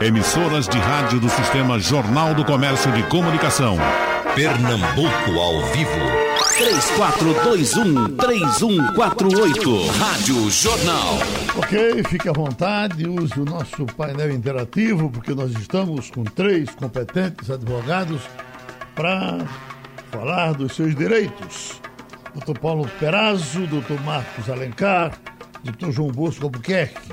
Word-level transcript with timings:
Emissoras 0.00 0.66
de 0.66 0.78
rádio 0.78 1.20
do 1.20 1.28
Sistema 1.28 1.78
Jornal 1.78 2.34
do 2.34 2.42
Comércio 2.42 2.90
de 2.92 3.02
Comunicação. 3.02 3.76
Pernambuco 4.34 5.38
ao 5.38 5.60
vivo. 5.72 5.90
3421-3148. 8.16 9.90
Rádio 9.98 10.50
Jornal. 10.50 11.18
Ok, 11.54 12.02
fique 12.08 12.30
à 12.30 12.32
vontade, 12.32 13.06
use 13.06 13.38
o 13.38 13.44
nosso 13.44 13.84
painel 13.94 14.30
interativo, 14.30 15.10
porque 15.10 15.34
nós 15.34 15.50
estamos 15.50 16.10
com 16.10 16.24
três 16.24 16.70
competentes 16.70 17.50
advogados 17.50 18.22
para 18.94 19.36
falar 20.10 20.54
dos 20.54 20.74
seus 20.74 20.94
direitos. 20.94 21.78
Dr. 22.34 22.58
Paulo 22.58 22.88
Perazzo, 22.98 23.66
Dr. 23.66 24.00
Marcos 24.02 24.48
Alencar, 24.48 25.12
Dr. 25.62 25.90
João 25.90 26.08
Bosco 26.08 26.44
Albuquerque. 26.44 27.12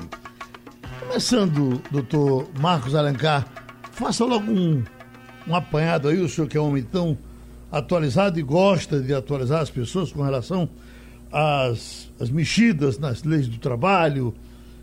Começando, 1.08 1.82
Dr. 1.90 2.60
Marcos 2.60 2.94
Alencar, 2.94 3.48
faça 3.92 4.26
logo 4.26 4.52
um, 4.52 4.84
um 5.48 5.54
apanhado 5.54 6.06
aí, 6.06 6.20
o 6.20 6.28
senhor 6.28 6.46
que 6.46 6.58
é 6.58 6.60
um 6.60 6.68
homem 6.68 6.82
tão 6.82 7.16
atualizado 7.72 8.38
e 8.38 8.42
gosta 8.42 9.00
de 9.00 9.14
atualizar 9.14 9.62
as 9.62 9.70
pessoas 9.70 10.12
com 10.12 10.22
relação 10.22 10.68
às, 11.32 12.10
às 12.20 12.28
mexidas 12.28 12.98
nas 12.98 13.24
leis 13.24 13.48
do 13.48 13.56
trabalho, 13.56 14.34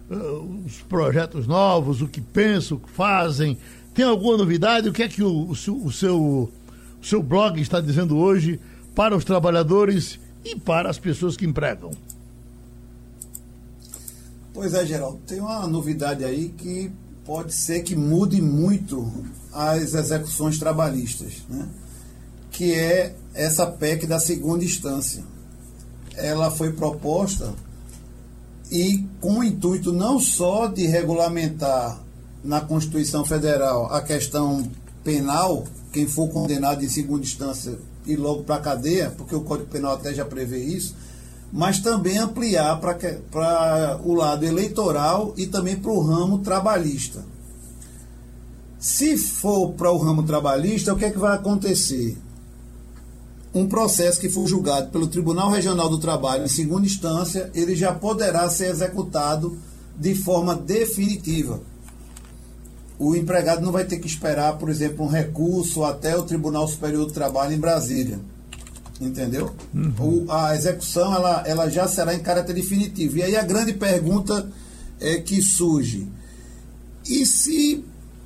uh, 0.09 0.63
os 0.65 0.81
projetos 0.89 1.45
novos, 1.45 2.01
o 2.01 2.07
que 2.07 2.21
pensam, 2.21 2.77
o 2.77 2.79
que 2.79 2.89
fazem. 2.89 3.55
Tem 3.93 4.03
alguma 4.03 4.35
novidade? 4.35 4.89
O 4.89 4.93
que 4.93 5.03
é 5.03 5.07
que 5.07 5.21
o, 5.21 5.47
o, 5.47 5.55
seu, 5.55 5.77
o, 5.77 5.91
seu, 5.91 6.19
o 6.19 7.05
seu 7.05 7.21
blog 7.21 7.61
está 7.61 7.79
dizendo 7.79 8.17
hoje 8.17 8.59
para 8.95 9.15
os 9.15 9.23
trabalhadores 9.23 10.19
e 10.43 10.55
para 10.55 10.89
as 10.89 10.97
pessoas 10.97 11.37
que 11.37 11.45
empregam? 11.45 11.91
Pois 14.55 14.73
é, 14.73 14.85
Geraldo, 14.85 15.19
tem 15.27 15.41
uma 15.41 15.67
novidade 15.67 16.23
aí 16.23 16.47
que 16.47 16.89
pode 17.25 17.53
ser 17.53 17.81
que 17.81 17.93
mude 17.93 18.41
muito 18.41 19.11
as 19.51 19.93
execuções 19.93 20.57
trabalhistas, 20.57 21.43
né? 21.49 21.67
que 22.51 22.73
é 22.73 23.13
essa 23.33 23.67
PEC 23.67 24.07
da 24.07 24.17
segunda 24.17 24.63
instância. 24.63 25.25
Ela 26.15 26.49
foi 26.49 26.71
proposta 26.71 27.53
e 28.71 29.05
com 29.19 29.39
o 29.39 29.43
intuito 29.43 29.91
não 29.91 30.21
só 30.21 30.67
de 30.67 30.87
regulamentar 30.87 32.01
na 32.41 32.61
Constituição 32.61 33.25
Federal 33.25 33.93
a 33.93 34.01
questão 34.01 34.71
penal, 35.03 35.65
quem 35.91 36.07
for 36.07 36.29
condenado 36.29 36.81
em 36.81 36.87
segunda 36.87 37.25
instância 37.25 37.77
ir 38.05 38.15
logo 38.15 38.45
para 38.45 38.55
a 38.55 38.61
cadeia, 38.61 39.11
porque 39.17 39.35
o 39.35 39.41
Código 39.41 39.69
Penal 39.69 39.95
até 39.95 40.13
já 40.13 40.23
prevê 40.23 40.59
isso, 40.63 40.95
mas 41.55 41.79
também 41.79 42.17
ampliar 42.17 42.81
para 43.31 43.97
o 44.03 44.13
lado 44.13 44.45
eleitoral 44.45 45.33
e 45.37 45.47
também 45.47 45.77
para 45.77 45.89
o 45.89 46.01
ramo 46.01 46.39
trabalhista. 46.39 47.23
Se 48.77 49.17
for 49.17 49.71
para 49.71 49.89
o 49.89 49.97
ramo 49.97 50.23
trabalhista, 50.23 50.93
o 50.93 50.97
que 50.97 51.05
é 51.05 51.09
que 51.09 51.17
vai 51.17 51.33
acontecer? 51.33 52.17
Um 53.53 53.69
processo 53.69 54.19
que 54.19 54.27
for 54.27 54.45
julgado 54.45 54.89
pelo 54.89 55.07
Tribunal 55.07 55.49
Regional 55.49 55.87
do 55.87 55.97
Trabalho 55.97 56.43
em 56.43 56.49
segunda 56.49 56.85
instância, 56.85 57.49
ele 57.55 57.73
já 57.73 57.93
poderá 57.93 58.49
ser 58.49 58.65
executado 58.65 59.57
de 59.97 60.13
forma 60.13 60.55
definitiva. 60.55 61.61
O 62.99 63.15
empregado 63.15 63.61
não 63.61 63.71
vai 63.71 63.85
ter 63.85 63.99
que 63.99 64.07
esperar, 64.07 64.57
por 64.57 64.67
exemplo, 64.69 65.05
um 65.05 65.09
recurso 65.09 65.85
até 65.85 66.17
o 66.17 66.23
Tribunal 66.23 66.67
Superior 66.67 67.05
do 67.05 67.13
Trabalho 67.13 67.53
em 67.53 67.59
Brasília 67.59 68.19
entendeu? 68.99 69.53
Uhum. 69.73 70.25
O, 70.27 70.31
a 70.31 70.55
execução 70.55 71.13
ela, 71.13 71.43
ela 71.45 71.69
já 71.69 71.87
será 71.87 72.13
em 72.13 72.19
caráter 72.19 72.53
definitivo. 72.53 73.17
E 73.17 73.23
aí 73.23 73.35
a 73.35 73.43
grande 73.43 73.73
pergunta 73.73 74.49
é 74.99 75.17
que 75.17 75.41
surge: 75.41 76.07
e 77.07 77.25
se 77.25 77.83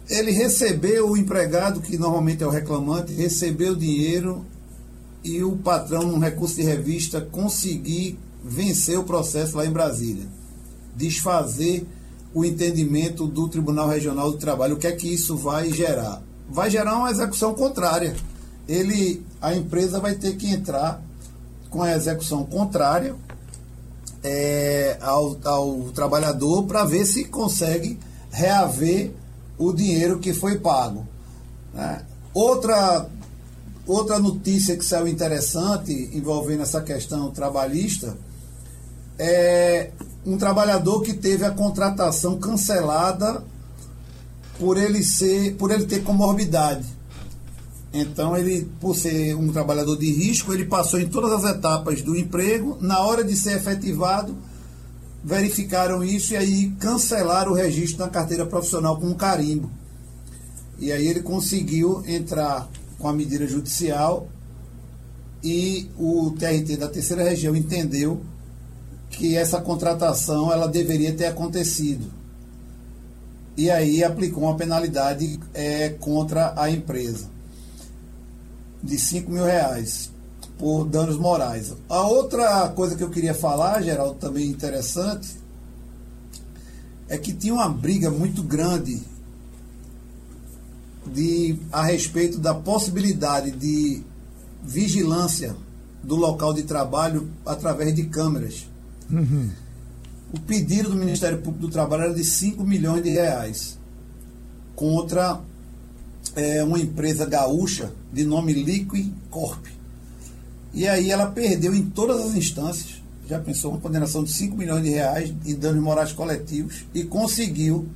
ele 0.10 0.32
recebeu 0.32 1.10
o 1.10 1.18
empregado, 1.18 1.82
que 1.82 1.98
normalmente 1.98 2.44
é 2.44 2.48
o 2.48 2.52
reclamante, 2.52 3.14
recebeu 3.14 3.74
o 3.74 3.78
dinheiro 3.78 4.46
e 5.24 5.44
o 5.44 5.58
patrão, 5.58 6.04
num 6.04 6.20
recurso 6.20 6.56
de 6.56 6.64
revista, 6.64 7.22
conseguir 7.22 8.18
vencer 8.44 8.98
o 8.98 9.04
processo 9.04 9.58
lá 9.58 9.66
em 9.66 9.72
Brasília? 9.72 10.26
Desfazer 10.96 11.86
o 12.34 12.46
entendimento 12.46 13.28
do 13.28 13.48
Tribunal 13.48 13.88
Regional 13.88 14.32
do 14.32 14.38
Trabalho. 14.38 14.76
O 14.76 14.80
que 14.80 14.88
é 14.88 14.92
que 14.92 15.12
isso 15.12 15.36
vai 15.36 15.72
gerar? 15.72 16.22
Vai 16.50 16.70
gerar 16.70 16.98
uma 16.98 17.12
execução 17.12 17.54
contrária 17.54 18.16
ele, 18.70 19.26
a 19.42 19.56
empresa 19.56 20.00
vai 20.00 20.14
ter 20.14 20.38
que 20.38 20.48
entrar 20.48 21.02
com 21.72 21.82
a 21.82 21.92
execução 21.96 22.46
contrária 22.46 23.16
é, 24.24 24.98
ao, 25.02 25.36
ao 25.44 25.92
trabalhador 25.92 26.68
para 26.68 26.86
ver 26.86 27.04
se 27.06 27.26
consegue 27.26 28.00
reaver 28.30 29.12
o 29.58 29.74
dinheiro 29.74 30.20
que 30.20 30.34
foi 30.34 30.60
pago. 30.60 31.06
Né? 31.74 32.06
Outra, 32.32 33.10
outra 33.88 34.20
notícia 34.20 34.78
que 34.78 34.86
saiu 34.86 35.08
interessante 35.08 36.12
envolvendo 36.14 36.62
essa 36.62 36.82
questão 36.82 37.32
trabalhista 37.32 38.16
é 39.18 39.90
um 40.26 40.38
trabalhador 40.38 41.02
que 41.02 41.14
teve 41.14 41.44
a 41.44 41.52
contratação 41.52 42.40
cancelada 42.40 43.44
por 44.60 44.78
ele 44.78 45.04
ser, 45.04 45.56
por 45.56 45.72
ele 45.72 45.86
ter 45.86 46.04
comorbidade. 46.04 46.99
Então, 47.92 48.38
ele, 48.38 48.70
por 48.80 48.96
ser 48.96 49.36
um 49.36 49.52
trabalhador 49.52 49.98
de 49.98 50.12
risco, 50.12 50.54
ele 50.54 50.66
passou 50.66 51.00
em 51.00 51.10
todas 51.10 51.44
as 51.44 51.56
etapas 51.56 52.02
do 52.02 52.16
emprego. 52.16 52.78
Na 52.80 53.00
hora 53.00 53.24
de 53.24 53.36
ser 53.36 53.58
efetivado, 53.58 54.38
verificaram 55.24 56.04
isso 56.04 56.34
e 56.34 56.38
aí 56.38 56.70
cancelaram 56.80 57.52
o 57.52 57.56
registro 57.56 58.06
na 58.06 58.10
carteira 58.10 58.46
profissional 58.46 59.00
com 59.00 59.08
um 59.08 59.16
carimbo. 59.16 59.72
E 60.78 60.92
aí 60.92 61.08
ele 61.08 61.22
conseguiu 61.22 62.04
entrar 62.06 62.70
com 62.98 63.08
a 63.08 63.14
medida 63.14 63.48
judicial 63.48 64.28
e 65.44 65.90
o 65.98 66.32
TRT 66.38 66.78
da 66.78 66.88
terceira 66.88 67.24
região 67.24 67.56
entendeu 67.56 68.22
que 69.10 69.36
essa 69.36 69.60
contratação 69.60 70.52
ela 70.52 70.68
deveria 70.68 71.14
ter 71.14 71.26
acontecido. 71.26 72.06
E 73.58 73.70
aí 73.70 74.04
aplicou 74.04 74.44
uma 74.44 74.56
penalidade 74.56 75.40
é, 75.54 75.90
contra 75.90 76.54
a 76.56 76.70
empresa 76.70 77.39
de 78.82 78.98
5 78.98 79.32
mil 79.32 79.44
reais 79.44 80.12
por 80.58 80.86
danos 80.86 81.18
morais. 81.18 81.74
A 81.88 82.02
outra 82.08 82.70
coisa 82.70 82.96
que 82.96 83.04
eu 83.04 83.10
queria 83.10 83.34
falar, 83.34 83.82
Geraldo, 83.82 84.16
também 84.16 84.48
interessante, 84.50 85.38
é 87.08 87.18
que 87.18 87.34
tinha 87.34 87.54
uma 87.54 87.70
briga 87.70 88.12
muito 88.12 88.44
grande 88.44 89.02
de, 91.08 91.58
a 91.72 91.84
respeito 91.84 92.38
da 92.38 92.54
possibilidade 92.54 93.52
de 93.52 94.04
vigilância 94.62 95.56
do 96.04 96.16
local 96.16 96.54
de 96.54 96.64
trabalho 96.64 97.30
através 97.46 97.96
de 97.96 98.04
câmeras. 98.06 98.68
Uhum. 99.10 99.50
O 100.32 100.40
pedido 100.40 100.90
do 100.90 100.96
Ministério 100.96 101.40
Público 101.40 101.68
do 101.68 101.72
Trabalho 101.72 102.04
era 102.04 102.14
de 102.14 102.24
5 102.24 102.64
milhões 102.64 103.04
de 103.04 103.10
reais 103.10 103.80
contra 104.76 105.42
é, 106.36 106.64
uma 106.64 106.80
empresa 106.80 107.26
gaúcha 107.26 107.92
de 108.12 108.24
nome 108.24 108.54
Liquid 108.54 109.12
Corp. 109.30 109.66
E 110.74 110.88
aí 110.88 111.12
ela 111.12 111.28
perdeu 111.28 111.74
em 111.74 111.84
todas 111.84 112.22
as 112.22 112.36
instâncias, 112.36 113.02
já 113.28 113.40
pensou 113.40 113.72
uma 113.72 113.80
condenação 113.80 114.24
de 114.24 114.32
5 114.32 114.56
milhões 114.56 114.84
de 114.84 114.90
reais 114.90 115.34
em 115.46 115.56
danos 115.56 115.82
morais 115.82 116.12
coletivos 116.14 116.86
e 116.94 117.04
conseguiu, 117.04 117.88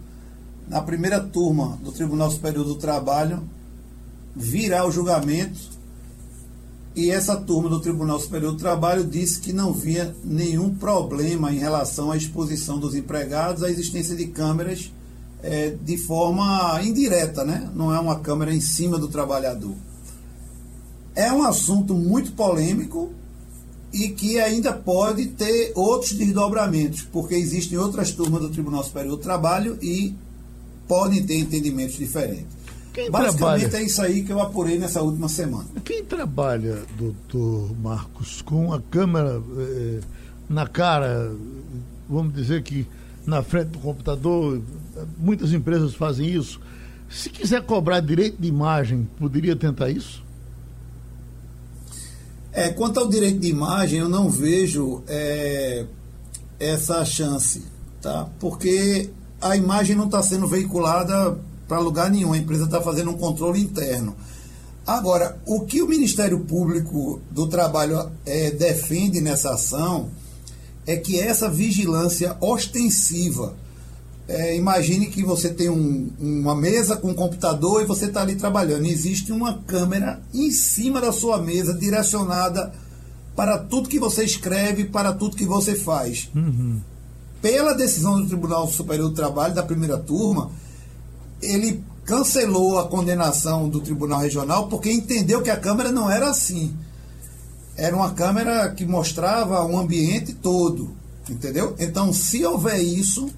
na 0.68 0.82
primeira 0.82 1.20
turma 1.20 1.78
do 1.84 1.92
Tribunal 1.92 2.32
Superior 2.32 2.66
do 2.66 2.76
Trabalho, 2.76 3.44
virar 4.36 4.86
o 4.86 4.92
julgamento. 4.92 5.74
E 6.96 7.10
essa 7.10 7.36
turma 7.36 7.70
do 7.70 7.80
Tribunal 7.80 8.20
Superior 8.20 8.52
do 8.52 8.58
Trabalho 8.60 9.04
disse 9.04 9.40
que 9.40 9.52
não 9.52 9.74
via 9.74 10.16
nenhum 10.24 10.74
problema 10.74 11.52
em 11.52 11.58
relação 11.58 12.12
à 12.12 12.18
exposição 12.18 12.80
dos 12.80 12.94
empregados, 12.94 13.64
à 13.64 13.72
existência 13.72 14.16
de 14.16 14.28
câmeras 14.28 14.92
é, 15.44 15.72
de 15.72 15.98
forma 15.98 16.80
indireta, 16.82 17.44
né? 17.44 17.70
não 17.76 17.94
é 17.94 18.00
uma 18.00 18.20
câmera 18.20 18.54
em 18.54 18.62
cima 18.62 18.98
do 18.98 19.10
trabalhador. 19.10 19.76
É 21.14 21.32
um 21.32 21.44
assunto 21.44 21.94
muito 21.94 22.32
polêmico 22.32 23.12
e 23.92 24.10
que 24.10 24.40
ainda 24.40 24.74
pode 24.74 25.28
ter 25.28 25.74
outros 25.76 26.14
desdobramentos, 26.14 27.02
porque 27.04 27.36
existem 27.36 27.78
outras 27.78 28.12
turmas 28.12 28.42
do 28.42 28.50
Tribunal 28.50 28.84
Superior 28.84 29.18
do 29.18 29.22
Trabalho 29.22 29.78
e 29.82 30.16
podem 30.88 31.24
ter 31.24 31.38
entendimentos 31.38 31.98
diferentes. 31.98 32.64
Quem 32.94 33.12
Basicamente 33.12 33.62
trabalha... 33.62 33.84
é 33.84 33.86
isso 33.86 34.02
aí 34.02 34.24
que 34.24 34.32
eu 34.32 34.40
apurei 34.40 34.80
nessa 34.80 35.02
última 35.02 35.28
semana. 35.28 35.66
Quem 35.84 36.04
trabalha, 36.06 36.82
doutor 36.98 37.76
Marcos, 37.80 38.42
com 38.42 38.72
a 38.72 38.80
câmera 38.80 39.42
eh, 39.58 40.00
na 40.50 40.68
cara, 40.68 41.36
vamos 42.08 42.34
dizer 42.34 42.62
que 42.64 42.88
na 43.26 43.42
frente 43.42 43.70
do 43.70 43.80
computador, 43.80 44.62
muitas 45.18 45.54
empresas 45.54 45.94
fazem 45.94 46.28
isso. 46.28 46.60
Se 47.10 47.30
quiser 47.30 47.62
cobrar 47.64 48.00
direito 48.00 48.42
de 48.42 48.48
imagem, 48.48 49.08
poderia 49.20 49.56
tentar 49.56 49.90
isso? 49.90 50.24
É, 52.52 52.70
quanto 52.70 53.00
ao 53.00 53.08
direito 53.08 53.40
de 53.40 53.48
imagem, 53.48 54.00
eu 54.00 54.10
não 54.10 54.30
vejo 54.30 55.04
é, 55.08 55.86
essa 56.60 57.04
chance, 57.04 57.64
tá? 58.02 58.30
Porque 58.40 59.10
a 59.42 59.58
imagem 59.58 59.96
não 59.96 60.06
está 60.06 60.22
sendo 60.22 60.48
veiculada 60.48 61.38
para 61.68 61.80
lugar 61.80 62.10
nenhum. 62.10 62.34
A 62.34 62.38
empresa 62.38 62.66
está 62.66 62.82
fazendo 62.82 63.12
um 63.12 63.18
controle 63.18 63.60
interno. 63.60 64.16
Agora, 64.86 65.42
o 65.46 65.62
que 65.62 65.82
o 65.82 65.88
Ministério 65.88 66.42
Público 66.42 67.22
do 67.32 67.48
Trabalho 67.48 68.12
é, 68.26 68.52
defende 68.52 69.22
nessa 69.22 69.54
ação 69.54 70.10
é 70.86 70.98
que 70.98 71.20
essa 71.20 71.50
vigilância 71.50 72.36
ostensiva. 72.42 73.56
É, 74.28 74.56
imagine 74.56 75.08
que 75.08 75.22
você 75.24 75.50
tem 75.50 75.70
um, 75.70 76.10
uma 76.18 76.56
mesa 76.56 76.96
com 76.96 77.10
um 77.10 77.14
computador 77.14 77.82
e 77.82 77.86
você 77.86 78.06
está 78.06 78.22
ali 78.22 78.36
trabalhando. 78.36 78.86
Existe 78.86 79.32
uma 79.32 79.60
câmera 79.64 80.22
em 80.34 80.50
cima 80.50 81.02
da 81.02 81.12
sua 81.12 81.38
mesa 81.40 81.74
direcionada 81.74 82.72
para 83.36 83.58
tudo 83.58 83.90
que 83.90 84.00
você 84.00 84.24
escreve, 84.24 84.86
para 84.86 85.12
tudo 85.12 85.36
que 85.36 85.46
você 85.46 85.76
faz. 85.76 86.30
Uhum. 86.34 86.80
Pela 87.42 87.74
decisão 87.74 88.22
do 88.22 88.28
Tribunal 88.28 88.68
Superior 88.70 89.10
do 89.10 89.16
Trabalho, 89.16 89.54
da 89.54 89.64
primeira 89.64 89.98
turma, 89.98 90.52
ele 91.42 91.84
cancelou 92.06 92.80
a 92.80 92.88
condenação 92.88 93.68
do 93.68 93.82
Tribunal 93.82 94.22
Regional 94.22 94.68
porque 94.68 94.92
entendeu 94.92 95.42
que 95.42 95.50
a 95.50 95.58
Câmara 95.58 95.92
não 95.92 96.10
era 96.10 96.30
assim. 96.30 96.74
Era 97.76 97.96
uma 97.96 98.12
câmera 98.12 98.70
que 98.70 98.86
mostrava 98.86 99.66
o 99.66 99.78
ambiente 99.78 100.34
todo, 100.34 100.96
entendeu? 101.30 101.76
Então, 101.80 102.14
se 102.14 102.46
houver 102.46 102.80
isso, 102.80 103.30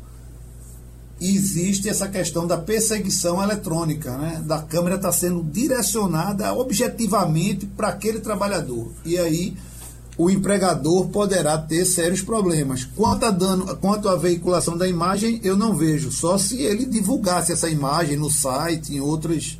existe 1.20 1.88
essa 1.88 2.08
questão 2.08 2.46
da 2.46 2.58
perseguição 2.58 3.42
eletrônica, 3.42 4.18
né? 4.18 4.44
Da 4.46 4.62
câmera 4.62 4.96
estar 4.96 5.10
tá 5.10 5.14
sendo 5.14 5.44
direcionada 5.44 6.54
objetivamente 6.54 7.66
para 7.66 7.90
aquele 7.90 8.20
trabalhador. 8.20 8.92
E 9.06 9.18
aí 9.18 9.56
o 10.18 10.30
empregador 10.30 11.08
poderá 11.08 11.58
ter 11.58 11.86
sérios 11.86 12.22
problemas. 12.22 12.86
Quanto 12.86 13.26
a, 13.26 13.32
dano, 13.32 13.76
quanto 13.78 14.08
à 14.08 14.16
veiculação 14.16 14.78
da 14.78 14.88
imagem, 14.88 15.40
eu 15.44 15.58
não 15.58 15.76
vejo. 15.76 16.12
Só 16.12 16.38
se 16.38 16.62
ele 16.62 16.86
divulgasse 16.86 17.52
essa 17.52 17.70
imagem 17.70 18.18
no 18.18 18.30
site, 18.30 18.96
em 18.96 19.00
outras, 19.00 19.60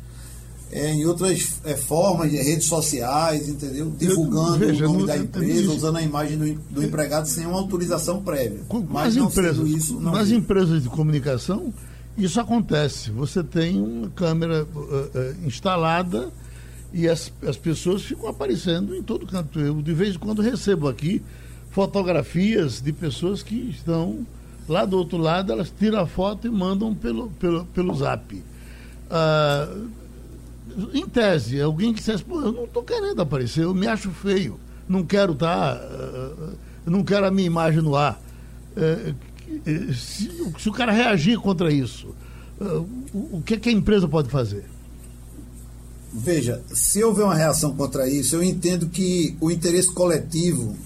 é, 0.70 0.92
em 0.92 1.06
outras 1.06 1.60
é, 1.64 1.76
formas, 1.76 2.30
de 2.30 2.36
redes 2.36 2.66
sociais, 2.66 3.48
entendeu? 3.48 3.92
Divulgando 3.96 4.58
veja, 4.58 4.88
o 4.88 4.92
nome 4.92 5.06
da 5.06 5.16
empresa, 5.16 5.72
usando 5.72 5.96
a 5.96 6.02
imagem 6.02 6.38
do, 6.38 6.54
do, 6.70 6.84
empregado 6.84 7.26
sem 7.28 7.46
uma 7.46 7.58
autorização 7.58 8.22
prévia. 8.22 8.60
Mas 8.88 9.16
nas 9.16 9.24
empresas, 9.24 9.68
isso, 9.68 10.00
nas 10.00 10.30
empresas 10.30 10.82
de 10.82 10.88
comunicação, 10.88 11.72
isso 12.18 12.40
acontece. 12.40 13.10
Você 13.10 13.44
tem 13.44 13.80
uma 13.80 14.10
câmera 14.10 14.66
uh, 14.74 14.78
uh, 14.78 15.46
instalada 15.46 16.30
e 16.92 17.08
as, 17.08 17.32
as 17.46 17.56
pessoas 17.56 18.02
ficam 18.02 18.28
aparecendo 18.28 18.94
em 18.94 19.02
todo 19.02 19.26
canto. 19.26 19.60
Eu, 19.60 19.80
de 19.80 19.92
vez 19.92 20.16
em 20.16 20.18
quando, 20.18 20.42
recebo 20.42 20.88
aqui 20.88 21.22
fotografias 21.70 22.80
de 22.80 22.92
pessoas 22.92 23.42
que 23.42 23.54
estão 23.70 24.26
lá 24.68 24.84
do 24.84 24.96
outro 24.96 25.18
lado, 25.18 25.52
elas 25.52 25.72
tiram 25.78 26.00
a 26.00 26.06
foto 26.06 26.46
e 26.46 26.50
mandam 26.50 26.94
pelo, 26.94 27.28
pelo, 27.32 27.64
pelo 27.66 27.94
zap. 27.94 28.42
Ah, 29.10 29.68
em 30.92 31.06
tese, 31.06 31.60
alguém 31.60 31.92
que 31.92 32.00
dissesse, 32.00 32.24
pô, 32.24 32.40
eu 32.40 32.52
não 32.52 32.64
estou 32.64 32.82
querendo 32.82 33.20
aparecer, 33.20 33.64
eu 33.64 33.74
me 33.74 33.86
acho 33.86 34.10
feio, 34.10 34.60
não 34.88 35.04
quero 35.04 35.32
estar, 35.32 35.76
tá, 35.76 35.88
não 36.84 37.02
quero 37.02 37.26
a 37.26 37.30
minha 37.30 37.46
imagem 37.46 37.80
no 37.80 37.96
ar. 37.96 38.20
É, 38.76 39.14
se, 39.94 40.30
se, 40.58 40.68
o 40.68 40.72
cara 40.72 40.92
reagir 40.92 41.38
contra 41.38 41.72
isso, 41.72 42.14
o, 42.60 43.38
o 43.38 43.42
que, 43.44 43.54
é 43.54 43.56
que 43.58 43.68
a 43.68 43.72
empresa 43.72 44.06
pode 44.06 44.28
fazer? 44.28 44.64
Veja, 46.12 46.62
se 46.72 47.02
houver 47.02 47.24
uma 47.24 47.34
reação 47.34 47.74
contra 47.74 48.08
isso, 48.08 48.36
eu 48.36 48.42
entendo 48.42 48.88
que 48.88 49.36
o 49.40 49.50
interesse 49.50 49.92
coletivo 49.92 50.76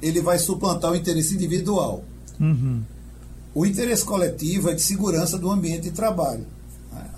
ele 0.00 0.20
vai 0.20 0.38
suplantar 0.38 0.92
o 0.92 0.96
interesse 0.96 1.34
individual. 1.34 2.04
Uhum. 2.40 2.82
O 3.54 3.66
interesse 3.66 4.04
coletivo 4.04 4.70
é 4.70 4.74
de 4.74 4.82
segurança 4.82 5.36
do 5.36 5.50
ambiente 5.50 5.82
de 5.84 5.90
trabalho. 5.90 6.46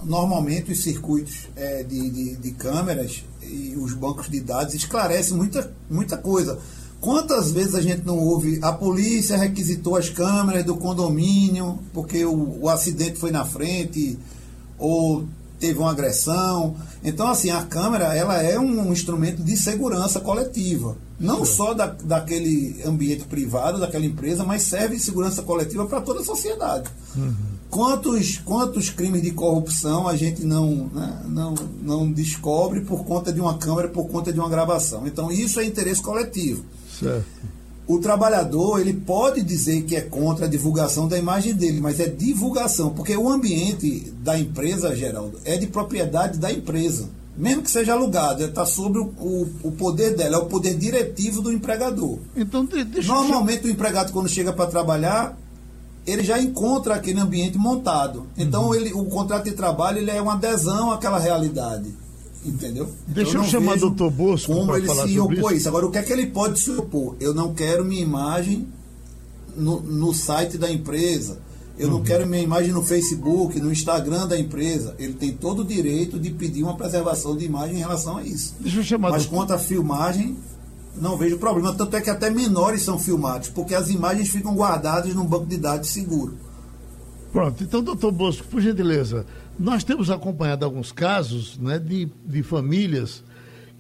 Normalmente, 0.05 0.73
os 0.73 0.83
circuitos 0.83 1.49
é, 1.57 1.83
de, 1.83 2.11
de, 2.11 2.37
de, 2.37 2.51
câmeras 2.53 3.25
e 3.43 3.75
os 3.77 3.95
bancos 3.95 4.29
de 4.29 4.41
dados 4.41 4.75
esclarecem 4.75 5.37
muita, 5.37 5.73
muita 5.89 6.17
coisa. 6.17 6.59
Quantas 7.01 7.51
vezes 7.51 7.75
a 7.75 7.81
gente 7.81 8.05
não 8.05 8.19
ouve 8.19 8.59
a 8.63 8.73
polícia 8.73 9.37
requisitou 9.37 9.97
as 9.97 10.11
câmeras 10.11 10.65
do 10.65 10.77
condomínio 10.77 11.79
porque 11.95 12.25
o, 12.25 12.61
o 12.61 12.69
acidente 12.69 13.19
foi 13.19 13.31
na 13.31 13.45
frente, 13.45 14.19
ou 14.79 15.25
teve 15.61 15.79
uma 15.79 15.91
agressão. 15.91 16.75
Então, 17.05 17.29
assim, 17.29 17.51
a 17.51 17.63
câmera 17.63 18.17
ela 18.17 18.43
é 18.43 18.59
um, 18.59 18.91
instrumento 18.93 19.45
de 19.45 19.57
segurança 19.57 20.19
coletiva. 20.19 20.97
Não 21.19 21.45
Sim. 21.45 21.55
só 21.55 21.75
da, 21.75 21.87
daquele 21.87 22.83
ambiente 22.85 23.25
privado, 23.25 23.79
daquela 23.79 24.07
empresa, 24.07 24.43
mas 24.43 24.63
serve 24.63 24.97
de 24.97 25.03
segurança 25.03 25.43
coletiva 25.43 25.87
para 25.87 26.01
toda 26.01 26.21
a 26.21 26.25
sociedade. 26.25 26.91
Uhum. 27.15 27.50
Quantos, 27.71 28.39
quantos 28.39 28.91
crimes 28.91 29.23
de 29.23 29.31
corrupção 29.31 30.09
a 30.09 30.17
gente 30.17 30.45
não, 30.45 30.91
né, 30.93 31.23
não, 31.27 31.55
não 31.83 32.13
descobre 32.13 32.81
por 32.81 33.05
conta 33.05 33.33
de 33.33 33.41
uma 33.41 33.57
câmera, 33.57 33.89
por 33.89 34.09
conta 34.09 34.33
de 34.33 34.41
uma 34.41 34.49
gravação? 34.49 35.07
Então, 35.07 35.31
isso 35.31 35.61
é 35.61 35.65
interesse 35.65 36.03
coletivo. 36.03 36.65
Certo 36.99 37.25
o 37.91 37.99
trabalhador 37.99 38.81
ele 38.81 38.93
pode 38.93 39.43
dizer 39.43 39.83
que 39.83 39.97
é 39.97 40.01
contra 40.01 40.47
a 40.47 40.49
divulgação 40.49 41.09
da 41.09 41.19
imagem 41.19 41.53
dele, 41.53 41.81
mas 41.81 41.99
é 41.99 42.07
divulgação, 42.07 42.91
porque 42.91 43.17
o 43.17 43.29
ambiente 43.29 44.13
da 44.23 44.39
empresa, 44.39 44.95
Geraldo, 44.95 45.41
é 45.45 45.57
de 45.57 45.67
propriedade 45.67 46.39
da 46.39 46.53
empresa. 46.53 47.09
Mesmo 47.37 47.63
que 47.63 47.71
seja 47.71 47.95
alugado, 47.95 48.45
está 48.45 48.65
sobre 48.65 49.01
o, 49.01 49.07
o, 49.19 49.49
o, 49.65 49.73
poder 49.73 50.15
dela, 50.15 50.37
é 50.37 50.39
o 50.39 50.47
poder 50.47 50.77
diretivo 50.77 51.43
do 51.43 51.53
empregador. 51.53 52.19
Então, 52.37 52.65
deixa 52.65 53.13
Normalmente 53.13 53.65
eu... 53.65 53.71
o 53.71 53.73
empregado, 53.73 54.13
quando 54.13 54.29
chega 54.29 54.53
para 54.53 54.71
trabalhar, 54.71 55.37
ele 56.11 56.25
já 56.25 56.41
encontra 56.41 56.95
aquele 56.95 57.21
ambiente 57.21 57.57
montado. 57.57 58.27
Então, 58.37 58.67
uhum. 58.67 58.75
ele, 58.75 58.93
o 58.93 59.05
contrato 59.05 59.45
de 59.45 59.53
trabalho 59.53 59.99
ele 59.99 60.11
é 60.11 60.21
uma 60.21 60.35
adesão 60.35 60.91
àquela 60.91 61.19
realidade. 61.19 61.95
Entendeu? 62.45 62.89
Deixa 63.07 63.31
então, 63.31 63.43
eu, 63.43 63.47
eu 63.47 63.51
chamar 63.51 63.77
o 63.77 63.81
doutor 63.81 64.11
Bosco 64.11 64.53
como 64.53 64.75
ele 64.75 64.89
se 64.89 65.21
opor 65.21 65.53
isso. 65.53 65.69
Agora, 65.69 65.87
o 65.87 65.91
que 65.91 65.99
é 65.99 66.03
que 66.03 66.13
ele 66.13 66.27
pode 66.27 66.59
se 66.59 66.71
opor? 66.71 67.15
Eu 67.21 67.35
não 67.35 67.53
quero 67.53 67.85
minha 67.85 68.01
imagem 68.01 68.67
no, 69.55 69.81
no 69.81 70.15
site 70.15 70.57
da 70.57 70.71
empresa. 70.71 71.39
Eu 71.79 71.89
uhum. 71.89 71.95
não 71.95 72.03
quero 72.03 72.27
minha 72.27 72.43
imagem 72.43 72.73
no 72.73 72.83
Facebook, 72.83 73.61
no 73.61 73.71
Instagram 73.71 74.27
da 74.27 74.39
empresa. 74.39 74.95
Ele 74.99 75.15
tem 75.15 75.33
todo 75.33 75.61
o 75.61 75.65
direito 75.65 76.19
de 76.19 76.31
pedir 76.31 76.63
uma 76.63 76.77
preservação 76.77 77.37
de 77.37 77.45
imagem 77.45 77.77
em 77.77 77.81
relação 77.81 78.17
a 78.17 78.23
isso. 78.23 78.55
Deixa 78.59 78.79
eu 78.79 78.85
chamar 78.85 79.11
Mas 79.11 79.27
quanto 79.27 79.53
à 79.53 79.59
filmagem, 79.59 80.37
não 80.97 81.17
vejo 81.17 81.39
problema. 81.39 81.75
Tanto 81.75 81.97
é 81.97 82.01
que 82.01 82.11
até 82.11 82.31
menores 82.31 82.83
são 82.83 82.99
filmados, 82.99 83.49
porque 83.49 83.75
as 83.75 83.91
imagens 83.91 84.31
ficam 84.31 84.55
guardadas 84.55 85.15
num 85.15 85.27
banco 85.27 85.47
de 85.47 85.57
dados 85.57 85.89
seguro. 85.89 86.37
Pronto, 87.33 87.63
então, 87.63 87.83
doutor 87.83 88.11
Bosco, 88.11 88.47
por 88.49 88.61
gentileza, 88.61 89.25
nós 89.59 89.85
temos 89.85 90.11
acompanhado 90.11 90.65
alguns 90.65 90.91
casos 90.91 91.57
né, 91.59 91.79
de, 91.79 92.09
de 92.25 92.43
famílias 92.43 93.23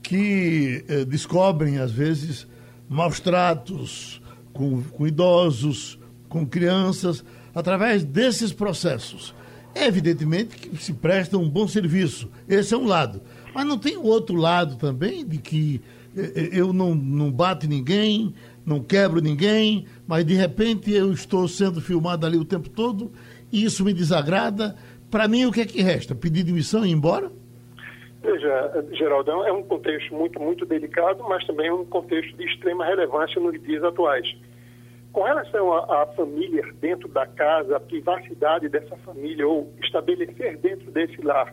que 0.02 0.84
eh, 0.88 1.04
descobrem, 1.04 1.78
às 1.78 1.90
vezes, 1.90 2.46
maus 2.88 3.18
tratos 3.18 4.22
com, 4.52 4.82
com 4.82 5.06
idosos, 5.06 5.98
com 6.28 6.46
crianças, 6.46 7.24
através 7.54 8.04
desses 8.04 8.52
processos. 8.52 9.34
É 9.74 9.86
evidentemente 9.86 10.56
que 10.56 10.76
se 10.82 10.92
presta 10.92 11.38
um 11.38 11.48
bom 11.48 11.66
serviço, 11.66 12.28
esse 12.48 12.74
é 12.74 12.76
um 12.76 12.86
lado. 12.86 13.20
Mas 13.54 13.66
não 13.66 13.78
tem 13.78 13.96
o 13.96 14.04
outro 14.04 14.36
lado 14.36 14.76
também 14.76 15.26
de 15.26 15.38
que 15.38 15.80
eu 16.52 16.72
não, 16.72 16.94
não 16.94 17.30
bato 17.30 17.68
ninguém, 17.68 18.34
não 18.64 18.82
quebro 18.82 19.20
ninguém, 19.20 19.86
mas 20.06 20.24
de 20.24 20.34
repente 20.34 20.92
eu 20.92 21.12
estou 21.12 21.46
sendo 21.46 21.80
filmado 21.80 22.26
ali 22.26 22.36
o 22.36 22.44
tempo 22.44 22.68
todo 22.68 23.12
e 23.52 23.64
isso 23.64 23.84
me 23.84 23.92
desagrada 23.92 24.76
para 25.10 25.26
mim, 25.26 25.44
o 25.44 25.52
que 25.52 25.60
é 25.60 25.66
que 25.66 25.82
resta? 25.82 26.14
Pedir 26.14 26.44
demissão 26.44 26.86
e 26.86 26.90
ir 26.90 26.92
embora? 26.92 27.30
Veja, 28.22 28.84
Geraldo, 28.92 29.30
é 29.30 29.52
um 29.52 29.62
contexto 29.62 30.14
muito, 30.14 30.38
muito 30.40 30.64
delicado, 30.64 31.24
mas 31.28 31.44
também 31.46 31.66
é 31.66 31.72
um 31.72 31.84
contexto 31.84 32.36
de 32.36 32.44
extrema 32.44 32.84
relevância 32.84 33.40
nos 33.40 33.60
dias 33.62 33.82
atuais. 33.82 34.26
Com 35.12 35.22
relação 35.22 35.72
à 35.72 36.06
família 36.14 36.64
dentro 36.80 37.08
da 37.08 37.26
casa, 37.26 37.76
a 37.76 37.80
privacidade 37.80 38.68
dessa 38.68 38.94
família, 38.98 39.48
ou 39.48 39.72
estabelecer 39.82 40.58
dentro 40.58 40.90
desse 40.92 41.20
lar 41.22 41.52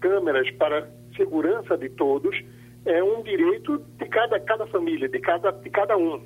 câmeras 0.00 0.48
para 0.52 0.88
segurança 1.16 1.76
de 1.76 1.88
todos, 1.88 2.36
é 2.84 3.02
um 3.02 3.22
direito 3.22 3.78
de 3.98 4.06
cada, 4.06 4.38
cada 4.40 4.66
família, 4.66 5.08
de 5.08 5.18
cada, 5.18 5.50
de 5.50 5.70
cada 5.70 5.96
um. 5.96 6.20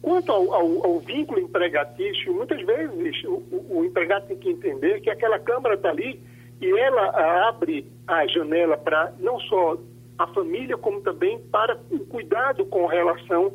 Quanto 0.00 0.32
ao, 0.32 0.52
ao, 0.52 0.86
ao 0.86 0.98
vínculo 1.00 1.40
empregatício, 1.40 2.34
muitas 2.34 2.60
vezes 2.62 3.22
o, 3.24 3.42
o, 3.70 3.84
empregado 3.84 4.26
tem 4.26 4.36
que 4.36 4.50
entender 4.50 5.00
que 5.00 5.08
aquela 5.08 5.38
Câmara 5.38 5.76
está 5.76 5.90
ali 5.90 6.20
e 6.60 6.66
ela 6.78 7.48
abre 7.48 7.86
a 8.06 8.26
janela 8.26 8.76
para 8.76 9.12
não 9.20 9.38
só 9.40 9.78
a 10.18 10.26
família, 10.28 10.76
como 10.76 11.00
também 11.02 11.38
para 11.50 11.78
o 11.90 12.00
cuidado 12.00 12.66
com 12.66 12.86
relação 12.86 13.52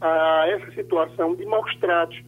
a 0.00 0.44
essa 0.48 0.72
situação 0.72 1.36
de 1.36 1.46
maus 1.46 1.74
tratos. 1.76 2.20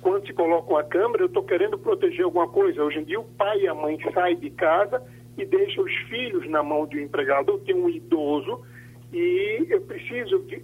Quando 0.00 0.26
se 0.26 0.32
coloca 0.32 0.72
uma 0.72 0.82
câmera, 0.82 1.22
eu 1.22 1.26
estou 1.26 1.42
querendo 1.42 1.78
proteger 1.78 2.24
alguma 2.24 2.48
coisa. 2.48 2.82
Hoje 2.82 2.98
em 2.98 3.04
dia, 3.04 3.20
o 3.20 3.24
pai 3.24 3.60
e 3.60 3.68
a 3.68 3.74
mãe 3.74 3.98
saem 4.12 4.36
de 4.36 4.50
casa 4.50 5.02
e 5.36 5.44
deixam 5.44 5.84
os 5.84 5.94
filhos 6.08 6.48
na 6.48 6.62
mão 6.62 6.86
de 6.86 6.98
um 6.98 7.02
empregado. 7.02 7.52
Eu 7.52 7.58
tenho 7.58 7.84
um 7.84 7.88
idoso 7.88 8.62
e 9.12 9.66
eu 9.68 9.80
preciso 9.82 10.38
de 10.40 10.62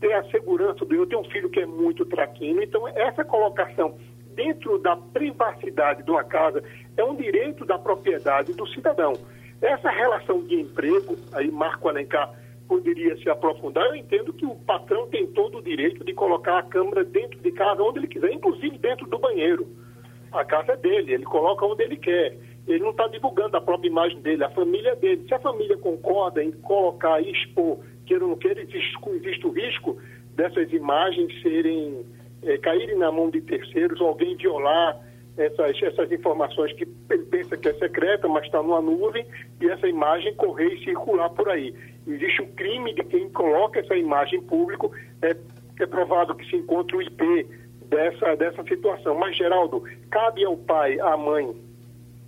ter 0.00 0.12
a 0.12 0.22
segurança 0.30 0.84
do 0.84 0.94
eu 0.94 1.06
tenho 1.06 1.22
um 1.22 1.30
filho 1.30 1.50
que 1.50 1.60
é 1.60 1.66
muito 1.66 2.04
traquino, 2.06 2.62
então 2.62 2.86
essa 2.88 3.24
colocação 3.24 3.96
dentro 4.34 4.78
da 4.78 4.96
privacidade 4.96 6.04
de 6.04 6.10
uma 6.10 6.22
casa, 6.22 6.62
é 6.96 7.02
um 7.02 7.16
direito 7.16 7.64
da 7.64 7.76
propriedade 7.76 8.52
do 8.52 8.66
cidadão. 8.68 9.14
Essa 9.60 9.90
relação 9.90 10.44
de 10.44 10.60
emprego, 10.60 11.16
aí 11.32 11.50
Marco 11.50 11.88
Alencar 11.88 12.32
poderia 12.68 13.16
se 13.16 13.28
aprofundar, 13.28 13.84
eu 13.86 13.96
entendo 13.96 14.32
que 14.32 14.46
o 14.46 14.54
patrão 14.54 15.08
tem 15.08 15.26
todo 15.26 15.58
o 15.58 15.62
direito 15.62 16.04
de 16.04 16.12
colocar 16.12 16.58
a 16.58 16.62
câmera 16.62 17.02
dentro 17.02 17.40
de 17.40 17.50
casa, 17.50 17.82
onde 17.82 17.98
ele 17.98 18.06
quiser, 18.06 18.30
inclusive 18.30 18.78
dentro 18.78 19.08
do 19.08 19.18
banheiro. 19.18 19.66
A 20.30 20.44
casa 20.44 20.72
é 20.72 20.76
dele, 20.76 21.14
ele 21.14 21.24
coloca 21.24 21.66
onde 21.66 21.82
ele 21.82 21.96
quer. 21.96 22.36
Ele 22.68 22.84
não 22.84 22.90
está 22.90 23.08
divulgando 23.08 23.56
a 23.56 23.60
própria 23.60 23.88
imagem 23.88 24.20
dele, 24.20 24.44
a 24.44 24.50
família 24.50 24.94
dele. 24.94 25.24
Se 25.26 25.34
a 25.34 25.38
família 25.38 25.76
concorda 25.78 26.44
em 26.44 26.52
colocar 26.52 27.20
e 27.20 27.32
expor, 27.32 27.78
queira 28.04 28.24
ou 28.24 28.30
não 28.30 28.36
queira, 28.36 28.60
existe, 28.60 28.96
o 29.46 29.50
risco 29.50 29.98
dessas 30.36 30.70
imagens 30.72 31.40
serem 31.42 32.04
é, 32.42 32.58
caírem 32.58 32.98
na 32.98 33.10
mão 33.10 33.30
de 33.30 33.40
terceiros, 33.40 34.00
alguém 34.00 34.36
violar 34.36 35.00
essas, 35.36 35.80
essas 35.82 36.10
informações 36.12 36.72
que 36.72 36.86
ele 37.10 37.24
pensa 37.24 37.56
que 37.56 37.68
é 37.68 37.74
secreta, 37.74 38.28
mas 38.28 38.44
está 38.44 38.62
numa 38.62 38.82
nuvem, 38.82 39.24
e 39.60 39.68
essa 39.68 39.88
imagem 39.88 40.34
correr 40.34 40.74
e 40.74 40.84
circular 40.84 41.30
por 41.30 41.48
aí. 41.48 41.74
Existe 42.06 42.42
um 42.42 42.52
crime 42.52 42.92
de 42.94 43.04
quem 43.04 43.30
coloca 43.30 43.80
essa 43.80 43.96
imagem 43.96 44.40
em 44.40 44.42
público, 44.42 44.92
é, 45.22 45.36
é 45.80 45.86
provado 45.86 46.34
que 46.34 46.44
se 46.50 46.56
encontra 46.56 46.96
o 46.96 47.02
IP 47.02 47.46
dessa, 47.86 48.34
dessa 48.34 48.62
situação. 48.64 49.14
Mas, 49.14 49.36
Geraldo, 49.36 49.82
cabe 50.10 50.44
ao 50.44 50.56
pai, 50.56 50.98
à 51.00 51.16
mãe, 51.16 51.54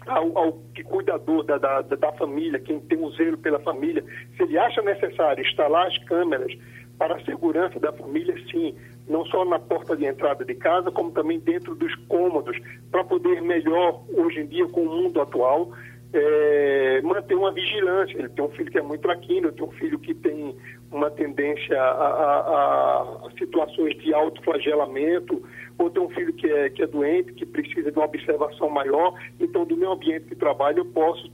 ao, 0.06 0.36
ao 0.38 0.52
cuidador 0.84 1.44
da, 1.44 1.58
da, 1.58 1.82
da 1.82 2.12
família, 2.12 2.58
quem 2.58 2.80
tem 2.80 2.98
um 2.98 3.10
zelo 3.12 3.38
pela 3.38 3.60
família, 3.60 4.04
se 4.36 4.42
ele 4.42 4.58
acha 4.58 4.82
necessário 4.82 5.44
instalar 5.44 5.86
as 5.86 5.98
câmeras 6.04 6.52
para 6.98 7.16
a 7.16 7.24
segurança 7.24 7.80
da 7.80 7.92
família, 7.92 8.34
sim, 8.50 8.74
não 9.08 9.24
só 9.26 9.44
na 9.44 9.58
porta 9.58 9.96
de 9.96 10.04
entrada 10.04 10.44
de 10.44 10.54
casa, 10.54 10.90
como 10.90 11.10
também 11.12 11.40
dentro 11.40 11.74
dos 11.74 11.94
cômodos, 12.06 12.58
para 12.90 13.02
poder 13.04 13.40
melhor, 13.40 14.02
hoje 14.14 14.40
em 14.40 14.46
dia, 14.46 14.66
com 14.68 14.82
o 14.82 15.02
mundo 15.02 15.20
atual, 15.20 15.72
é, 16.12 17.00
manter 17.02 17.34
uma 17.34 17.52
vigilância. 17.52 18.18
Ele 18.18 18.28
tem 18.28 18.44
um 18.44 18.50
filho 18.50 18.70
que 18.70 18.78
é 18.78 18.82
muito 18.82 19.00
traquino, 19.00 19.52
tem 19.52 19.64
um 19.64 19.70
filho 19.72 19.98
que 19.98 20.14
tem 20.14 20.54
uma 20.90 21.10
tendência 21.10 21.80
a, 21.80 21.90
a, 21.90 23.26
a 23.26 23.30
situações 23.38 23.96
de 23.98 24.12
autoflagelamento, 24.12 25.42
ou 25.78 25.88
tem 25.88 26.02
um 26.02 26.10
filho 26.10 26.32
que 26.32 26.50
é, 26.50 26.68
que 26.68 26.82
é 26.82 26.86
doente, 26.86 27.32
que 27.32 27.46
precisa 27.46 27.90
de 27.90 27.98
uma 27.98 28.06
observação 28.06 28.68
maior. 28.68 29.14
Então, 29.38 29.64
do 29.64 29.76
meu 29.76 29.92
ambiente 29.92 30.26
de 30.26 30.34
trabalho, 30.34 30.78
eu 30.78 30.84
posso 30.86 31.30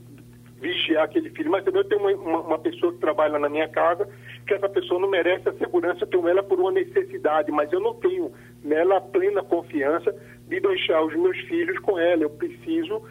vigiar 0.59 1.03
aquele 1.03 1.29
filho. 1.31 1.51
Mas 1.51 1.63
também 1.63 1.81
eu 1.81 1.87
tenho 1.87 2.01
uma, 2.01 2.11
uma, 2.11 2.41
uma, 2.41 2.59
pessoa 2.59 2.93
que 2.93 2.99
trabalha 2.99 3.37
na 3.39 3.49
minha 3.49 3.67
casa, 3.67 4.07
que 4.45 4.53
essa 4.53 4.69
pessoa 4.69 4.99
não 4.99 5.09
merece 5.09 5.49
a 5.49 5.53
segurança, 5.53 6.03
eu 6.03 6.07
tenho 6.07 6.27
ela 6.27 6.43
por 6.43 6.59
uma 6.59 6.71
necessidade, 6.71 7.51
mas 7.51 7.71
eu 7.71 7.79
não 7.79 7.93
tenho 7.95 8.31
nela 8.63 8.97
a 8.97 9.01
plena 9.01 9.43
confiança 9.43 10.15
de 10.47 10.59
deixar 10.59 11.01
os 11.03 11.15
meus 11.15 11.37
filhos 11.41 11.77
com 11.79 11.99
ela. 11.99 12.23
Eu 12.23 12.29
preciso 12.29 13.01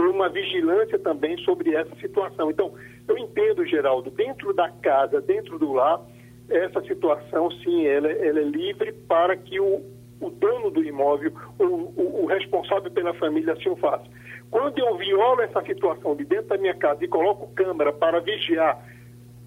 ter 0.00 0.06
uma 0.08 0.28
vigilância 0.28 0.98
também 0.98 1.36
sobre 1.38 1.74
essa 1.74 1.94
situação. 1.96 2.50
Então, 2.50 2.72
eu 3.06 3.18
entendo, 3.18 3.66
Geraldo, 3.66 4.10
dentro 4.10 4.52
da 4.54 4.70
casa, 4.70 5.20
dentro 5.20 5.58
do 5.58 5.72
lar, 5.72 6.00
essa 6.48 6.80
situação, 6.82 7.50
sim, 7.50 7.86
ela, 7.86 8.10
ela 8.10 8.40
é 8.40 8.44
livre 8.44 8.92
para 8.92 9.36
que 9.36 9.60
o, 9.60 9.82
o 10.20 10.30
dono 10.30 10.70
do 10.70 10.82
imóvel, 10.82 11.32
o, 11.58 11.64
o, 11.64 12.22
o 12.22 12.26
responsável 12.26 12.90
pela 12.90 13.14
família 13.14 13.52
assim 13.52 13.68
o 13.68 13.76
faça. 13.76 14.04
Quando 14.50 14.78
eu 14.78 14.96
violo 14.96 15.42
essa 15.42 15.62
situação 15.62 16.16
de 16.16 16.24
dentro 16.24 16.48
da 16.48 16.58
minha 16.58 16.74
casa 16.74 17.04
e 17.04 17.08
coloco 17.08 17.54
câmera 17.54 17.92
para 17.92 18.20
vigiar 18.20 18.82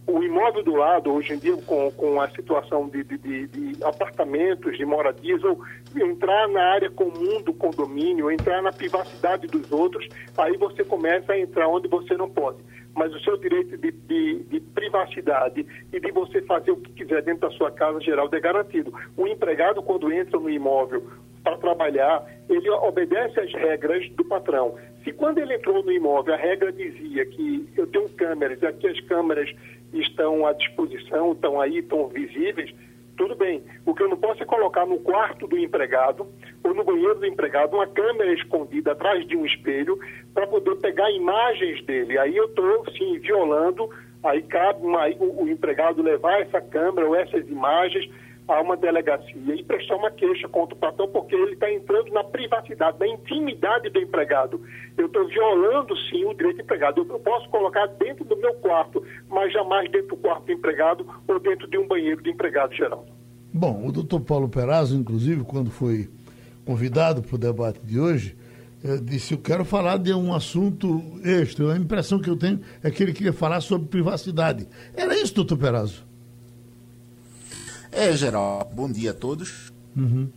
o 0.05 0.21
imóvel 0.21 0.63
do 0.63 0.75
lado, 0.75 1.11
hoje 1.11 1.33
em 1.33 1.37
dia, 1.37 1.55
com, 1.65 1.89
com 1.91 2.19
a 2.19 2.29
situação 2.31 2.89
de, 2.89 3.03
de, 3.03 3.17
de, 3.17 3.47
de 3.47 3.83
apartamentos, 3.83 4.77
de 4.77 4.85
moradias, 4.85 5.41
ou 5.43 5.59
entrar 5.95 6.47
na 6.49 6.61
área 6.61 6.89
comum 6.89 7.41
do 7.41 7.53
condomínio, 7.53 8.29
entrar 8.29 8.61
na 8.61 8.71
privacidade 8.71 9.47
dos 9.47 9.71
outros, 9.71 10.07
aí 10.37 10.57
você 10.57 10.83
começa 10.83 11.31
a 11.31 11.39
entrar 11.39 11.69
onde 11.69 11.87
você 11.87 12.17
não 12.17 12.29
pode. 12.29 12.57
Mas 12.93 13.13
o 13.13 13.19
seu 13.21 13.37
direito 13.37 13.77
de, 13.77 13.91
de, 13.91 14.43
de 14.43 14.59
privacidade 14.59 15.65
e 15.91 15.99
de 15.99 16.11
você 16.11 16.41
fazer 16.41 16.71
o 16.71 16.77
que 16.77 16.91
quiser 16.91 17.23
dentro 17.23 17.49
da 17.49 17.55
sua 17.55 17.71
casa, 17.71 17.99
geral, 18.01 18.29
é 18.31 18.39
garantido. 18.39 18.93
O 19.17 19.25
empregado, 19.25 19.81
quando 19.81 20.11
entra 20.11 20.39
no 20.39 20.49
imóvel 20.49 21.03
para 21.43 21.57
trabalhar, 21.57 22.23
ele 22.49 22.69
obedece 22.69 23.39
às 23.39 23.51
regras 23.53 24.07
do 24.11 24.23
patrão. 24.25 24.75
Se 25.03 25.11
quando 25.11 25.39
ele 25.39 25.55
entrou 25.55 25.83
no 25.83 25.91
imóvel 25.91 26.33
a 26.33 26.37
regra 26.37 26.71
dizia 26.71 27.25
que 27.25 27.67
eu 27.75 27.87
tenho 27.87 28.07
câmeras, 28.09 28.63
aqui 28.63 28.87
as 28.87 28.99
câmeras 29.01 29.49
estão 29.93 30.45
à 30.45 30.53
disposição, 30.53 31.33
estão 31.33 31.61
aí, 31.61 31.79
estão 31.79 32.07
visíveis, 32.07 32.73
tudo 33.15 33.35
bem. 33.35 33.63
O 33.85 33.93
que 33.93 34.03
eu 34.03 34.09
não 34.09 34.17
posso 34.17 34.41
é 34.41 34.45
colocar 34.45 34.85
no 34.85 34.99
quarto 34.99 35.47
do 35.47 35.57
empregado 35.57 36.27
ou 36.63 36.73
no 36.73 36.83
banheiro 36.83 37.19
do 37.19 37.25
empregado 37.25 37.75
uma 37.75 37.87
câmera 37.87 38.33
escondida 38.33 38.93
atrás 38.93 39.25
de 39.27 39.37
um 39.37 39.45
espelho 39.45 39.99
para 40.33 40.47
poder 40.47 40.75
pegar 40.77 41.11
imagens 41.11 41.83
dele. 41.85 42.17
Aí 42.17 42.35
eu 42.35 42.45
estou, 42.45 42.85
sim, 42.97 43.19
violando. 43.19 43.89
Aí 44.23 44.41
cabe 44.43 44.85
uma, 44.85 45.07
o, 45.19 45.43
o 45.43 45.49
empregado 45.49 46.01
levar 46.01 46.41
essa 46.41 46.59
câmera 46.59 47.07
ou 47.07 47.15
essas 47.15 47.47
imagens 47.47 48.09
a 48.47 48.61
uma 48.61 48.75
delegacia 48.75 49.55
e 49.55 49.63
prestar 49.63 49.95
uma 49.95 50.11
queixa 50.11 50.47
contra 50.49 50.75
o 50.75 50.77
patrão, 50.77 51.07
porque 51.07 51.35
ele 51.35 51.53
está 51.53 51.71
entrando 51.71 52.11
na 52.11 52.23
privacidade, 52.23 52.99
na 52.99 53.07
intimidade 53.07 53.89
do 53.89 53.99
empregado. 53.99 54.61
Eu 54.97 55.07
estou 55.07 55.27
violando, 55.27 55.95
sim, 56.09 56.25
o 56.25 56.33
direito 56.33 56.57
do 56.57 56.63
empregado. 56.63 57.07
Eu 57.09 57.19
posso 57.19 57.49
colocar 57.49 57.87
dentro 57.87 58.25
do 58.25 58.35
meu 58.37 58.53
quarto, 58.55 59.03
mas 59.29 59.51
jamais 59.53 59.89
dentro 59.91 60.09
do 60.09 60.17
quarto 60.17 60.45
do 60.45 60.51
empregado 60.51 61.07
ou 61.27 61.39
dentro 61.39 61.67
de 61.67 61.77
um 61.77 61.87
banheiro 61.87 62.21
do 62.21 62.29
empregado 62.29 62.73
geral. 62.73 63.05
Bom, 63.53 63.85
o 63.87 63.91
doutor 63.91 64.19
Paulo 64.21 64.49
Perazzo, 64.49 64.97
inclusive, 64.97 65.43
quando 65.43 65.69
foi 65.69 66.09
convidado 66.65 67.21
para 67.21 67.35
o 67.35 67.37
debate 67.37 67.79
de 67.83 67.99
hoje, 67.99 68.35
eh, 68.83 68.97
disse: 68.97 69.33
Eu 69.33 69.37
quero 69.37 69.63
falar 69.63 69.97
de 69.97 70.13
um 70.13 70.33
assunto 70.33 71.01
extra. 71.23 71.73
A 71.73 71.77
impressão 71.77 72.19
que 72.19 72.29
eu 72.29 72.35
tenho 72.35 72.59
é 72.81 72.89
que 72.89 73.03
ele 73.03 73.13
queria 73.13 73.31
falar 73.31 73.61
sobre 73.61 73.87
privacidade. 73.87 74.67
Era 74.95 75.15
isso, 75.15 75.35
doutor 75.35 75.57
Perazzo? 75.57 76.12
É, 77.95 78.15
geral, 78.15 78.69
bom 78.73 78.91
dia 78.91 79.11
a 79.11 79.13
todos. 79.13 79.71
Uhum. 79.95 80.29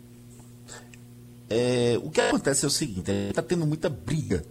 É, 1.49 1.99
o 2.03 2.11
que 2.11 2.21
acontece 2.21 2.65
é 2.65 2.69
o 2.69 2.71
seguinte, 2.71 3.11
está 3.11 3.41
tendo 3.41 3.67
muita 3.67 3.89
briga 3.89 4.45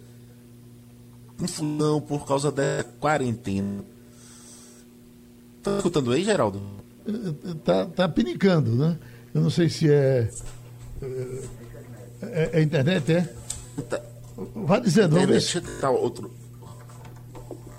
com 1.38 1.48
fulão 1.48 2.00
por 2.02 2.26
causa 2.26 2.52
da 2.52 2.84
quarentena. 3.00 3.84
Tá 5.62 5.78
escutando 5.78 6.12
aí, 6.12 6.24
Geraldo? 6.24 6.62
Tá, 7.64 7.86
tá 7.86 8.10
pinicando, 8.10 8.76
né? 8.76 8.98
Eu 9.34 9.42
não 9.42 9.50
sei 9.50 9.70
se 9.70 9.92
é. 9.92 10.30
É, 12.22 12.50
é 12.54 12.62
internet, 12.62 13.12
é? 13.12 13.34
Tá, 13.90 14.02
Vai 14.38 14.82
dizendo, 14.82 15.12
vamos 15.12 15.28
ver. 15.28 15.34
deixa 15.34 15.60
eu 15.60 15.80
tá 15.80 15.90
outro, 15.90 16.32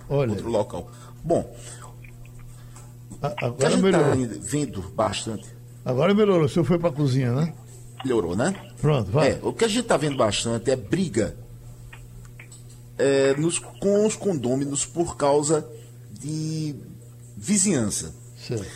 Olha, 0.09 0.31
outro 0.31 0.49
local. 0.49 0.91
Bom, 1.23 1.55
a- 3.23 3.27
a 3.29 3.47
agora 3.47 3.71
gente 3.71 3.87
está 3.87 3.99
melhorou. 4.15 4.41
vendo 4.43 4.83
bastante. 4.95 5.47
Agora 5.85 6.15
melhorou. 6.15 6.45
O 6.47 6.49
senhor 6.49 6.65
foi 6.65 6.79
para 6.79 6.89
a 6.89 6.93
cozinha, 6.93 7.33
né? 7.33 7.53
Melhorou, 8.05 8.37
né? 8.37 8.55
Pronto, 8.81 9.11
vai. 9.11 9.33
É, 9.33 9.41
o 9.43 9.53
que 9.53 9.65
a 9.65 9.69
gente 9.69 9.81
está 9.81 9.97
vendo 9.97 10.17
bastante 10.17 10.71
é 10.71 10.77
briga 10.77 11.37
é, 12.99 13.35
nos, 13.37 13.59
com 13.59 14.07
os 14.07 14.17
condôminos 14.17 14.85
por 14.87 15.17
causa 15.17 15.67
de 16.13 16.75
vizinhança. 17.37 18.15
Certo. 18.47 18.67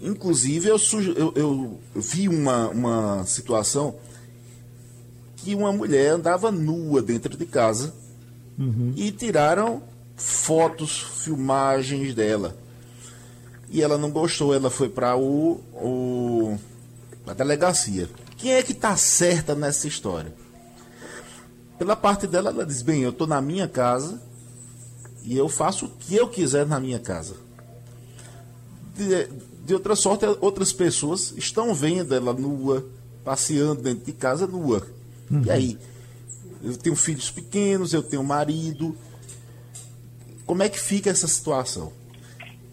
Inclusive, 0.00 0.68
eu, 0.68 0.76
eu- 1.16 1.32
eu 1.36 1.78
vi 1.94 2.28
uma, 2.28 2.68
uma 2.68 3.24
situação 3.26 3.96
que 5.36 5.54
uma 5.54 5.72
mulher 5.72 6.10
andava 6.12 6.50
nua 6.50 7.00
dentro 7.02 7.36
de 7.36 7.46
casa 7.46 7.94
e 8.96 9.10
tiraram 9.10 9.82
fotos, 10.16 10.98
filmagens 11.24 12.14
dela. 12.14 12.56
E 13.70 13.82
ela 13.82 13.96
não 13.96 14.10
gostou, 14.10 14.52
ela 14.52 14.68
foi 14.68 14.88
para 14.88 15.16
o, 15.16 15.60
o, 15.72 16.58
a 17.26 17.32
delegacia. 17.32 18.10
Quem 18.36 18.52
é 18.52 18.62
que 18.62 18.72
está 18.72 18.96
certa 18.96 19.54
nessa 19.54 19.86
história? 19.86 20.34
Pela 21.78 21.94
parte 21.94 22.26
dela, 22.26 22.50
ela 22.50 22.66
diz: 22.66 22.82
bem, 22.82 23.02
eu 23.02 23.10
estou 23.10 23.26
na 23.26 23.40
minha 23.40 23.68
casa 23.68 24.20
e 25.22 25.36
eu 25.36 25.48
faço 25.48 25.86
o 25.86 25.88
que 25.88 26.16
eu 26.16 26.28
quiser 26.28 26.66
na 26.66 26.80
minha 26.80 26.98
casa 26.98 27.36
de, 29.06 29.28
de 29.64 29.74
outra 29.74 29.96
sorte, 29.96 30.24
outras 30.40 30.72
pessoas 30.72 31.32
estão 31.36 31.74
vendo 31.74 32.14
ela 32.14 32.32
nua, 32.32 32.86
passeando 33.24 33.82
dentro 33.82 34.04
de 34.04 34.12
casa 34.12 34.46
nua. 34.46 34.86
E 35.44 35.50
aí? 35.50 35.78
Eu 36.62 36.76
tenho 36.76 36.96
filhos 36.96 37.30
pequenos, 37.30 37.94
eu 37.94 38.02
tenho 38.02 38.22
marido. 38.22 38.96
Como 40.44 40.62
é 40.62 40.68
que 40.68 40.78
fica 40.78 41.08
essa 41.08 41.26
situação? 41.26 41.92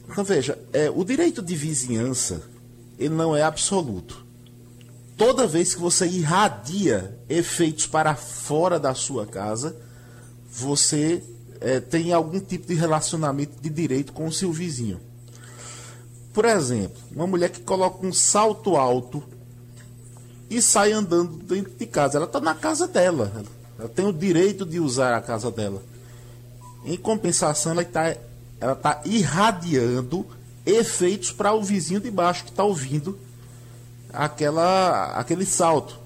Então 0.10 0.24
veja, 0.24 0.58
é, 0.74 0.90
o 0.90 1.04
direito 1.04 1.42
de 1.42 1.56
vizinhança 1.56 2.42
ele 2.98 3.14
não 3.14 3.36
é 3.36 3.44
absoluto. 3.44 4.26
Toda 5.16 5.48
vez 5.48 5.74
que 5.74 5.80
você 5.80 6.08
irradia 6.08 7.18
efeitos 7.28 7.88
para 7.88 8.16
fora 8.16 8.80
da 8.80 8.94
sua 8.94 9.26
casa, 9.26 9.76
você 10.50 11.24
é, 11.60 11.80
tem 11.80 12.14
algum 12.14 12.40
tipo 12.40 12.68
de 12.68 12.76
relacionamento 12.76 13.62
de 13.62 13.70
direito 13.70 14.14
com 14.14 14.28
o 14.28 14.32
seu 14.32 14.52
vizinho. 14.52 15.00
Por 16.34 16.46
exemplo, 16.46 16.98
uma 17.12 17.26
mulher 17.26 17.50
que 17.50 17.62
coloca 17.62 18.06
um 18.06 18.14
salto 18.14 18.76
alto 18.76 19.24
e 20.50 20.62
sai 20.62 20.92
andando 20.92 21.38
dentro 21.38 21.74
de 21.74 21.86
casa. 21.88 22.18
Ela 22.18 22.28
está 22.28 22.40
na 22.40 22.54
casa 22.54 22.88
dela. 22.88 23.32
Ela 23.78 23.90
tem 23.90 24.06
o 24.06 24.14
direito 24.14 24.66
de 24.66 24.80
usar 24.80 25.16
a 25.16 25.22
casa 25.22 25.50
dela. 25.50 25.82
Em 26.86 26.96
compensação, 26.96 27.72
ela 27.72 27.82
está 27.82 28.16
ela 28.60 28.76
tá 28.76 29.02
irradiando 29.06 30.26
efeitos 30.66 31.32
para 31.32 31.54
o 31.54 31.64
vizinho 31.64 32.00
de 32.00 32.12
baixo 32.12 32.44
que 32.44 32.50
está 32.50 32.64
ouvindo 32.64 33.18
aquela, 34.12 35.14
aquele 35.14 35.46
salto. 35.46 35.98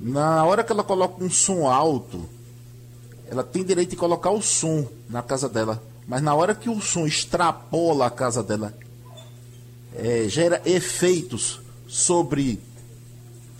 Na 0.00 0.44
hora 0.44 0.62
que 0.62 0.72
ela 0.72 0.84
coloca 0.84 1.22
um 1.22 1.30
som 1.30 1.66
alto, 1.66 2.28
ela 3.30 3.42
tem 3.42 3.64
direito 3.64 3.90
de 3.90 3.96
colocar 3.96 4.30
o 4.30 4.42
som 4.42 4.86
na 5.08 5.22
casa 5.22 5.48
dela. 5.48 5.82
Mas 6.06 6.22
na 6.22 6.34
hora 6.34 6.54
que 6.54 6.70
o 6.70 6.80
som 6.80 7.06
extrapola 7.06 8.06
a 8.06 8.10
casa 8.10 8.42
dela, 8.42 8.74
é, 9.94 10.28
gera 10.28 10.62
efeitos 10.64 11.60
sobre 11.86 12.60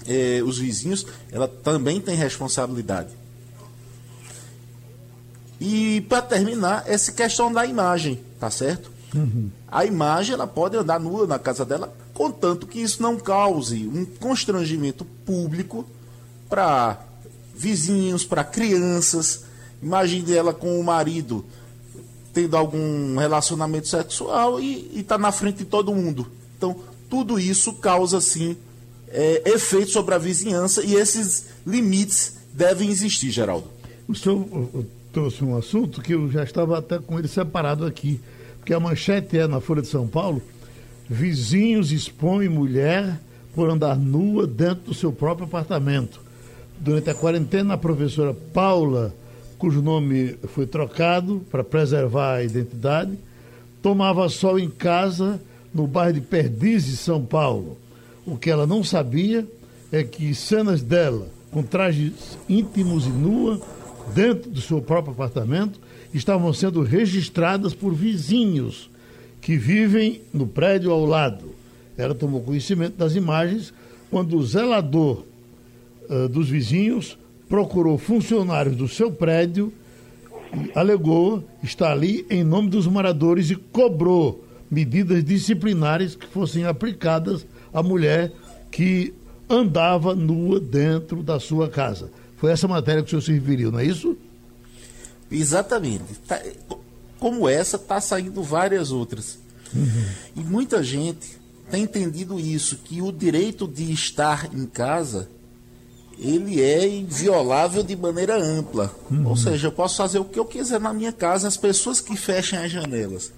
é, 0.07 0.43
os 0.43 0.59
vizinhos, 0.59 1.07
ela 1.31 1.49
também 1.49 2.01
tem 2.01 2.15
responsabilidade. 2.15 3.18
E 5.61 6.01
para 6.03 6.23
terminar, 6.23 6.85
essa 6.87 7.11
questão 7.13 7.53
da 7.53 7.67
imagem, 7.67 8.21
tá 8.39 8.51
certo? 8.51 8.91
Uhum. 9.15 9.51
A 9.67 9.85
imagem 9.85 10.35
ela 10.35 10.47
pode 10.47 10.77
andar 10.77 11.01
nua 11.01 11.27
na 11.27 11.39
casa 11.39 11.65
dela, 11.65 11.93
contanto 12.15 12.67
que 12.67 12.81
isso 12.81 13.03
não 13.03 13.17
cause 13.17 13.89
um 13.89 14.05
constrangimento 14.05 15.05
público 15.05 15.85
para 16.49 17.01
vizinhos, 17.57 18.25
para 18.25 18.45
crianças. 18.45 19.45
Imagine 19.83 20.33
ela 20.33 20.55
com 20.55 20.79
o 20.79 20.85
marido 20.85 21.45
tendo 22.33 22.57
algum 22.57 23.17
relacionamento 23.17 23.89
sexual 23.89 24.61
e 24.61 25.01
está 25.01 25.19
na 25.19 25.33
frente 25.33 25.59
de 25.59 25.65
todo 25.65 25.95
mundo. 25.95 26.27
Então, 26.57 26.77
tudo 27.09 27.39
isso 27.41 27.73
causa, 27.75 28.21
sim, 28.21 28.57
é, 29.09 29.43
efeito 29.47 29.91
sobre 29.91 30.15
a 30.15 30.19
vizinhança 30.19 30.85
e 30.85 30.95
esses 30.95 31.47
limites 31.67 32.35
devem 32.53 32.91
existir, 32.91 33.31
Geraldo. 33.31 33.69
O 34.07 34.15
senhor 34.15 34.47
trouxe 35.19 35.45
um 35.45 35.57
assunto 35.57 36.01
que 36.01 36.15
eu 36.15 36.31
já 36.31 36.45
estava 36.45 36.79
até 36.79 36.97
com 37.01 37.19
ele 37.19 37.27
separado 37.27 37.85
aqui, 37.85 38.21
porque 38.57 38.73
a 38.73 38.79
manchete 38.79 39.37
é 39.37 39.49
na 39.49 39.61
Folha 39.61 39.83
de 39.83 39.89
São 39.89 40.07
Paulo: 40.07 40.41
vizinhos 41.11 41.91
expõem 41.91 42.49
mulher 42.49 43.19
por 43.53 43.69
andar 43.69 43.97
nua 43.97 44.47
dentro 44.47 44.85
do 44.85 44.95
seu 44.95 45.11
próprio 45.11 45.49
apartamento. 45.49 46.21
Durante 46.79 47.11
a 47.11 47.15
quarentena, 47.15 47.75
a 47.75 47.77
professora 47.77 48.33
Paula, 48.33 49.13
cujo 49.59 49.83
nome 49.83 50.37
foi 50.55 50.67
trocado 50.67 51.45
para 51.51 51.65
preservar 51.65 52.35
a 52.35 52.45
identidade, 52.45 53.19
tomava 53.83 54.29
sol 54.29 54.57
em 54.57 54.71
casa 54.71 55.41
no 55.75 55.89
bairro 55.89 56.13
de 56.13 56.21
Perdizes, 56.21 57.01
São 57.01 57.25
Paulo. 57.25 57.77
O 58.25 58.37
que 58.37 58.51
ela 58.51 58.69
não 58.69 58.85
sabia 58.85 59.45
é 59.91 60.05
que 60.05 60.33
cenas 60.33 60.81
dela 60.81 61.27
com 61.51 61.65
trajes 61.65 62.39
íntimos 62.49 63.07
e 63.07 63.11
nua 63.11 63.61
dentro 64.15 64.51
do 64.51 64.61
seu 64.61 64.81
próprio 64.81 65.13
apartamento 65.13 65.81
estavam 66.13 66.53
sendo 66.53 66.83
registradas 66.83 67.75
por 67.75 67.95
vizinhos 67.95 68.91
que 69.41 69.57
vivem 69.57 70.21
no 70.33 70.47
prédio 70.47 70.91
ao 70.91 71.05
lado. 71.05 71.55
Ela 71.97 72.15
tomou 72.15 72.41
conhecimento 72.43 72.97
das 72.97 73.15
imagens 73.15 73.73
quando 74.11 74.37
o 74.37 74.47
zelador 74.47 75.25
uh, 76.09 76.29
dos 76.29 76.49
vizinhos 76.49 77.19
procurou 77.49 77.99
funcionários 77.99 78.77
do 78.77 78.89
seu 78.89 79.11
prédio 79.11 79.73
e 80.55 80.71
alegou 80.79 81.45
estar 81.63 81.93
ali 81.93 82.27
em 82.31 82.45
nome 82.45 82.69
dos 82.69 82.87
moradores 82.87 83.51
e 83.51 83.57
cobrou 83.57 84.45
medidas 84.71 85.25
disciplinares 85.25 86.15
que 86.15 86.27
fossem 86.27 86.65
aplicadas 86.65 87.47
à 87.73 87.83
mulher 87.83 88.33
que 88.71 89.13
andava 89.49 90.15
nua 90.15 90.61
dentro 90.61 91.23
da 91.23 91.41
sua 91.41 91.69
casa. 91.69 92.11
Foi 92.39 92.53
essa 92.53 92.67
matéria 92.67 93.03
que 93.03 93.09
o 93.09 93.11
senhor 93.11 93.23
se 93.23 93.33
referiu, 93.33 93.71
não 93.71 93.81
é 93.81 93.85
isso? 93.85 94.17
Exatamente. 95.31 96.15
Tá, 96.27 96.41
como 97.19 97.49
essa, 97.49 97.77
está 97.77 98.01
saindo 98.01 98.43
várias 98.43 98.91
outras. 98.91 99.39
Uhum. 99.75 100.05
E 100.37 100.41
muita 100.41 100.83
gente 100.83 101.39
tem 101.71 101.83
entendido 101.83 102.41
isso, 102.41 102.77
que 102.79 103.03
o 103.03 103.13
direito 103.13 103.69
de 103.69 103.93
estar 103.93 104.49
em 104.55 104.65
casa 104.67 105.29
ele 106.19 106.61
é 106.61 106.87
inviolável 106.87 107.83
de 107.83 107.95
maneira 107.95 108.37
ampla. 108.37 108.93
Uhum. 109.11 109.29
Ou 109.29 109.37
seja, 109.37 109.69
eu 109.69 109.73
posso 109.73 109.97
fazer 109.97 110.19
o 110.19 110.25
que 110.25 110.39
eu 110.39 110.45
quiser 110.45 110.81
na 110.81 110.93
minha 110.93 111.13
casa, 111.13 111.47
as 111.47 111.57
pessoas 111.57 112.01
que 112.01 112.17
fechem 112.17 112.59
as 112.59 112.71
janelas. 112.73 113.33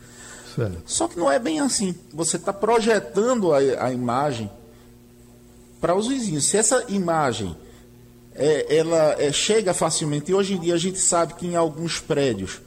Certo. 0.55 0.79
Só 0.87 1.07
que 1.07 1.19
não 1.19 1.31
é 1.31 1.39
bem 1.39 1.61
assim. 1.61 1.95
Você 2.13 2.37
está 2.37 2.53
projetando 2.53 3.53
a, 3.53 3.59
a 3.59 3.93
imagem 3.93 4.51
para 5.81 5.95
os 5.95 6.09
vizinhos. 6.09 6.47
Se 6.47 6.57
essa 6.57 6.85
imagem 6.89 7.55
é, 8.41 8.75
ela 8.75 9.17
é, 9.19 9.31
chega 9.31 9.75
facilmente. 9.75 10.31
E 10.31 10.35
hoje 10.35 10.55
em 10.55 10.59
dia 10.59 10.73
a 10.73 10.79
gente 10.79 10.99
sabe 10.99 11.35
que 11.35 11.47
em 11.47 11.57
alguns 11.57 12.01
prédios 12.01 12.63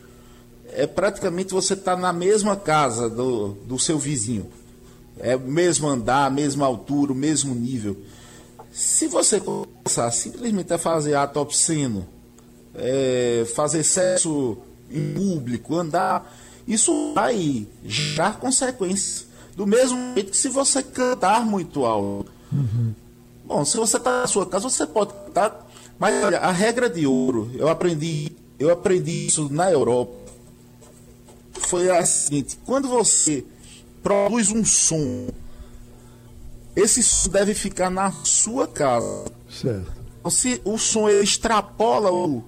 é 0.72 0.86
praticamente 0.86 1.52
você 1.52 1.74
está 1.74 1.98
na 1.98 2.14
mesma 2.14 2.56
casa 2.56 3.10
do, 3.10 3.50
do 3.66 3.80
seu 3.80 3.98
vizinho. 3.98 4.46
É 5.20 5.36
o 5.36 5.40
mesmo 5.40 5.88
andar, 5.88 6.26
a 6.26 6.30
mesma 6.30 6.68
altura, 6.68 7.12
o 7.12 7.16
mesmo 7.16 7.56
nível. 7.56 7.98
Se 8.72 9.08
você 9.08 9.40
começar 9.40 10.10
simplesmente 10.12 10.72
a 10.72 10.78
fazer 10.78 11.16
ato 11.16 11.40
obsceno, 11.40 12.08
é, 12.76 13.46
fazer 13.56 13.84
sexo 13.84 14.58
em 14.92 15.14
público, 15.14 15.76
andar, 15.76 16.32
isso 16.68 17.14
vai 17.16 17.68
gerar 17.84 18.40
consequências. 18.40 19.28
Do 19.56 19.66
mesmo 19.66 20.14
jeito 20.14 20.32
que 20.32 20.38
se 20.38 20.50
você 20.50 20.84
cantar 20.84 21.46
muito 21.46 21.86
alto. 21.86 22.32
Uhum. 22.52 22.94
Bom, 23.46 23.66
se 23.66 23.78
você 23.78 23.98
está 23.98 24.22
na 24.22 24.28
sua 24.28 24.46
casa, 24.46 24.70
você 24.70 24.86
pode 24.88 25.14
estar. 25.28 25.63
Mas 26.04 26.22
olha, 26.22 26.40
a 26.40 26.52
regra 26.52 26.90
de 26.90 27.08
ouro, 27.08 27.50
eu 27.54 27.70
aprendi, 27.70 28.30
eu 28.60 28.70
aprendi 28.70 29.28
isso 29.28 29.48
na 29.50 29.72
Europa. 29.72 30.12
Foi 31.54 31.90
a 31.90 32.06
seguinte: 32.06 32.60
quando 32.66 32.90
você 32.90 33.46
produz 34.04 34.52
um 34.52 34.66
som, 34.66 35.30
esse 36.76 37.02
som 37.02 37.30
deve 37.32 37.54
ficar 37.54 37.90
na 37.90 38.12
sua 38.12 38.68
casa. 38.68 39.32
Certo. 39.50 39.94
Se 40.30 40.62
o 40.66 40.78
som 40.78 41.08
extrapola 41.08 42.12
o. 42.12 42.44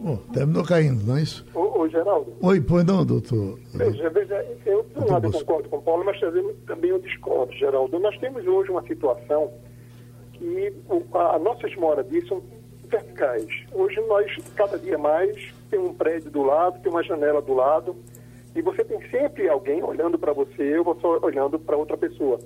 Oh, 0.00 0.16
terminou 0.32 0.64
caindo, 0.64 1.06
não 1.06 1.18
é 1.18 1.22
isso? 1.22 1.46
Ô, 1.54 1.82
ô 1.82 1.88
Geraldo. 1.88 2.32
Oi, 2.40 2.60
pois 2.60 2.84
não, 2.84 3.06
doutor. 3.06 3.60
Veja, 3.72 4.10
veja, 4.10 4.44
eu, 4.66 4.82
por 4.82 5.04
um 5.04 5.12
lado, 5.12 5.28
eu 5.28 5.32
concordo 5.32 5.68
com 5.68 5.76
o 5.76 5.82
Paulo, 5.82 6.04
mas 6.04 6.18
também 6.66 6.90
eu 6.90 6.98
discordo, 6.98 7.52
Geraldo. 7.52 7.96
Nós 8.00 8.18
temos 8.18 8.44
hoje 8.44 8.72
uma 8.72 8.82
situação 8.82 9.52
o, 10.88 11.16
a, 11.16 11.38
nossas 11.38 11.74
moradias 11.76 12.26
são 12.26 12.42
verticais. 12.88 13.46
Hoje 13.72 14.00
nós, 14.06 14.36
cada 14.54 14.78
dia 14.78 14.98
mais, 14.98 15.52
tem 15.70 15.78
um 15.78 15.94
prédio 15.94 16.30
do 16.30 16.42
lado, 16.42 16.80
tem 16.80 16.90
uma 16.90 17.02
janela 17.02 17.40
do 17.40 17.54
lado, 17.54 17.96
e 18.54 18.60
você 18.60 18.84
tem 18.84 19.00
sempre 19.08 19.48
alguém 19.48 19.82
olhando 19.82 20.18
para 20.18 20.32
você 20.32 20.78
ou 20.78 20.84
você 20.84 21.06
olhando 21.06 21.58
para 21.58 21.76
outra 21.76 21.96
pessoa. 21.96 22.38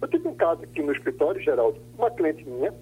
Eu 0.00 0.08
tive 0.08 0.26
um 0.26 0.34
caso 0.34 0.64
aqui 0.64 0.82
no 0.82 0.92
escritório, 0.92 1.40
Geraldo, 1.40 1.78
uma 1.96 2.10
cliente 2.10 2.44
minha, 2.44 2.74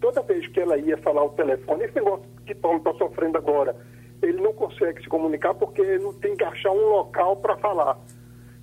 toda 0.00 0.20
vez 0.22 0.46
que 0.48 0.60
ela 0.60 0.76
ia 0.76 0.98
falar 0.98 1.24
o 1.24 1.30
telefone, 1.30 1.84
esse 1.84 1.94
negócio 1.94 2.26
que 2.44 2.54
Paulo 2.54 2.78
está 2.78 2.92
sofrendo 2.94 3.38
agora, 3.38 3.74
ele 4.22 4.40
não 4.40 4.52
consegue 4.52 5.02
se 5.02 5.08
comunicar 5.08 5.54
porque 5.54 5.98
não 5.98 6.12
tem 6.12 6.36
que 6.36 6.44
achar 6.44 6.70
um 6.70 6.90
local 6.90 7.36
para 7.36 7.56
falar. 7.56 7.98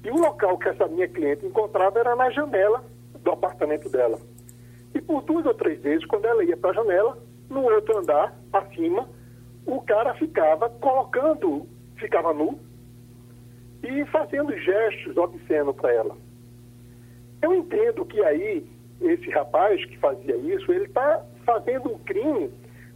E 0.03 0.12
o 0.12 0.17
local 0.17 0.57
que 0.57 0.69
essa 0.69 0.88
minha 0.88 1.07
cliente 1.07 1.45
encontrava 1.45 1.99
era 1.99 2.15
na 2.15 2.29
janela 2.29 2.83
do 3.19 3.31
apartamento 3.31 3.89
dela. 3.89 4.19
E 4.95 5.01
por 5.01 5.21
duas 5.23 5.45
ou 5.45 5.53
três 5.53 5.82
vezes, 5.82 6.06
quando 6.06 6.25
ela 6.25 6.43
ia 6.43 6.58
para 6.58 6.71
a 6.71 6.73
janela, 6.73 7.17
no 7.49 7.63
outro 7.63 7.97
andar, 7.97 8.36
acima, 8.51 9.08
o 9.65 9.82
cara 9.82 10.13
ficava 10.15 10.69
colocando, 10.69 11.67
ficava 11.97 12.34
nu 12.34 12.60
e 13.84 14.06
fazendo 14.06 14.56
gestos 14.58 15.17
obscenos 15.17 15.75
para 15.75 15.93
ela. 15.93 16.17
Eu 17.41 17.53
entendo 17.53 18.06
que 18.06 18.23
aí, 18.23 18.65
esse 19.01 19.29
rapaz 19.32 19.84
que 19.86 19.97
fazia 19.97 20.36
isso, 20.38 20.71
ele 20.71 20.86
está 20.86 21.25
fazendo 21.45 21.91
um 21.91 21.99
crime 21.99 22.51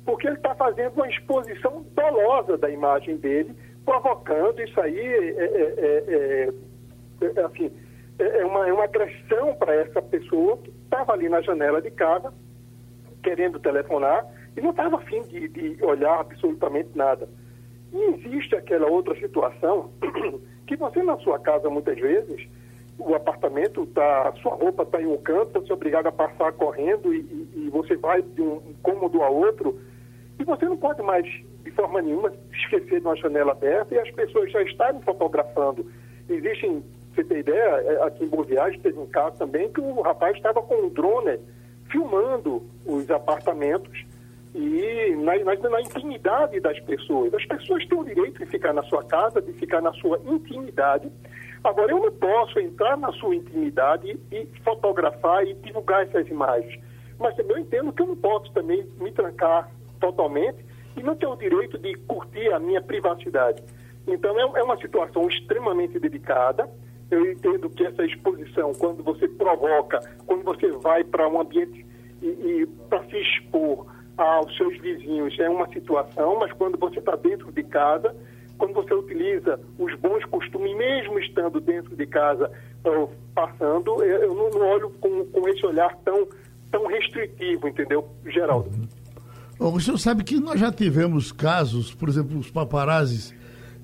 porque 0.08 0.26
ele 0.26 0.38
está 0.38 0.56
fazendo 0.56 0.94
uma 0.94 1.10
exposição 1.10 1.86
dolosa 1.94 2.58
da 2.58 2.70
imagem 2.70 3.18
dele, 3.18 3.54
provocando 3.84 4.62
isso 4.62 4.80
aí, 4.80 4.98
é, 4.98 5.44
é, 5.44 6.50
é, 7.22 7.40
é 7.40 7.42
assim, 7.44 7.70
é 8.18 8.46
uma, 8.46 8.70
é 8.70 8.72
uma 8.72 8.86
agressão 8.86 9.54
para 9.56 9.76
essa 9.76 10.02
pessoa 10.02 10.58
que 10.60 10.72
estava 10.88 11.14
ali 11.14 11.30
na 11.30 11.42
janela 11.42 11.82
de 11.82 11.92
casa, 11.92 12.34
querendo 13.22 13.60
telefonar, 13.60 14.26
e 14.56 14.62
não 14.62 14.72
estava 14.72 14.98
afim 14.98 15.22
de, 15.24 15.48
de 15.50 15.84
olhar 15.84 16.20
absolutamente 16.22 16.90
nada. 16.96 17.30
E 17.94 17.98
existe 18.16 18.56
aquela 18.56 18.88
outra 18.88 19.16
situação 19.20 19.92
que 20.66 20.76
você 20.76 21.04
na 21.04 21.18
sua 21.18 21.40
casa 21.40 21.70
muitas 21.70 22.00
vezes 22.00 22.48
o 23.00 23.14
apartamento 23.14 23.86
tá, 23.88 24.34
sua 24.42 24.56
roupa 24.56 24.84
está 24.84 25.00
em 25.02 25.06
um 25.06 25.18
canto, 25.18 25.62
você 25.62 25.72
é 25.72 25.76
obrigado 25.76 26.08
a 26.08 26.12
passar 26.12 26.52
correndo 26.54 27.14
e, 27.14 27.20
e, 27.20 27.66
e, 27.66 27.70
você 27.70 27.96
vai 27.96 28.24
de 28.24 28.42
um 28.42 28.60
cômodo 28.82 29.22
a 29.22 29.30
outro 29.30 29.80
e 30.40 30.44
você 30.44 30.66
não 30.66 30.78
pode 30.78 31.04
mais 31.04 31.24
de 31.64 31.72
forma 31.72 32.02
nenhuma 32.02 32.34
esquecer 32.52 33.00
de 33.00 33.06
uma 33.06 33.16
janela 33.16 33.52
aberta 33.52 33.94
e 33.94 34.00
as 34.00 34.10
pessoas 34.12 34.52
já 34.52 34.64
estarem 34.64 35.00
fotografando. 35.02 35.86
Existem 36.28 36.84
Você 37.18 37.24
tem 37.24 37.40
ideia, 37.40 37.82
é, 37.82 38.04
aqui 38.04 38.26
em 38.26 38.28
Boa 38.28 38.44
Viagem 38.44 38.80
teve 38.80 39.00
um 39.00 39.08
caso 39.08 39.40
também 39.40 39.72
que 39.72 39.82
o 39.82 40.02
rapaz 40.02 40.38
estava 40.38 40.62
com 40.62 40.76
um 40.76 40.90
drone 40.90 41.40
filmando 41.90 42.62
os 42.86 43.10
apartamentos 43.10 44.06
e 44.54 45.16
na, 45.16 45.36
na, 45.40 45.70
na, 45.70 45.82
intimidade 45.82 46.60
das 46.60 46.80
pessoas. 46.82 47.34
As 47.34 47.44
pessoas 47.44 47.88
têm 47.88 47.98
o 47.98 48.04
direito 48.04 48.38
de 48.38 48.46
ficar 48.46 48.72
na 48.72 48.84
sua 48.84 49.04
casa, 49.04 49.42
de 49.42 49.52
ficar 49.54 49.82
na 49.82 49.92
sua 49.94 50.22
intimidade. 50.28 51.12
Agora, 51.64 51.92
eu 51.92 52.00
não 52.00 52.12
posso 52.12 52.60
entrar 52.60 52.96
na 52.96 53.12
sua 53.14 53.36
intimidade 53.36 54.16
e 54.32 54.46
fotografar 54.64 55.44
e 55.44 55.56
divulgar 55.56 56.04
essas 56.04 56.28
imagens. 56.28 56.80
Mas 57.18 57.36
eu 57.40 57.58
entendo 57.58 57.92
que 57.94 58.02
eu 58.04 58.08
não 58.10 58.16
posso 58.16 58.52
também 58.52 58.88
me 59.02 59.12
trancar 59.12 59.72
totalmente 60.00 60.64
e 60.96 61.02
não 61.02 61.16
ter 61.16 61.26
o 61.26 61.36
direito 61.36 61.80
de 61.80 61.96
curtir 61.96 62.54
a 62.54 62.60
minha 62.60 62.82
privacidade. 62.82 63.64
Então, 64.06 64.40
é, 64.40 64.60
é 64.60 64.64
uma 64.64 64.78
situação 64.78 65.28
extremamente 65.28 65.98
delicada. 66.00 66.70
Eu 67.10 67.32
entendo 67.32 67.70
que 67.70 67.86
essa 67.86 68.04
exposição, 68.06 68.74
quando 68.74 69.04
você 69.04 69.28
provoca, 69.28 70.00
quando 70.26 70.44
você 70.44 70.70
vai 70.72 71.04
para 71.04 71.28
um 71.30 71.40
ambiente 71.40 71.86
e, 72.22 72.28
e 72.28 72.68
para 72.90 73.04
se 73.06 73.18
expor 73.18 73.86
aos 74.18 74.56
seus 74.58 74.78
vizinhos, 74.80 75.38
é 75.40 75.50
uma 75.50 75.68
situação, 75.70 76.40
mas 76.40 76.52
quando 76.54 76.78
você 76.78 77.00
está 77.00 77.16
dentro 77.16 77.52
de 77.52 77.64
casa, 77.64 78.16
quando 78.58 78.74
você 78.74 78.94
utiliza 78.94 79.60
os 79.78 79.94
bons 79.96 80.26
costumes, 80.26 80.76
mesmo 80.76 81.20
estando 81.20 81.62
dentro 81.62 81.96
de 81.96 82.06
casa, 82.08 82.52
passando, 83.34 84.04
eu 84.04 84.34
não, 84.34 84.50
não 84.50 84.68
olho 84.68 84.90
com, 85.00 85.26
com 85.26 85.48
esse 85.48 85.66
olhar 85.66 85.96
tão, 86.04 86.28
tão 86.72 86.88
restritivo, 86.88 87.68
entendeu, 87.68 88.08
Geraldo? 88.26 88.72
Bom, 89.60 89.74
o 89.74 89.80
senhor 89.80 89.98
sabe 89.98 90.24
que 90.24 90.40
nós 90.40 90.60
já 90.60 90.72
tivemos 90.72 91.32
casos, 91.32 91.94
por 91.94 92.10
exemplo, 92.10 92.38
os 92.38 92.52
paparazes 92.52 93.34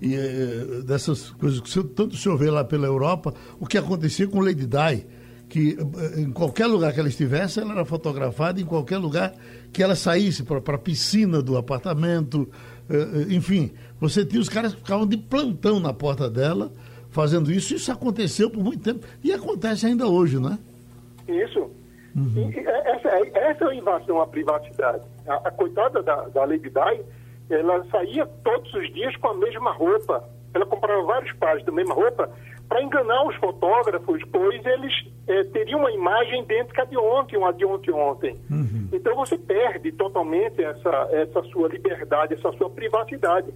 e, 0.03 0.15
eh, 0.15 0.81
dessas 0.85 1.31
coisas 1.31 1.61
que 1.61 1.83
tanto 1.95 2.13
o 2.13 2.17
senhor 2.17 2.37
vê 2.37 2.51
lá 2.51 2.63
pela 2.63 2.85
Europa, 2.85 3.33
o 3.59 3.65
que 3.65 3.77
acontecia 3.77 4.27
com 4.27 4.41
Lady 4.41 4.67
Di, 4.67 5.05
que 5.47 5.77
eh, 5.79 6.21
em 6.21 6.31
qualquer 6.31 6.67
lugar 6.67 6.93
que 6.93 6.99
ela 6.99 7.07
estivesse, 7.07 7.61
ela 7.61 7.71
era 7.71 7.85
fotografada, 7.85 8.59
em 8.59 8.65
qualquer 8.65 8.97
lugar 8.97 9.33
que 9.71 9.81
ela 9.81 9.95
saísse 9.95 10.43
para 10.43 10.57
a 10.57 10.77
piscina 10.77 11.41
do 11.41 11.57
apartamento, 11.57 12.49
eh, 12.89 13.33
enfim, 13.33 13.71
você 13.99 14.25
tinha 14.25 14.41
os 14.41 14.49
caras 14.49 14.73
que 14.73 14.81
ficavam 14.81 15.07
de 15.07 15.15
plantão 15.15 15.79
na 15.79 15.93
porta 15.93 16.29
dela, 16.29 16.71
fazendo 17.09 17.49
isso, 17.49 17.73
isso 17.73 17.91
aconteceu 17.91 18.49
por 18.49 18.61
muito 18.61 18.83
tempo 18.83 19.07
e 19.23 19.31
acontece 19.31 19.85
ainda 19.85 20.05
hoje, 20.05 20.37
não 20.37 20.51
é? 20.51 20.57
Isso. 21.31 21.71
Uhum. 22.15 22.51
essa, 22.85 23.07
é, 23.07 23.51
essa 23.51 23.65
é 23.65 23.67
a 23.69 23.75
invasão 23.75 24.21
à 24.21 24.27
privacidade. 24.27 25.01
A, 25.27 25.35
a 25.47 25.51
coitada 25.51 26.03
da, 26.03 26.27
da 26.27 26.45
Lady 26.45 26.69
Di, 26.69 27.03
ela 27.49 27.83
saía 27.85 28.25
todos 28.43 28.73
os 28.73 28.93
dias 28.93 29.15
com 29.17 29.27
a 29.27 29.33
mesma 29.33 29.71
roupa. 29.71 30.23
Ela 30.53 30.65
comprava 30.65 31.01
vários 31.03 31.33
pares 31.33 31.65
da 31.65 31.71
mesma 31.71 31.93
roupa 31.93 32.29
para 32.69 32.81
enganar 32.81 33.27
os 33.27 33.35
fotógrafos, 33.35 34.21
pois 34.31 34.65
eles 34.65 34.93
é, 35.27 35.43
teriam 35.43 35.79
uma 35.79 35.91
imagem 35.91 36.41
idêntica 36.41 36.85
de 36.85 36.97
ontem, 36.97 37.37
uma 37.37 37.53
de 37.53 37.65
ontem 37.65 37.91
ontem. 37.91 38.39
Uhum. 38.49 38.87
Então 38.91 39.15
você 39.15 39.37
perde 39.37 39.91
totalmente 39.91 40.63
essa, 40.63 41.09
essa 41.11 41.43
sua 41.43 41.67
liberdade, 41.67 42.33
essa 42.33 42.51
sua 42.53 42.69
privacidade. 42.69 43.53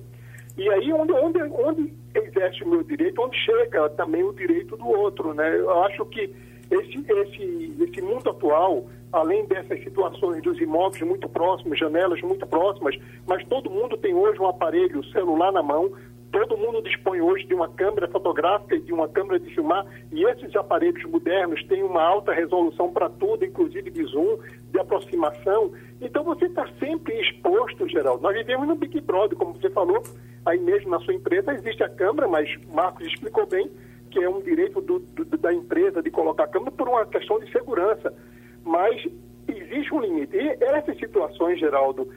E 0.57 0.69
aí 0.69 0.91
onde, 0.91 1.13
onde, 1.13 1.41
onde 1.43 1.93
exerce 2.15 2.63
o 2.63 2.69
meu 2.69 2.83
direito, 2.83 3.21
onde 3.21 3.37
chega 3.37 3.89
também 3.91 4.23
o 4.23 4.33
direito 4.33 4.75
do 4.75 4.87
outro. 4.87 5.33
Né? 5.33 5.55
Eu 5.57 5.83
acho 5.83 6.05
que 6.05 6.33
esse, 6.69 7.05
esse, 7.11 7.75
esse 7.83 8.01
mundo 8.01 8.29
atual, 8.29 8.85
além 9.11 9.45
dessas 9.45 9.83
situações 9.83 10.41
dos 10.43 10.59
imóveis 10.59 11.01
muito 11.01 11.27
próximos, 11.29 11.79
janelas 11.79 12.21
muito 12.21 12.45
próximas, 12.45 12.95
mas 13.25 13.45
todo 13.45 13.69
mundo 13.69 13.97
tem 13.97 14.13
hoje 14.13 14.39
um 14.39 14.47
aparelho 14.47 15.03
celular 15.11 15.51
na 15.51 15.63
mão, 15.63 15.91
todo 16.31 16.57
mundo 16.57 16.81
dispõe 16.81 17.21
hoje 17.21 17.45
de 17.45 17.53
uma 17.53 17.69
câmera 17.69 18.07
fotográfica 18.09 18.75
e 18.75 18.81
de 18.81 18.93
uma 18.93 19.07
câmera 19.07 19.39
de 19.39 19.53
filmar, 19.53 19.85
e 20.11 20.25
esses 20.25 20.53
aparelhos 20.55 21.03
modernos 21.05 21.63
têm 21.65 21.83
uma 21.83 22.01
alta 22.01 22.33
resolução 22.33 22.91
para 22.91 23.09
tudo, 23.09 23.45
inclusive 23.45 23.89
de 23.89 24.03
zoom, 24.03 24.37
de 24.71 24.79
aproximação. 24.79 25.71
Então 26.01 26.23
você 26.23 26.45
está 26.45 26.67
sempre 26.79 27.19
exposto, 27.21 27.87
Geraldo. 27.87 28.21
Nós 28.21 28.35
vivemos 28.35 28.67
no 28.67 28.75
Big 28.75 28.99
Brother, 29.01 29.37
como 29.37 29.53
você 29.53 29.69
falou, 29.69 30.03
aí 30.45 30.59
mesmo 30.59 30.89
na 30.89 30.99
sua 30.99 31.13
empresa 31.13 31.53
existe 31.53 31.81
a 31.81 31.89
câmera, 31.89 32.27
mas 32.27 32.49
Marcos 32.73 33.07
explicou 33.07 33.47
bem 33.47 33.69
que 34.09 34.23
é 34.23 34.29
um 34.29 34.41
direito 34.41 34.81
do, 34.81 34.99
do, 34.99 35.25
da 35.37 35.53
empresa 35.53 36.01
de 36.01 36.09
colocar 36.09 36.45
a 36.45 36.47
câmera 36.47 36.71
por 36.71 36.87
uma 36.87 37.05
questão 37.05 37.39
de 37.39 37.51
segurança. 37.51 38.13
Mas 38.63 39.05
existe 39.47 39.93
um 39.93 40.01
limite. 40.01 40.35
E 40.35 40.57
essas 40.63 40.97
situações, 40.97 41.59
Geraldo, 41.59 42.07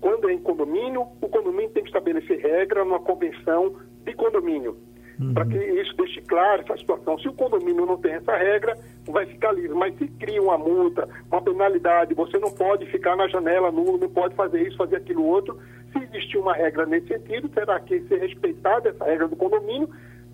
quando 0.00 0.28
é 0.28 0.32
em 0.32 0.38
condomínio, 0.38 1.06
o 1.20 1.28
condomínio 1.28 1.70
tem 1.70 1.82
que 1.82 1.88
estabelecer 1.88 2.38
regra 2.38 2.84
numa 2.84 3.00
convenção 3.00 3.76
de 4.04 4.12
condomínio. 4.14 4.76
Uhum. 5.20 5.34
Para 5.34 5.46
que 5.46 5.56
isso 5.56 5.96
deixe 5.96 6.20
claro 6.22 6.62
essa 6.62 6.76
situação. 6.76 7.18
Se 7.18 7.28
o 7.28 7.32
condomínio 7.32 7.84
não 7.84 7.96
tem 7.96 8.12
essa 8.12 8.36
regra, 8.36 8.78
vai 9.08 9.26
ficar 9.26 9.52
livre. 9.52 9.76
Mas 9.76 9.96
se 9.98 10.06
cria 10.06 10.40
uma 10.40 10.56
multa, 10.56 11.08
uma 11.30 11.42
penalidade, 11.42 12.14
você 12.14 12.38
não 12.38 12.52
pode 12.52 12.86
ficar 12.86 13.16
na 13.16 13.26
janela 13.26 13.72
nula, 13.72 13.98
não 13.98 14.08
pode 14.08 14.36
fazer 14.36 14.62
isso, 14.66 14.76
fazer 14.76 14.96
aquilo 14.96 15.24
outro. 15.24 15.58
Se 15.92 15.98
existir 15.98 16.38
uma 16.38 16.54
regra 16.54 16.86
nesse 16.86 17.08
sentido, 17.08 17.48
terá 17.48 17.80
que 17.80 18.00
ser 18.02 18.20
respeitada 18.20 18.90
essa 18.90 19.04
regra 19.04 19.26
do 19.26 19.34
condomínio, 19.34 19.88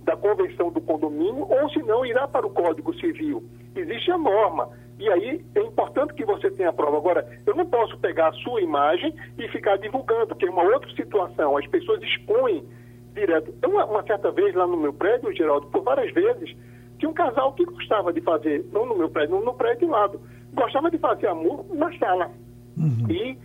da 0.05 0.17
convenção 0.17 0.71
do 0.71 0.81
condomínio, 0.81 1.47
ou 1.49 1.69
se 1.71 1.83
não, 1.83 2.05
irá 2.05 2.29
para 2.29 2.47
o 2.47 2.51
Código 2.51 2.95
Civil. 2.95 3.43
Existe 3.75 4.11
a 4.11 4.19
norma 4.19 4.69
e 4.99 5.09
aí 5.11 5.45
é 5.55 5.61
importante 5.61 6.15
que 6.15 6.25
você 6.25 6.51
tenha 6.51 6.69
a 6.69 6.73
prova. 6.73 6.97
Agora, 6.97 7.27
eu 7.47 7.55
não 7.55 7.67
posso 7.67 7.99
pegar 7.99 8.29
a 8.29 8.33
sua 8.33 8.61
imagem 8.61 9.15
e 9.39 9.49
ficar 9.49 9.77
divulgando, 9.77 10.35
que 10.35 10.47
é 10.47 10.51
uma 10.51 10.63
outra 10.63 10.91
situação. 10.95 11.57
As 11.57 11.67
pessoas 11.67 12.03
expõem 12.03 12.65
direto. 13.13 13.53
Então, 13.57 13.71
uma, 13.71 14.03
certa 14.05 14.31
vez 14.31 14.55
lá 14.55 14.67
no 14.67 14.77
meu 14.77 14.93
prédio, 14.93 15.35
Geraldo, 15.35 15.67
por 15.69 15.83
várias 15.83 16.13
vezes, 16.13 16.57
tinha 16.99 17.11
um 17.11 17.15
casal 17.15 17.53
que 17.55 17.65
gostava 17.65 18.13
de 18.13 18.21
fazer, 18.21 18.65
não 18.73 18.87
no 18.87 18.97
meu 18.97 19.09
prédio, 19.09 19.37
no, 19.37 19.45
no 19.45 19.55
prédio 19.55 19.89
do 19.89 19.93
lado, 19.93 20.21
gostava 20.53 20.91
de 20.91 20.99
fazer 20.99 21.27
amor 21.27 21.65
na 21.73 21.93
sala. 21.99 22.31
Uhum. 22.77 23.11
E 23.11 23.39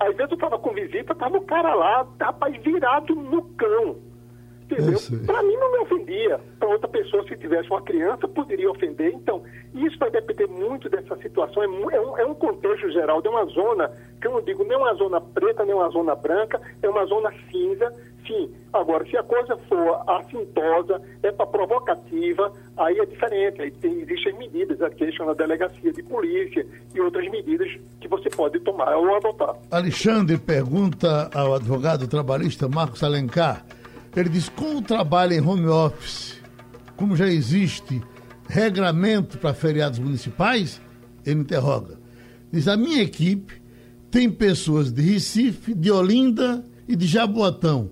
às 0.00 0.16
vezes 0.16 0.30
eu 0.30 0.36
estava 0.36 0.58
com 0.58 0.72
visita, 0.72 1.12
estava 1.12 1.36
o 1.36 1.44
cara 1.44 1.74
lá, 1.74 2.06
rapaz, 2.20 2.56
virado 2.62 3.14
no 3.14 3.42
cão 3.54 3.96
Entendeu? 4.70 5.26
Para 5.26 5.42
mim 5.42 5.56
não 5.56 5.72
me 5.72 5.78
ofendia. 5.78 6.40
Para 6.58 6.68
outra 6.68 6.88
pessoa, 6.88 7.24
se 7.26 7.36
tivesse 7.36 7.68
uma 7.70 7.82
criança, 7.82 8.28
poderia 8.28 8.70
ofender. 8.70 9.12
Então, 9.12 9.42
isso 9.74 9.98
vai 9.98 10.10
depender 10.10 10.46
muito 10.46 10.88
dessa 10.88 11.16
situação. 11.16 11.62
É, 11.62 11.66
é, 11.66 12.00
um, 12.00 12.18
é 12.18 12.24
um 12.24 12.34
contexto 12.34 12.90
geral, 12.90 13.20
de 13.20 13.28
uma 13.28 13.44
zona, 13.46 13.90
que 14.20 14.26
eu 14.26 14.32
não 14.32 14.42
digo 14.42 14.64
nem 14.64 14.76
uma 14.76 14.94
zona 14.94 15.20
preta, 15.20 15.64
nem 15.64 15.74
uma 15.74 15.88
zona 15.90 16.14
branca, 16.14 16.60
é 16.82 16.88
uma 16.88 17.04
zona 17.06 17.32
cinza. 17.50 17.92
Sim, 18.26 18.52
agora, 18.72 19.04
se 19.06 19.16
a 19.16 19.22
coisa 19.22 19.56
for 19.68 20.02
assintosa, 20.06 21.02
é 21.22 21.32
para 21.32 21.46
provocativa, 21.46 22.52
aí 22.76 22.98
é 22.98 23.06
diferente. 23.06 23.62
Aí 23.62 23.70
tem, 23.70 24.00
existem 24.02 24.34
medidas, 24.34 24.80
a 24.82 24.90
queixa 24.90 25.24
na 25.24 25.32
delegacia 25.32 25.92
de 25.92 26.02
polícia 26.02 26.64
e 26.94 27.00
outras 27.00 27.28
medidas 27.30 27.68
que 28.00 28.06
você 28.06 28.28
pode 28.30 28.60
tomar 28.60 28.94
ou 28.96 29.16
adotar. 29.16 29.56
Alexandre 29.70 30.38
pergunta 30.38 31.30
ao 31.34 31.54
advogado 31.54 32.06
trabalhista 32.06 32.68
Marcos 32.68 33.02
Alencar 33.02 33.64
ele 34.14 34.28
diz: 34.28 34.48
com 34.48 34.76
o 34.76 34.82
trabalho 34.82 35.32
em 35.32 35.40
home 35.40 35.66
office, 35.66 36.36
como 36.96 37.16
já 37.16 37.26
existe 37.26 38.02
regramento 38.48 39.38
para 39.38 39.54
feriados 39.54 39.98
municipais, 39.98 40.80
ele 41.24 41.40
interroga. 41.40 41.98
Diz: 42.52 42.66
a 42.66 42.76
minha 42.76 43.02
equipe 43.02 43.60
tem 44.10 44.30
pessoas 44.30 44.92
de 44.92 45.02
Recife, 45.02 45.74
de 45.74 45.90
Olinda 45.90 46.64
e 46.88 46.96
de 46.96 47.06
Jaboatão. 47.06 47.90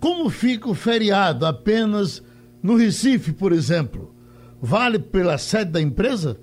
Como 0.00 0.28
fica 0.28 0.68
o 0.68 0.74
feriado 0.74 1.46
apenas 1.46 2.22
no 2.60 2.76
Recife, 2.76 3.32
por 3.32 3.52
exemplo? 3.52 4.12
Vale 4.60 4.98
pela 4.98 5.38
sede 5.38 5.70
da 5.70 5.80
empresa? 5.80 6.40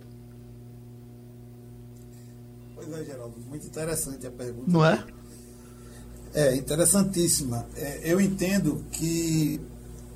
Pois 2.75 2.89
é, 2.91 3.03
Geraldo, 3.03 3.35
muito 3.49 3.67
interessante 3.67 4.25
a 4.25 4.31
pergunta. 4.31 4.71
Não 4.71 4.85
é? 4.85 5.03
É, 6.33 6.55
interessantíssima. 6.55 7.65
É, 7.75 8.01
eu 8.03 8.21
entendo 8.21 8.85
que, 8.91 9.59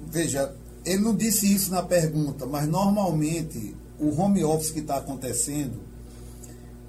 veja, 0.08 0.54
ele 0.86 1.02
não 1.02 1.16
disse 1.16 1.52
isso 1.52 1.72
na 1.72 1.82
pergunta, 1.82 2.46
mas 2.46 2.68
normalmente 2.68 3.76
o 4.00 4.10
home 4.20 4.44
office 4.44 4.72
que 4.72 4.80
está 4.80 4.98
acontecendo 4.98 5.82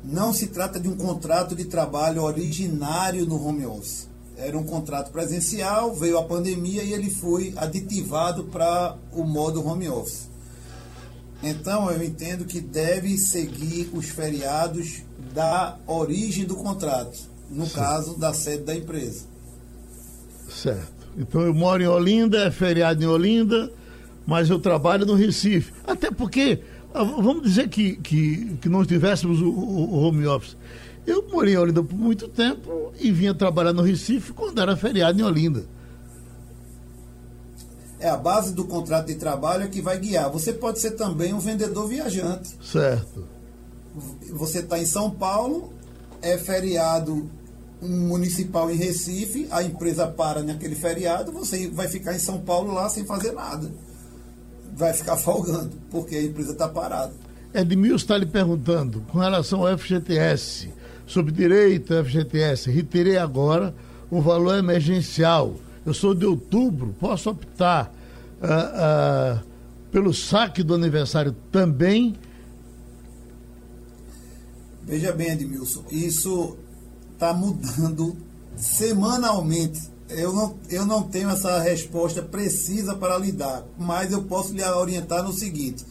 não 0.03 0.35
se 0.35 0.49
trata 0.49 0.79
de 0.79 0.89
um 0.89 0.97
contrato 0.97 1.55
de 1.55 1.65
trabalho 1.65 2.23
originário 2.23 3.25
no 3.25 3.43
home 3.43 3.65
office. 3.65 4.09
Era 4.37 4.59
um 4.59 4.65
contrato 4.65 5.11
presencial, 5.11 5.95
veio 5.95 6.19
a 6.19 6.25
pandemia 6.25 6.83
e 6.83 6.93
ele 6.93 7.09
foi 7.09 7.55
aditivado 7.57 8.45
para 8.45 8.99
o 9.13 9.25
modo 9.25 9.67
home 9.67 9.89
office. 9.89 10.29
Então 11.43 11.91
eu 11.91 12.03
entendo 12.03 12.45
que 12.45 12.61
deve 12.61 13.17
seguir 13.17 13.91
os 13.95 14.07
feriados 14.07 15.03
da 15.33 15.79
origem 15.87 16.45
do 16.45 16.57
contrato 16.57 17.34
no 17.51 17.67
certo. 17.67 17.77
caso 17.77 18.19
da 18.19 18.33
sede 18.33 18.65
da 18.65 18.75
empresa. 18.75 19.27
Certo. 20.49 20.93
Então 21.17 21.43
eu 21.43 21.55
moro 21.55 21.83
em 21.83 21.87
Olinda, 21.87 22.39
é 22.45 22.51
feriado 22.51 23.03
em 23.03 23.07
Olinda, 23.07 23.71
mas 24.27 24.51
eu 24.51 24.59
trabalho 24.59 25.07
no 25.07 25.15
Recife. 25.15 25.73
Até 25.87 26.11
porque, 26.11 26.61
ah, 26.93 27.05
vamos 27.05 27.43
dizer 27.43 27.69
que, 27.69 27.97
que, 27.97 28.57
que 28.61 28.69
não 28.69 28.85
tivéssemos 28.85 29.41
o, 29.41 29.49
o, 29.49 30.03
home 30.03 30.27
office. 30.27 30.57
Eu 31.07 31.29
morei 31.31 31.55
em 31.55 31.59
Olinda 31.59 31.83
por 31.83 31.97
muito 31.97 32.29
tempo 32.29 32.93
e 32.99 33.13
vinha 33.13 33.35
trabalhar 33.35 33.73
no 33.73 33.83
Recife 33.83 34.33
quando 34.33 34.61
era 34.61 34.77
feriado 34.77 35.21
em 35.21 35.23
Olinda. 35.23 35.65
é 38.01 38.09
a 38.09 38.17
base 38.17 38.53
do 38.53 38.65
contrato 38.65 39.07
de 39.07 39.15
trabalho 39.15 39.69
que 39.71 39.81
vai 39.81 39.99
guiar. 39.99 40.31
Você 40.31 40.53
pode 40.53 40.79
ser 40.81 40.93
também 40.93 41.33
um 41.33 41.39
vendedor 41.39 41.87
viajante. 41.89 42.57
Certo. 42.63 43.27
Você 44.33 44.59
está 44.59 44.79
em 44.79 44.85
São 44.85 45.11
Paulo, 45.11 45.73
é 46.25 46.39
feriado 46.39 47.31
municipal 47.81 48.71
em 48.71 48.77
Recife, 48.77 49.47
a 49.51 49.63
empresa 49.63 50.07
para 50.07 50.43
naquele 50.43 50.75
feriado, 50.75 51.31
você 51.31 51.69
vai 51.69 51.87
ficar 51.87 52.15
em 52.15 52.19
São 52.19 52.41
Paulo 52.41 52.73
lá 52.73 52.89
sem 52.89 53.05
fazer 53.05 53.33
nada. 53.33 53.71
Vai 54.75 54.93
ficar 54.93 55.17
folgando, 55.19 55.77
porque 55.91 56.17
a 56.17 56.23
empresa 56.23 56.53
está 56.53 56.69
parada. 56.69 57.13
Edmilson 57.53 57.97
está 57.97 58.19
lhe 58.19 58.27
perguntando, 58.27 59.03
com 59.13 59.19
relação 59.19 59.67
ao 59.67 59.79
FGTS, 59.79 60.71
sobre 61.07 61.31
direito 61.31 61.95
ao 61.95 62.05
FGTS, 62.05 62.71
retirei 62.71 63.17
agora 63.17 63.75
o 64.11 64.21
valor 64.21 64.57
emergencial. 64.57 65.55
Eu 65.87 65.95
sou 65.95 66.15
de 66.15 66.25
outubro, 66.25 66.95
posso 66.99 67.31
optar 67.31 67.93
uh, 68.43 69.39
uh, 69.39 69.45
pelo 69.93 70.13
saque 70.13 70.63
do 70.63 70.75
aniversário 70.75 71.37
também? 71.53 72.17
Veja 74.87 75.13
bem, 75.13 75.31
Edmilson, 75.31 75.83
isso 75.91 76.57
está 77.13 77.33
mudando 77.33 78.17
semanalmente. 78.57 79.81
Eu 80.09 80.33
não, 80.35 80.59
eu 80.69 80.85
não 80.85 81.03
tenho 81.03 81.31
essa 81.31 81.59
resposta 81.61 82.21
precisa 82.23 82.95
para 82.95 83.17
lhe 83.17 83.33
dar, 83.33 83.65
mas 83.79 84.13
eu 84.13 84.23
posso 84.25 84.53
lhe 84.53 84.63
orientar 84.63 85.23
no 85.23 85.33
seguinte: 85.33 85.85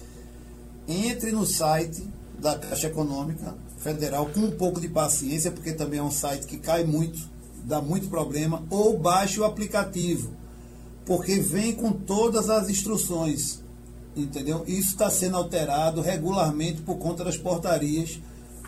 entre 0.88 1.32
no 1.32 1.46
site 1.46 2.08
da 2.40 2.58
Caixa 2.58 2.88
Econômica 2.88 3.56
Federal 3.80 4.28
com 4.28 4.42
um 4.42 4.52
pouco 4.52 4.80
de 4.80 4.88
paciência, 4.88 5.52
porque 5.52 5.74
também 5.74 6.00
é 6.00 6.04
um 6.04 6.12
site 6.12 6.46
que 6.46 6.58
cai 6.58 6.84
muito, 6.84 7.20
dá 7.66 7.82
muito 7.82 8.08
problema, 8.08 8.64
ou 8.70 8.98
baixe 8.98 9.40
o 9.40 9.44
aplicativo, 9.44 10.32
porque 11.04 11.40
vem 11.40 11.74
com 11.74 11.92
todas 11.92 12.50
as 12.50 12.70
instruções, 12.70 13.62
entendeu? 14.16 14.64
Isso 14.68 14.90
está 14.90 15.10
sendo 15.10 15.36
alterado 15.36 16.00
regularmente 16.00 16.84
por 16.84 16.98
conta 16.98 17.24
das 17.24 17.36
portarias 17.36 18.22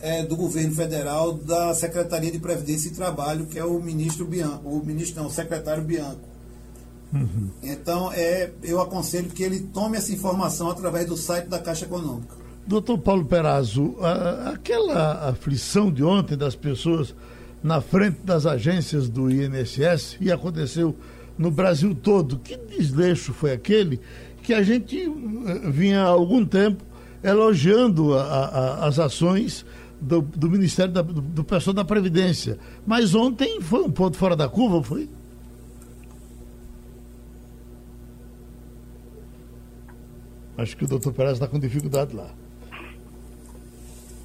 é, 0.06 0.24
do 0.24 0.36
governo 0.36 0.76
federal, 0.76 1.34
da 1.34 1.74
Secretaria 1.74 2.32
de 2.32 2.38
Previdência 2.38 2.90
e 2.90 2.92
Trabalho, 2.92 3.48
que 3.48 3.58
é 3.58 3.66
o 3.66 3.82
ministro 3.82 4.24
Bianco, 4.24 4.70
o 4.70 4.86
ministro 4.86 5.20
não, 5.20 5.30
o 5.30 5.32
secretário 5.32 5.84
Bianco. 5.84 6.22
Uhum. 7.12 7.50
Então, 7.64 8.12
é, 8.14 8.52
eu 8.62 8.80
aconselho 8.80 9.30
que 9.30 9.42
ele 9.42 9.62
tome 9.74 9.98
essa 9.98 10.14
informação 10.14 10.70
através 10.70 11.08
do 11.08 11.18
site 11.18 11.48
da 11.48 11.58
Caixa 11.58 11.86
Econômica. 11.86 12.36
Doutor 12.68 13.00
Paulo 13.00 13.26
Perazzo, 13.26 13.96
a, 14.00 14.52
aquela 14.52 15.30
aflição 15.30 15.92
de 15.92 16.04
ontem 16.04 16.38
das 16.38 16.56
pessoas 16.56 17.16
na 17.64 17.82
frente 17.82 18.20
das 18.24 18.46
agências 18.46 19.10
do 19.10 19.32
INSS 19.32 20.18
e 20.22 20.32
aconteceu 20.32 20.96
no 21.36 21.50
Brasil 21.50 21.96
todo, 21.96 22.38
que 22.38 22.56
desleixo 22.56 23.34
foi 23.34 23.54
aquele 23.54 24.00
que 24.44 24.54
a 24.54 24.62
gente 24.62 25.02
eh, 25.02 25.72
vinha 25.72 26.04
há 26.04 26.08
algum 26.08 26.46
tempo 26.46 26.84
elogiando 27.24 28.14
a, 28.14 28.22
a, 28.22 28.88
as 28.88 29.00
ações 29.00 29.66
do, 30.00 30.22
do 30.22 30.50
Ministério 30.50 30.92
da, 30.92 31.02
do, 31.02 31.22
do 31.22 31.44
pessoal 31.44 31.74
da 31.74 31.86
Previdência. 31.86 32.58
Mas 32.86 33.16
ontem 33.16 33.62
foi 33.62 33.84
um 33.84 33.92
ponto 33.92 34.18
fora 34.18 34.36
da 34.36 34.48
curva, 34.48 34.84
foi? 34.84 35.10
Acho 40.58 40.78
que 40.78 40.86
o 40.86 40.88
doutor 40.88 41.14
Peraz 41.14 41.34
está 41.34 41.48
com 41.48 41.60
dificuldade 41.60 42.16
lá. 42.16 42.30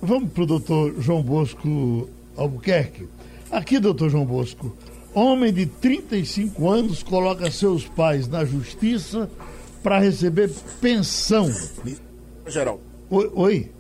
Vamos 0.00 0.33
para 0.33 0.44
o 0.44 0.46
doutor 0.46 0.94
João 1.00 1.22
Bosco 1.22 2.09
Albuquerque. 2.37 3.09
Aqui, 3.50 3.80
doutor 3.80 4.09
João 4.11 4.24
Bosco, 4.24 4.74
homem 5.12 5.52
de 5.52 5.66
35 5.66 6.70
anos 6.70 7.02
coloca 7.02 7.50
seus 7.50 7.85
pais 7.85 8.28
na 8.28 8.44
justiça 8.44 9.28
para 9.83 9.98
receber 9.98 10.50
pensão. 10.80 11.50
Geral. 12.46 12.80
Oi? 13.11 13.30
oi? 13.35 13.72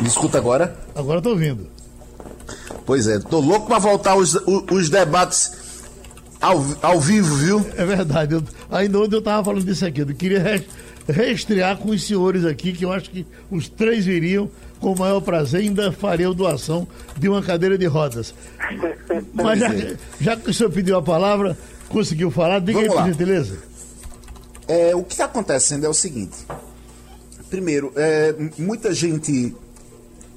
Me 0.00 0.06
escuta 0.06 0.38
agora? 0.38 0.76
Agora 0.94 1.18
estou 1.18 1.32
ouvindo. 1.32 1.66
Pois 2.86 3.06
é, 3.06 3.18
tô 3.18 3.40
louco 3.40 3.66
para 3.66 3.78
voltar 3.78 4.16
os, 4.16 4.34
os, 4.34 4.64
os, 4.70 4.88
debates 4.88 5.52
ao, 6.40 6.64
ao 6.80 7.00
vivo, 7.00 7.34
viu? 7.36 7.66
É 7.76 7.84
verdade. 7.84 8.34
Eu, 8.34 8.42
ainda 8.70 8.98
ontem 8.98 9.16
eu 9.16 9.18
estava 9.18 9.44
falando 9.44 9.64
disso 9.64 9.84
aqui. 9.84 10.00
Eu 10.00 10.06
queria 10.06 10.42
re, 10.42 10.66
reestrear 11.06 11.76
com 11.76 11.90
os 11.90 12.02
senhores 12.02 12.44
aqui, 12.44 12.72
que 12.72 12.84
eu 12.84 12.92
acho 12.92 13.10
que 13.10 13.26
os 13.50 13.68
três 13.68 14.06
viriam 14.06 14.50
com 14.80 14.92
o 14.92 14.98
maior 14.98 15.20
prazer 15.20 15.60
ainda 15.60 15.90
faria 15.92 16.32
doação 16.32 16.86
de 17.16 17.28
uma 17.28 17.42
cadeira 17.42 17.76
de 17.76 17.86
rodas. 17.86 18.34
Mas 19.34 19.58
já, 19.58 19.74
é. 19.74 19.96
já 20.20 20.36
que 20.36 20.50
o 20.50 20.54
senhor 20.54 20.70
pediu 20.70 20.96
a 20.96 21.02
palavra, 21.02 21.58
conseguiu 21.88 22.30
falar, 22.30 22.60
diga 22.60 22.80
Vamos 22.80 22.96
aí, 22.96 23.02
por 23.02 23.10
gentileza. 23.10 23.58
É, 24.66 24.94
o 24.94 25.02
que 25.02 25.12
está 25.12 25.24
acontecendo 25.24 25.84
é 25.84 25.88
o 25.88 25.94
seguinte. 25.94 26.36
Primeiro, 27.50 27.92
é, 27.96 28.34
muita 28.58 28.92
gente 28.92 29.54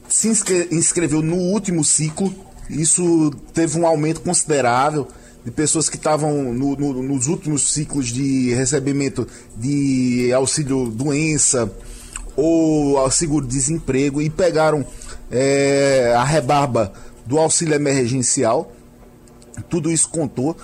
se 0.07 0.29
inscreveu 0.71 1.21
no 1.21 1.35
último 1.35 1.83
ciclo. 1.83 2.33
Isso 2.69 3.31
teve 3.53 3.77
um 3.77 3.85
aumento 3.85 4.21
considerável 4.21 5.07
de 5.43 5.51
pessoas 5.51 5.89
que 5.89 5.97
estavam 5.97 6.53
no, 6.53 6.75
no, 6.75 7.03
nos 7.03 7.27
últimos 7.27 7.73
ciclos 7.73 8.07
de 8.07 8.53
recebimento 8.53 9.27
de 9.57 10.31
auxílio 10.33 10.89
doença 10.89 11.71
ou 12.35 13.09
seguro-desemprego 13.11 14.21
e 14.21 14.29
pegaram 14.29 14.85
é, 15.29 16.13
a 16.15 16.23
rebarba 16.23 16.93
do 17.25 17.37
auxílio 17.37 17.75
emergencial. 17.75 18.71
Tudo 19.69 19.91
isso 19.91 20.09
contou. 20.09 20.55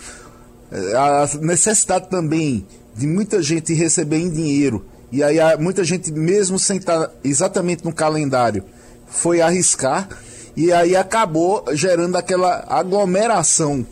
É, 0.71 0.95
a 0.95 1.29
necessidade 1.41 2.09
também 2.09 2.65
de 2.95 3.05
muita 3.05 3.41
gente 3.41 3.73
receber 3.73 4.17
em 4.17 4.29
dinheiro 4.29 4.85
e 5.11 5.23
aí 5.23 5.37
muita 5.57 5.83
gente, 5.83 6.11
mesmo 6.11 6.59
sem 6.59 6.77
estar 6.77 7.09
exatamente 7.23 7.85
no 7.85 7.93
calendário, 7.93 8.63
foi 9.07 9.41
arriscar 9.41 10.09
e 10.55 10.71
aí 10.71 10.95
acabou 10.95 11.63
gerando 11.73 12.17
aquela 12.17 12.65
aglomeração 12.67 13.85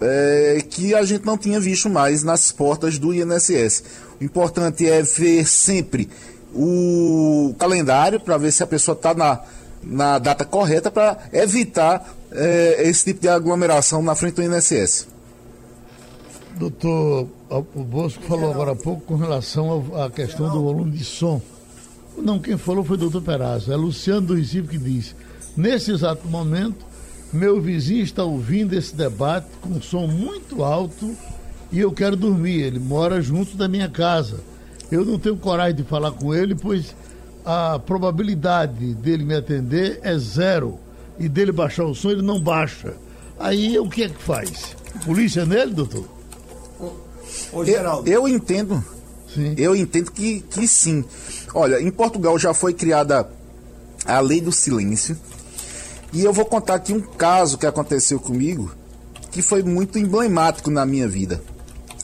é, 0.00 0.62
que 0.68 0.94
a 0.94 1.04
gente 1.04 1.24
não 1.24 1.36
tinha 1.36 1.58
visto 1.58 1.88
mais 1.88 2.22
nas 2.22 2.52
portas 2.52 2.98
do 2.98 3.14
INSS. 3.14 3.82
O 4.20 4.24
importante 4.24 4.88
é 4.88 5.02
ver 5.02 5.46
sempre 5.46 6.08
o 6.54 7.54
calendário 7.58 8.20
para 8.20 8.38
ver 8.38 8.52
se 8.52 8.62
a 8.62 8.66
pessoa 8.66 8.94
está 8.94 9.14
na, 9.14 9.40
na 9.82 10.18
data 10.18 10.44
correta 10.44 10.90
para 10.90 11.18
evitar 11.32 12.14
é, 12.32 12.88
esse 12.88 13.04
tipo 13.04 13.20
de 13.20 13.28
aglomeração 13.28 14.02
na 14.02 14.14
frente 14.14 14.34
do 14.34 14.42
INSS. 14.42 15.08
Doutor 16.58 17.28
o 17.50 17.84
Bosco 17.84 18.22
falou 18.22 18.50
agora 18.50 18.72
há 18.72 18.76
pouco 18.76 19.02
com 19.02 19.16
relação 19.16 19.84
à 20.02 20.10
questão 20.10 20.50
do 20.50 20.62
volume 20.62 20.90
de 20.90 21.04
som. 21.04 21.40
Não, 22.16 22.38
quem 22.38 22.56
falou 22.56 22.82
foi 22.82 22.96
o 22.96 23.00
doutor 23.00 23.20
Perazzo. 23.22 23.70
É 23.70 23.76
Luciano 23.76 24.28
do 24.28 24.34
Recife 24.34 24.68
que 24.68 24.78
diz: 24.78 25.14
nesse 25.54 25.92
exato 25.92 26.26
momento, 26.26 26.84
meu 27.32 27.60
vizinho 27.60 28.02
está 28.02 28.24
ouvindo 28.24 28.72
esse 28.72 28.96
debate 28.96 29.48
com 29.60 29.80
som 29.82 30.06
muito 30.06 30.64
alto 30.64 31.14
e 31.70 31.78
eu 31.78 31.92
quero 31.92 32.16
dormir. 32.16 32.62
Ele 32.62 32.78
mora 32.78 33.20
junto 33.20 33.56
da 33.56 33.68
minha 33.68 33.88
casa. 33.88 34.40
Eu 34.90 35.04
não 35.04 35.18
tenho 35.18 35.36
coragem 35.36 35.76
de 35.76 35.82
falar 35.82 36.12
com 36.12 36.34
ele, 36.34 36.54
pois 36.54 36.96
a 37.44 37.78
probabilidade 37.78 38.94
dele 38.94 39.24
me 39.24 39.34
atender 39.34 40.00
é 40.02 40.16
zero. 40.16 40.78
E 41.18 41.28
dele 41.28 41.52
baixar 41.52 41.84
o 41.84 41.94
som, 41.94 42.10
ele 42.10 42.22
não 42.22 42.40
baixa. 42.40 42.94
Aí 43.38 43.78
o 43.78 43.88
que 43.88 44.04
é 44.04 44.08
que 44.08 44.22
faz? 44.22 44.74
Polícia 45.04 45.44
nele, 45.44 45.74
doutor? 45.74 46.15
Ô, 47.52 47.64
Geraldo. 47.64 48.08
Eu, 48.08 48.22
eu 48.22 48.28
entendo. 48.28 48.84
Sim. 49.34 49.54
Eu 49.56 49.74
entendo 49.76 50.10
que, 50.10 50.40
que 50.40 50.66
sim. 50.66 51.04
Olha, 51.54 51.80
em 51.80 51.90
Portugal 51.90 52.38
já 52.38 52.54
foi 52.54 52.72
criada 52.72 53.28
a 54.04 54.20
lei 54.20 54.40
do 54.40 54.52
silêncio. 54.52 55.16
E 56.12 56.24
eu 56.24 56.32
vou 56.32 56.44
contar 56.44 56.74
aqui 56.74 56.92
um 56.92 57.00
caso 57.00 57.58
que 57.58 57.66
aconteceu 57.66 58.18
comigo 58.18 58.70
que 59.36 59.42
foi 59.42 59.62
muito 59.62 59.98
emblemático 59.98 60.70
na 60.70 60.86
minha 60.86 61.06
vida. 61.06 61.42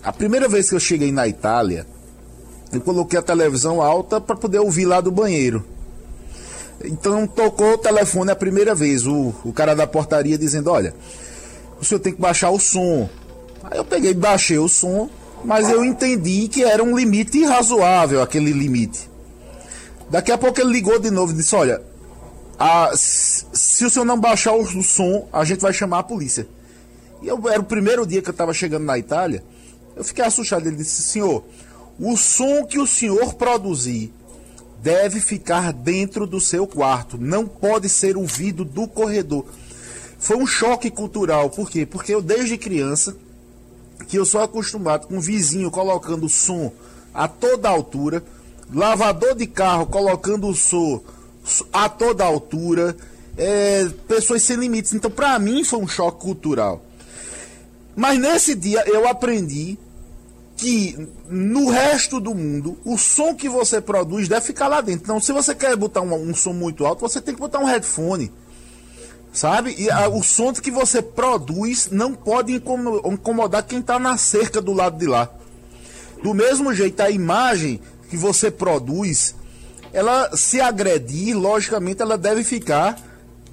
A 0.02 0.12
primeira 0.12 0.46
vez 0.48 0.68
que 0.68 0.74
eu 0.74 0.80
cheguei 0.80 1.10
na 1.10 1.26
Itália, 1.26 1.86
eu 2.70 2.78
coloquei 2.78 3.18
a 3.18 3.22
televisão 3.22 3.80
alta 3.80 4.20
para 4.20 4.36
poder 4.36 4.58
ouvir 4.58 4.84
lá 4.84 5.00
do 5.00 5.10
banheiro. 5.10 5.64
Então 6.84 7.26
tocou 7.26 7.72
o 7.72 7.78
telefone 7.78 8.30
a 8.30 8.36
primeira 8.36 8.74
vez, 8.74 9.06
o, 9.06 9.32
o 9.44 9.52
cara 9.52 9.74
da 9.74 9.86
portaria 9.86 10.36
dizendo: 10.36 10.70
Olha, 10.70 10.94
o 11.80 11.84
senhor 11.86 12.00
tem 12.00 12.12
que 12.12 12.20
baixar 12.20 12.50
o 12.50 12.60
som. 12.60 13.08
Aí 13.64 13.78
eu 13.78 13.84
peguei, 13.84 14.14
baixei 14.14 14.58
o 14.58 14.68
som, 14.68 15.08
mas 15.44 15.70
eu 15.70 15.84
entendi 15.84 16.48
que 16.48 16.64
era 16.64 16.82
um 16.82 16.96
limite 16.96 17.44
razoável 17.44 18.22
aquele 18.22 18.52
limite. 18.52 19.10
Daqui 20.10 20.30
a 20.30 20.38
pouco 20.38 20.60
ele 20.60 20.72
ligou 20.72 20.98
de 20.98 21.10
novo 21.10 21.32
e 21.32 21.36
disse: 21.36 21.54
Olha, 21.54 21.82
a, 22.58 22.90
se 22.94 23.84
o 23.84 23.90
senhor 23.90 24.04
não 24.04 24.18
baixar 24.18 24.52
o, 24.52 24.82
som, 24.82 25.28
a 25.32 25.44
gente 25.44 25.60
vai 25.60 25.72
chamar 25.72 26.00
a 26.00 26.02
polícia. 26.02 26.46
E 27.22 27.28
eu, 27.28 27.40
era 27.48 27.60
o 27.60 27.64
primeiro 27.64 28.06
dia 28.06 28.20
que 28.20 28.28
eu 28.28 28.32
estava 28.32 28.52
chegando 28.52 28.84
na 28.84 28.98
Itália. 28.98 29.42
Eu 29.96 30.04
fiquei 30.04 30.24
assustado. 30.24 30.66
Ele 30.66 30.76
disse: 30.76 31.02
Senhor, 31.02 31.44
o 31.98 32.16
som 32.16 32.64
que 32.66 32.78
o 32.78 32.86
senhor 32.86 33.34
produzir 33.34 34.12
deve 34.82 35.20
ficar 35.20 35.72
dentro 35.72 36.26
do 36.26 36.40
seu 36.40 36.66
quarto, 36.66 37.16
não 37.16 37.46
pode 37.46 37.88
ser 37.88 38.16
ouvido 38.16 38.64
do 38.64 38.88
corredor. 38.88 39.46
Foi 40.18 40.36
um 40.36 40.46
choque 40.46 40.90
cultural, 40.90 41.50
por 41.50 41.70
quê? 41.70 41.86
Porque 41.86 42.12
eu 42.12 42.20
desde 42.20 42.58
criança 42.58 43.16
que 44.04 44.16
eu 44.16 44.24
sou 44.24 44.40
acostumado 44.40 45.06
com 45.06 45.20
vizinho 45.20 45.70
colocando 45.70 46.28
som 46.28 46.72
a 47.14 47.28
toda 47.28 47.68
altura, 47.68 48.22
lavador 48.72 49.34
de 49.34 49.46
carro 49.46 49.86
colocando 49.86 50.54
som 50.54 51.00
a 51.72 51.88
toda 51.88 52.24
altura, 52.24 52.96
é, 53.36 53.88
pessoas 54.06 54.42
sem 54.42 54.56
limites. 54.56 54.92
Então, 54.94 55.10
para 55.10 55.38
mim, 55.38 55.64
foi 55.64 55.78
um 55.78 55.88
choque 55.88 56.20
cultural. 56.20 56.84
Mas 57.94 58.18
nesse 58.18 58.54
dia 58.54 58.82
eu 58.86 59.06
aprendi 59.08 59.78
que 60.56 61.08
no 61.28 61.68
resto 61.70 62.20
do 62.20 62.34
mundo 62.34 62.78
o 62.84 62.96
som 62.96 63.34
que 63.34 63.48
você 63.48 63.80
produz 63.80 64.28
deve 64.28 64.46
ficar 64.46 64.68
lá 64.68 64.80
dentro. 64.80 65.02
Então, 65.04 65.20
se 65.20 65.32
você 65.32 65.54
quer 65.54 65.74
botar 65.76 66.00
um, 66.00 66.14
um 66.14 66.34
som 66.34 66.52
muito 66.52 66.86
alto, 66.86 67.00
você 67.00 67.20
tem 67.20 67.34
que 67.34 67.40
botar 67.40 67.58
um 67.58 67.64
headphone. 67.64 68.30
Sabe? 69.32 69.74
E 69.78 69.90
a, 69.90 70.08
o 70.08 70.22
som 70.22 70.52
que 70.52 70.70
você 70.70 71.00
produz 71.00 71.88
não 71.90 72.12
pode 72.12 72.52
incomodar 72.52 73.62
quem 73.62 73.78
está 73.78 73.98
na 73.98 74.18
cerca 74.18 74.60
do 74.60 74.72
lado 74.72 74.98
de 74.98 75.06
lá. 75.06 75.30
Do 76.22 76.34
mesmo 76.34 76.74
jeito, 76.74 77.00
a 77.00 77.10
imagem 77.10 77.80
que 78.10 78.16
você 78.16 78.50
produz, 78.50 79.34
ela 79.92 80.36
se 80.36 80.60
agredir, 80.60 81.36
logicamente, 81.36 82.02
ela 82.02 82.18
deve 82.18 82.44
ficar 82.44 82.98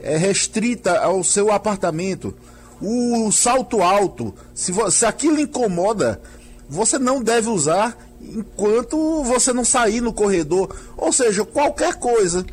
é, 0.01 0.17
restrita 0.17 0.99
ao 0.99 1.23
seu 1.23 1.51
apartamento. 1.51 2.35
O 2.81 3.31
salto 3.31 3.81
alto, 3.81 4.33
se, 4.53 4.73
se 4.91 5.05
aquilo 5.05 5.39
incomoda, 5.39 6.21
você 6.67 6.99
não 6.99 7.21
deve 7.21 7.49
usar 7.49 7.97
enquanto 8.21 9.23
você 9.23 9.53
não 9.53 9.63
sair 9.63 10.01
no 10.01 10.13
corredor. 10.13 10.75
Ou 10.95 11.11
seja, 11.11 11.45
qualquer 11.45 11.95
coisa 11.95 12.45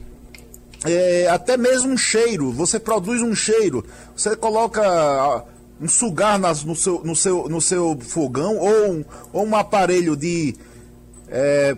é, 0.87 1.29
até 1.29 1.57
mesmo 1.57 1.93
um 1.93 1.97
cheiro, 1.97 2.53
você 2.53 2.79
produz 2.79 3.23
um 3.23 3.35
cheiro, 3.35 3.85
você 4.17 4.37
coloca 4.37 4.83
ah, 4.83 5.43
um 5.81 5.89
sugar 5.89 6.39
nas, 6.39 6.65
no, 6.65 6.75
seu, 6.75 7.03
no, 7.05 7.15
seu, 7.15 7.49
no 7.49 7.61
seu 7.61 7.99
fogão 8.01 8.57
ou 8.57 8.93
um, 8.93 9.05
ou 9.33 9.47
um 9.47 9.57
aparelho 9.57 10.17
de, 10.17 10.55
é, 11.29 11.77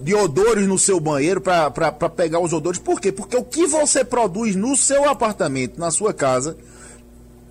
de 0.00 0.14
odores 0.14 0.66
no 0.66 0.78
seu 0.78 0.98
banheiro 0.98 1.40
para 1.40 1.90
pegar 2.10 2.40
os 2.40 2.52
odores. 2.52 2.78
Por 2.78 3.00
quê? 3.00 3.12
Porque 3.12 3.36
o 3.36 3.44
que 3.44 3.66
você 3.66 4.04
produz 4.04 4.56
no 4.56 4.76
seu 4.76 5.08
apartamento, 5.08 5.78
na 5.78 5.90
sua 5.90 6.12
casa, 6.14 6.56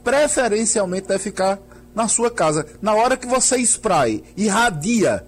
preferencialmente 0.04 1.08
deve 1.08 1.24
ficar 1.24 1.60
na 1.94 2.08
sua 2.08 2.32
casa. 2.32 2.66
Na 2.82 2.94
hora 2.96 3.18
que 3.18 3.28
você 3.28 3.58
spray, 3.60 4.24
irradia 4.36 5.26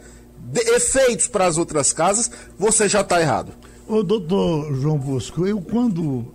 efeitos 0.54 1.28
para 1.28 1.46
as 1.46 1.58
outras 1.58 1.94
casas, 1.94 2.32
você 2.58 2.90
já 2.90 3.02
está 3.02 3.22
errado. 3.22 3.54
Ô, 3.88 4.04
doutor 4.04 4.74
João 4.76 4.98
Bosco, 4.98 5.46
eu 5.46 5.60
quando. 5.62 6.26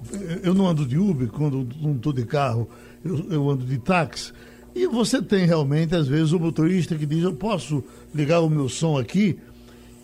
Eu 0.42 0.52
não 0.52 0.66
ando 0.66 0.84
de 0.84 0.98
Uber, 0.98 1.28
quando 1.28 1.66
não 1.80 1.96
estou 1.96 2.12
de 2.12 2.24
carro, 2.24 2.68
eu, 3.04 3.26
eu, 3.30 3.50
ando 3.50 3.64
de 3.64 3.78
táxi. 3.78 4.32
E 4.74 4.86
você 4.86 5.22
tem 5.22 5.46
realmente, 5.46 5.94
às 5.94 6.06
vezes, 6.06 6.32
o 6.32 6.40
motorista 6.40 6.94
que 6.96 7.06
diz: 7.06 7.22
Eu 7.22 7.34
posso 7.34 7.82
ligar 8.14 8.40
o 8.40 8.50
meu 8.50 8.68
som 8.68 8.98
aqui. 8.98 9.38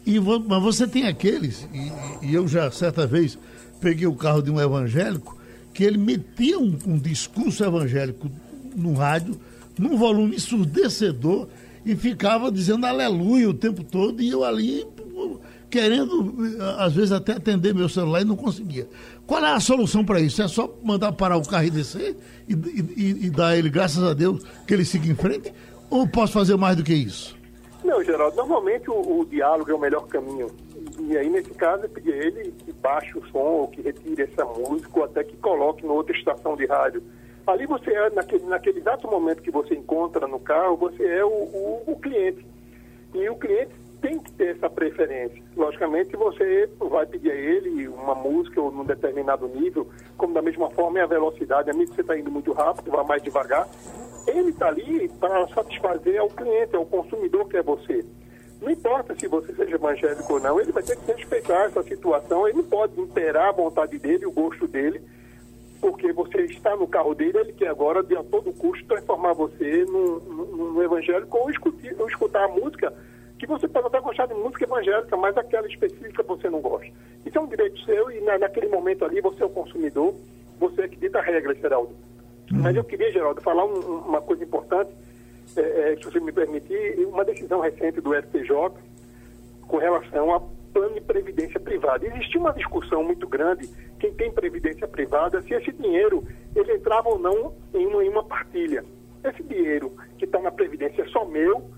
E 0.04 0.18
mas 0.18 0.62
você 0.62 0.86
tem 0.86 1.06
aqueles, 1.06 1.68
e, 1.72 2.26
e, 2.26 2.34
eu 2.34 2.48
já 2.48 2.70
certa 2.72 3.06
vez 3.06 3.38
peguei 3.80 4.06
o 4.06 4.16
carro 4.16 4.42
de 4.42 4.50
um 4.50 4.60
evangélico, 4.60 5.38
que 5.72 5.84
ele 5.84 5.98
metia 5.98 6.58
um, 6.58 6.76
um 6.86 6.98
discurso 6.98 7.62
evangélico 7.62 8.28
no 8.74 8.94
rádio, 8.94 9.38
num 9.78 9.96
volume 9.96 10.36
ensurdecedor, 10.36 11.46
e 11.86 11.94
ficava 11.94 12.50
dizendo 12.50 12.84
aleluia 12.84 13.48
o 13.48 13.54
tempo 13.54 13.84
todo, 13.84 14.20
e 14.20 14.28
eu 14.28 14.42
ali 14.42 14.84
querendo, 15.72 16.34
às 16.76 16.94
vezes, 16.94 17.12
até 17.12 17.32
atender 17.32 17.74
meu 17.74 17.88
celular 17.88 18.20
e 18.20 18.26
não 18.26 18.36
conseguia. 18.36 18.86
Qual 19.26 19.42
é 19.42 19.50
a 19.50 19.58
solução 19.58 20.04
para 20.04 20.20
isso? 20.20 20.42
É 20.42 20.46
só 20.46 20.70
mandar 20.84 21.12
parar 21.12 21.38
o 21.38 21.48
carro 21.48 21.64
e 21.64 21.70
descer 21.70 22.14
e, 22.46 22.52
e, 22.52 23.26
e, 23.26 23.30
dar 23.30 23.56
ele, 23.56 23.70
graças 23.70 24.04
a 24.04 24.12
Deus, 24.12 24.44
que 24.66 24.74
ele 24.74 24.84
siga 24.84 25.10
em 25.10 25.14
frente? 25.14 25.50
Ou 25.88 26.06
posso 26.06 26.34
fazer 26.34 26.58
mais 26.58 26.76
do 26.76 26.84
que 26.84 26.92
isso? 26.92 27.34
Não, 27.82 28.04
Geraldo, 28.04 28.36
normalmente 28.36 28.90
o, 28.90 29.20
o 29.20 29.24
diálogo 29.24 29.70
é 29.70 29.74
o 29.74 29.80
melhor 29.80 30.06
caminho. 30.08 30.48
E 31.00 31.16
aí, 31.16 31.30
nesse 31.30 31.50
caso, 31.54 31.84
eu 31.84 31.88
pedi 31.88 32.12
a 32.12 32.16
ele 32.16 32.52
que 32.52 32.72
baixe 32.72 33.16
o 33.16 33.26
som, 33.28 33.38
ou 33.38 33.68
que 33.68 33.80
retire 33.80 34.22
essa 34.22 34.44
música, 34.44 34.90
ou 34.98 35.04
até 35.06 35.24
que 35.24 35.36
coloque 35.38 35.86
em 35.86 35.88
outra 35.88 36.14
estação 36.14 36.54
de 36.54 36.66
rádio. 36.66 37.02
Ali 37.46 37.66
você 37.66 37.90
é, 37.90 38.10
naquele, 38.10 38.44
naquele 38.44 38.78
exato 38.78 39.10
momento 39.10 39.40
que 39.40 39.50
você 39.50 39.74
encontra 39.74 40.28
no 40.28 40.38
carro, 40.38 40.76
você 40.76 41.02
é 41.02 41.24
o, 41.24 41.28
o, 41.28 41.82
o 41.86 41.96
cliente. 41.96 42.46
E 43.14 43.28
o 43.28 43.36
cliente 43.36 43.72
tem 44.02 44.18
que 44.18 44.32
ter 44.32 44.56
essa 44.56 44.68
preferência. 44.68 45.40
Logicamente, 45.56 46.16
você 46.16 46.68
vai 46.78 47.06
pedir 47.06 47.30
a 47.30 47.34
ele 47.34 47.86
uma 47.88 48.14
música 48.14 48.60
ou 48.60 48.72
num 48.72 48.84
determinado 48.84 49.46
nível, 49.46 49.88
como 50.18 50.34
da 50.34 50.42
mesma 50.42 50.68
forma 50.70 50.98
é 50.98 51.02
a 51.02 51.06
velocidade. 51.06 51.70
Amigo, 51.70 51.94
você 51.94 52.00
está 52.00 52.18
indo 52.18 52.30
muito 52.30 52.52
rápido, 52.52 52.90
vai 52.90 53.04
mais 53.06 53.22
devagar. 53.22 53.66
Ele 54.26 54.50
está 54.50 54.66
ali 54.66 55.08
para 55.20 55.46
satisfazer 55.48 56.20
ao 56.20 56.28
cliente, 56.28 56.74
ao 56.74 56.84
consumidor 56.84 57.48
que 57.48 57.56
é 57.56 57.62
você. 57.62 58.04
Não 58.60 58.70
importa 58.70 59.14
se 59.14 59.26
você 59.26 59.52
seja 59.54 59.76
evangélico 59.76 60.34
ou 60.34 60.40
não, 60.40 60.60
ele 60.60 60.72
vai 60.72 60.82
ter 60.82 60.96
que 60.96 61.12
respeitar 61.12 61.64
essa 61.66 61.82
situação. 61.84 62.46
Ele 62.46 62.58
não 62.58 62.64
pode 62.64 63.00
imperar 63.00 63.48
a 63.48 63.52
vontade 63.52 63.98
dele, 63.98 64.26
o 64.26 64.32
gosto 64.32 64.66
dele, 64.66 65.00
porque 65.80 66.12
você 66.12 66.42
está 66.42 66.76
no 66.76 66.86
carro 66.86 67.14
dele, 67.14 67.38
ele 67.38 67.52
quer 67.52 67.68
agora, 67.68 68.02
de 68.02 68.16
a 68.16 68.22
todo 68.22 68.52
custo, 68.52 68.84
transformar 68.86 69.32
você 69.32 69.84
num 69.84 70.82
evangélico 70.82 71.36
ou 71.38 71.50
ou 71.98 72.08
escutar 72.08 72.44
a 72.44 72.48
música 72.48 72.92
que 73.42 73.46
você 73.48 73.66
pode 73.66 73.88
até 73.88 74.00
gostar 74.00 74.26
de 74.26 74.34
música 74.34 74.62
evangélica, 74.62 75.16
mas 75.16 75.36
aquela 75.36 75.66
específica 75.66 76.22
você 76.22 76.48
não 76.48 76.60
gosta. 76.60 76.86
Isso 77.26 77.36
é 77.36 77.40
um 77.40 77.48
direito 77.48 77.76
seu 77.84 78.08
e 78.08 78.20
na, 78.20 78.38
naquele 78.38 78.68
momento 78.68 79.04
ali 79.04 79.20
você 79.20 79.42
é 79.42 79.46
o 79.46 79.50
consumidor, 79.50 80.14
você 80.60 80.82
é 80.82 80.88
que 80.88 80.96
dita 80.96 81.18
a 81.18 81.22
regra, 81.22 81.52
Geraldo. 81.56 81.90
Uhum. 82.52 82.60
Mas 82.62 82.76
eu 82.76 82.84
queria, 82.84 83.10
Geraldo, 83.10 83.40
falar 83.40 83.64
um, 83.64 83.98
uma 84.06 84.20
coisa 84.20 84.44
importante, 84.44 84.92
é, 85.56 85.60
é, 85.60 85.96
se 85.96 86.04
você 86.04 86.20
me 86.20 86.30
permitir, 86.30 87.04
uma 87.04 87.24
decisão 87.24 87.58
recente 87.58 88.00
do 88.00 88.14
STJ 88.14 88.52
com 89.66 89.76
relação 89.76 90.32
a 90.32 90.40
plano 90.72 90.94
de 90.94 91.00
previdência 91.00 91.58
privada. 91.58 92.06
Existia 92.06 92.40
uma 92.40 92.52
discussão 92.52 93.02
muito 93.02 93.26
grande, 93.26 93.68
quem 93.98 94.14
tem 94.14 94.30
previdência 94.30 94.86
privada, 94.86 95.42
se 95.42 95.52
esse 95.52 95.72
dinheiro 95.72 96.24
ele 96.54 96.74
entrava 96.74 97.08
ou 97.08 97.18
não 97.18 97.52
em 97.74 97.86
uma, 97.88 98.04
em 98.04 98.08
uma 98.08 98.22
partilha. 98.22 98.84
Esse 99.24 99.42
dinheiro 99.42 99.92
que 100.16 100.26
está 100.26 100.40
na 100.40 100.52
previdência 100.52 101.02
é 101.02 101.08
só 101.08 101.24
meu, 101.24 101.68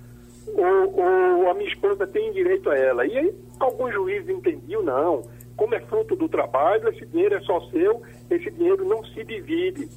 ou, 0.49 0.97
ou 0.97 1.51
a 1.51 1.55
minha 1.55 1.69
esposa 1.69 2.07
tem 2.07 2.33
direito 2.33 2.71
a 2.71 2.77
ela. 2.77 3.07
E 3.07 3.17
aí 3.17 3.35
alguns 3.59 3.93
juízes 3.93 4.29
entendiam, 4.29 4.83
não, 4.83 5.23
como 5.57 5.75
é 5.75 5.81
fruto 5.81 6.17
do 6.17 6.29
trabalho, 6.29 6.89
esse 6.89 7.07
dinheiro 7.07 7.37
é 7.37 7.41
só 7.41 7.61
seu, 7.71 8.03
esse 8.31 8.51
dinheiro 8.51 8.85
não 8.85 9.05
se 9.05 9.25
divide. 9.25 9.89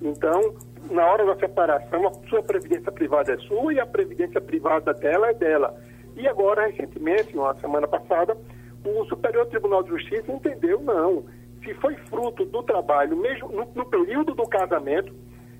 Então, 0.00 0.54
na 0.90 1.06
hora 1.06 1.26
da 1.26 1.36
separação, 1.36 2.06
a 2.06 2.28
sua 2.28 2.42
previdência 2.42 2.90
privada 2.90 3.32
é 3.32 3.38
sua 3.38 3.72
e 3.74 3.80
a 3.80 3.86
previdência 3.86 4.40
privada 4.40 4.94
dela 4.94 5.30
é 5.30 5.34
dela. 5.34 5.74
E 6.16 6.26
agora, 6.26 6.66
recentemente, 6.66 7.36
na 7.36 7.54
semana 7.56 7.86
passada, 7.86 8.36
o 8.84 9.04
Superior 9.06 9.46
Tribunal 9.46 9.82
de 9.82 9.90
Justiça 9.90 10.32
entendeu, 10.32 10.80
não, 10.80 11.24
se 11.62 11.74
foi 11.74 11.94
fruto 12.08 12.44
do 12.44 12.62
trabalho, 12.62 13.16
mesmo 13.16 13.48
no, 13.48 13.68
no 13.74 13.84
período 13.86 14.34
do 14.34 14.44
casamento, 14.44 15.12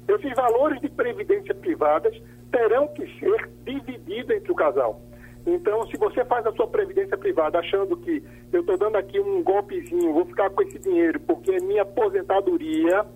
esses 0.08 0.34
valores 0.34 0.80
de 0.80 0.88
previdência 0.88 1.54
privadas 1.54 2.14
terão 2.50 2.88
que 2.88 3.06
ser 3.18 3.50
divididos 3.64 4.36
entre 4.36 4.52
o 4.52 4.54
casal. 4.54 5.00
Então, 5.46 5.86
se 5.86 5.96
você 5.96 6.24
faz 6.24 6.46
a 6.46 6.52
sua 6.52 6.66
previdência 6.66 7.16
privada 7.16 7.58
achando 7.58 7.96
que 7.96 8.22
eu 8.52 8.60
estou 8.60 8.76
dando 8.76 8.96
aqui 8.96 9.18
um 9.18 9.42
golpezinho, 9.42 10.12
vou 10.12 10.26
ficar 10.26 10.50
com 10.50 10.62
esse 10.62 10.78
dinheiro 10.78 11.18
porque 11.20 11.52
é 11.52 11.60
minha 11.60 11.82
aposentadoria, 11.82 13.06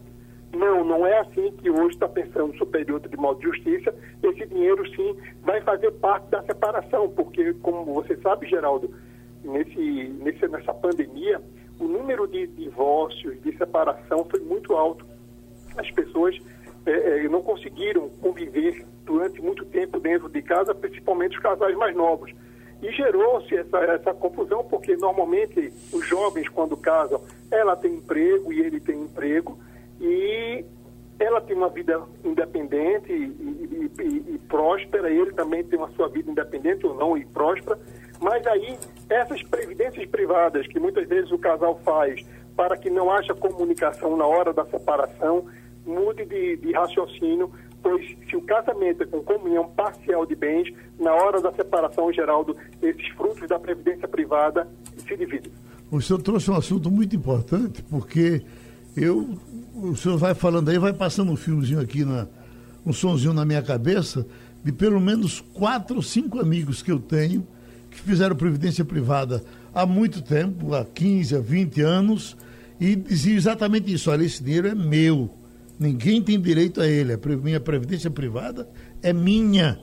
não, 0.55 0.85
não 0.85 1.07
é 1.07 1.19
assim 1.19 1.53
que 1.53 1.69
hoje 1.69 1.95
está 1.95 2.09
pensando 2.09 2.53
o 2.53 2.57
Superior 2.57 3.01
Tribunal 3.01 3.35
de 3.35 3.43
Justiça. 3.43 3.95
Esse 4.23 4.47
dinheiro, 4.47 4.89
sim, 4.95 5.17
vai 5.43 5.61
fazer 5.61 5.91
parte 5.93 6.29
da 6.31 6.43
separação, 6.43 7.09
porque, 7.11 7.53
como 7.55 7.85
você 7.93 8.17
sabe, 8.19 8.49
Geraldo, 8.49 8.91
nesse, 9.43 10.15
nesse, 10.23 10.47
nessa 10.49 10.73
pandemia, 10.73 11.41
o 11.79 11.85
número 11.85 12.27
de 12.29 12.47
divórcios, 12.47 13.41
de 13.43 13.57
separação 13.57 14.25
foi 14.31 14.41
muito 14.41 14.75
alto. 14.75 15.05
As 15.77 15.91
pessoas 15.91 16.39
é, 16.87 17.25
é 17.25 17.29
não 17.29 17.43
conseguiram 17.43 18.09
conviver 18.21 18.85
durante 19.05 19.41
muito 19.41 19.65
tempo 19.67 19.99
dentro 20.01 20.29
de 20.29 20.43
casa, 20.43 20.75
principalmente 20.75 21.37
os 21.37 21.43
casais 21.43 21.77
mais 21.77 21.95
novos. 21.95 22.33
E 22.83 22.91
gerou-se 22.93 23.55
essa, 23.57 23.79
essa 23.79 24.15
confusão, 24.15 24.65
porque 24.65 24.97
normalmente 24.97 25.73
os 25.93 26.07
jovens, 26.07 26.49
quando 26.49 26.77
casam, 26.77 27.21
ela 27.51 27.77
tem 27.77 27.95
emprego 27.95 28.53
e 28.53 28.61
ele 28.61 28.81
tem 28.81 29.03
emprego, 29.03 29.59
e 30.01 30.65
ela 31.19 31.41
tem 31.41 31.57
uma 31.57 31.69
vida 31.69 32.03
independente 32.25 33.13
e, 33.13 33.25
e, 33.25 33.91
e, 34.03 34.35
e, 34.35 34.39
próspera, 34.49 35.11
ele 35.11 35.33
também 35.33 35.63
tem 35.63 35.79
uma 35.79 35.91
sua 35.93 36.09
vida 36.09 36.31
independente 36.31 36.87
ou 36.87 36.95
não 36.95 37.17
e 37.17 37.25
próspera, 37.25 37.79
mas 38.21 38.47
aí 38.47 38.77
essas 39.09 39.43
previdências 39.43 40.07
privadas 40.07 40.67
que 40.67 40.79
muitas 40.81 41.07
vezes 41.09 41.31
o 41.31 41.39
casal 41.39 41.81
faz 41.85 42.25
para 42.57 42.77
que 42.77 42.91
não 42.91 43.11
haja 43.11 43.35
comunicação 43.35 44.17
na 44.17 44.27
hora 44.27 44.53
da 44.53 44.65
separação, 44.67 45.47
mude 45.87 46.25
de, 46.25 46.57
de 46.57 46.73
raciocínio, 46.73 47.51
pois 47.83 48.17
se 48.29 48.37
o 48.37 48.43
casamento 48.43 49.03
é 49.03 49.07
com 49.07 49.23
comunhão 49.23 49.69
parcial 49.71 50.25
de 50.25 50.35
bens, 50.35 50.73
na 50.99 51.13
hora 51.13 51.41
da 51.41 51.53
separação, 51.53 52.13
Geraldo, 52.13 52.57
esses 52.83 53.09
frutos 53.11 53.49
da 53.49 53.59
previdência 53.59 54.09
privada 54.09 54.69
se 54.97 55.17
dividem. 55.17 55.53
O 55.91 56.01
senhor 56.01 56.23
trouxe 56.23 56.51
um 56.51 56.57
assunto 56.57 56.91
muito 56.91 57.15
importante, 57.15 57.83
porque 57.83 58.43
eu, 58.97 59.39
o 59.75 59.95
senhor 59.95 60.17
vai 60.17 60.35
falando 60.35 60.71
aí, 60.71 60.79
vai 60.79 60.93
passando 60.93 61.31
um 61.31 61.37
filmezinho 61.37 61.81
aqui, 61.81 62.05
na, 62.05 62.27
um 62.87 62.93
sonzinho 62.93 63.33
na 63.33 63.45
minha 63.45 63.63
cabeça, 63.63 64.27
de 64.63 64.73
pelo 64.73 65.01
menos 65.01 65.41
quatro 65.41 65.97
ou 65.97 66.03
cinco 66.03 66.41
amigos 66.41 66.83
que 66.83 66.91
eu 66.91 66.99
tenho 66.99 67.47
que 67.95 68.01
fizeram 68.01 68.35
previdência 68.35 68.85
privada 68.85 69.43
há 69.73 69.87
muito 69.87 70.21
tempo, 70.21 70.75
há 70.75 70.85
15, 70.85 71.37
há 71.37 71.41
20 71.41 71.81
anos, 71.81 72.37
e 72.81 72.97
diziam 72.97 73.37
exatamente 73.37 73.93
isso: 73.93 74.11
olha, 74.11 74.25
esse 74.25 74.43
dinheiro 74.43 74.69
é 74.69 74.75
meu, 74.75 75.31
ninguém 75.79 76.23
tem 76.23 76.41
direito 76.41 76.81
a 76.81 76.87
ele, 76.87 77.15
a 77.15 77.19
minha 77.43 77.61
previdência 77.61 78.11
privada 78.11 78.69
é 79.03 79.13
minha. 79.13 79.79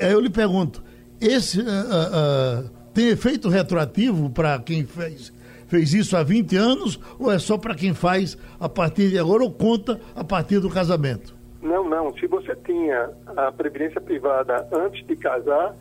Aí 0.00 0.12
eu 0.12 0.20
lhe 0.20 0.30
pergunto: 0.30 0.82
esse 1.20 1.60
uh, 1.60 1.64
uh, 1.64 2.70
tem 2.92 3.08
efeito 3.08 3.48
retroativo 3.48 4.30
para 4.30 4.58
quem 4.58 4.84
fez, 4.84 5.32
fez 5.66 5.94
isso 5.94 6.16
há 6.16 6.22
20 6.22 6.56
anos 6.56 6.98
ou 7.18 7.30
é 7.30 7.38
só 7.38 7.56
para 7.56 7.74
quem 7.74 7.94
faz 7.94 8.36
a 8.58 8.68
partir 8.68 9.10
de 9.10 9.18
agora 9.18 9.42
ou 9.42 9.50
conta 9.50 10.00
a 10.14 10.24
partir 10.24 10.60
do 10.60 10.70
casamento? 10.70 11.36
Não, 11.62 11.88
não. 11.88 12.16
Se 12.16 12.26
você 12.26 12.54
tinha 12.64 13.10
a 13.36 13.52
previdência 13.52 14.00
privada 14.00 14.66
antes 14.72 15.04
de 15.06 15.16
casar, 15.16 15.74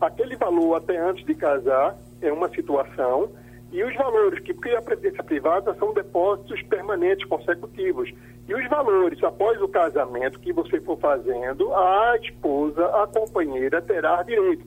aquele 0.00 0.36
valor 0.36 0.76
até 0.76 0.98
antes 0.98 1.24
de 1.24 1.34
casar 1.34 1.96
é 2.20 2.32
uma 2.32 2.48
situação 2.48 3.30
e 3.72 3.84
os 3.84 3.94
valores 3.94 4.40
que, 4.40 4.52
porque 4.52 4.70
a 4.70 4.82
previdência 4.82 5.22
privada 5.22 5.74
são 5.74 5.94
depósitos 5.94 6.60
permanentes 6.62 7.24
consecutivos. 7.26 8.12
E 8.48 8.54
os 8.54 8.68
valores 8.68 9.22
após 9.22 9.60
o 9.62 9.68
casamento 9.68 10.40
que 10.40 10.52
você 10.52 10.80
for 10.80 10.98
fazendo, 10.98 11.72
a 11.72 12.16
esposa, 12.20 12.84
a 12.86 13.06
companheira 13.06 13.80
terá 13.80 14.22
direito. 14.22 14.64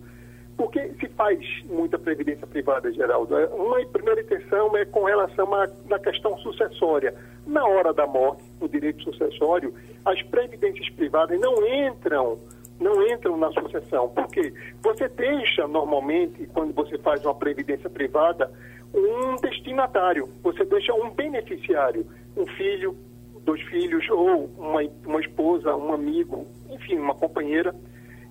Porque 0.56 0.94
se 1.00 1.10
faz 1.10 1.40
muita 1.66 1.98
previdência 2.00 2.48
privada, 2.48 2.92
Geraldo, 2.94 3.36
uma 3.56 3.84
primeira 3.88 4.22
intenção 4.22 4.78
é 4.78 4.86
com 4.86 5.04
relação 5.04 5.50
à 5.54 6.00
questão 6.00 6.38
sucessória. 6.38 7.14
Na 7.46 7.66
hora 7.66 7.92
da 7.92 8.08
morte, 8.08 8.44
o 8.62 8.68
direito 8.70 9.04
sucessório, 9.04 9.74
as 10.06 10.22
previdências 10.24 10.90
privadas 10.92 11.38
não 11.40 11.56
entram 11.68 12.40
não 12.80 13.06
entram 13.08 13.38
na 13.38 13.52
sucessão. 13.52 14.10
Por 14.10 14.28
quê? 14.28 14.54
Você 14.82 15.08
deixa, 15.10 15.68
normalmente, 15.68 16.48
quando 16.54 16.74
você 16.74 16.98
faz 16.98 17.24
uma 17.24 17.36
previdência 17.36 17.90
privada, 17.90 18.52
um 18.94 19.36
destinatário, 19.38 20.30
você 20.44 20.64
deixa 20.66 20.94
um 20.94 21.10
beneficiário, 21.10 22.06
um 22.38 22.46
filho, 22.46 22.96
dois 23.44 23.62
filhos, 23.64 24.08
ou 24.10 24.50
uma, 24.58 24.82
uma 25.06 25.20
esposa, 25.20 25.76
um 25.76 25.94
amigo, 25.94 26.46
enfim, 26.70 26.98
uma 26.98 27.16
companheira. 27.16 27.74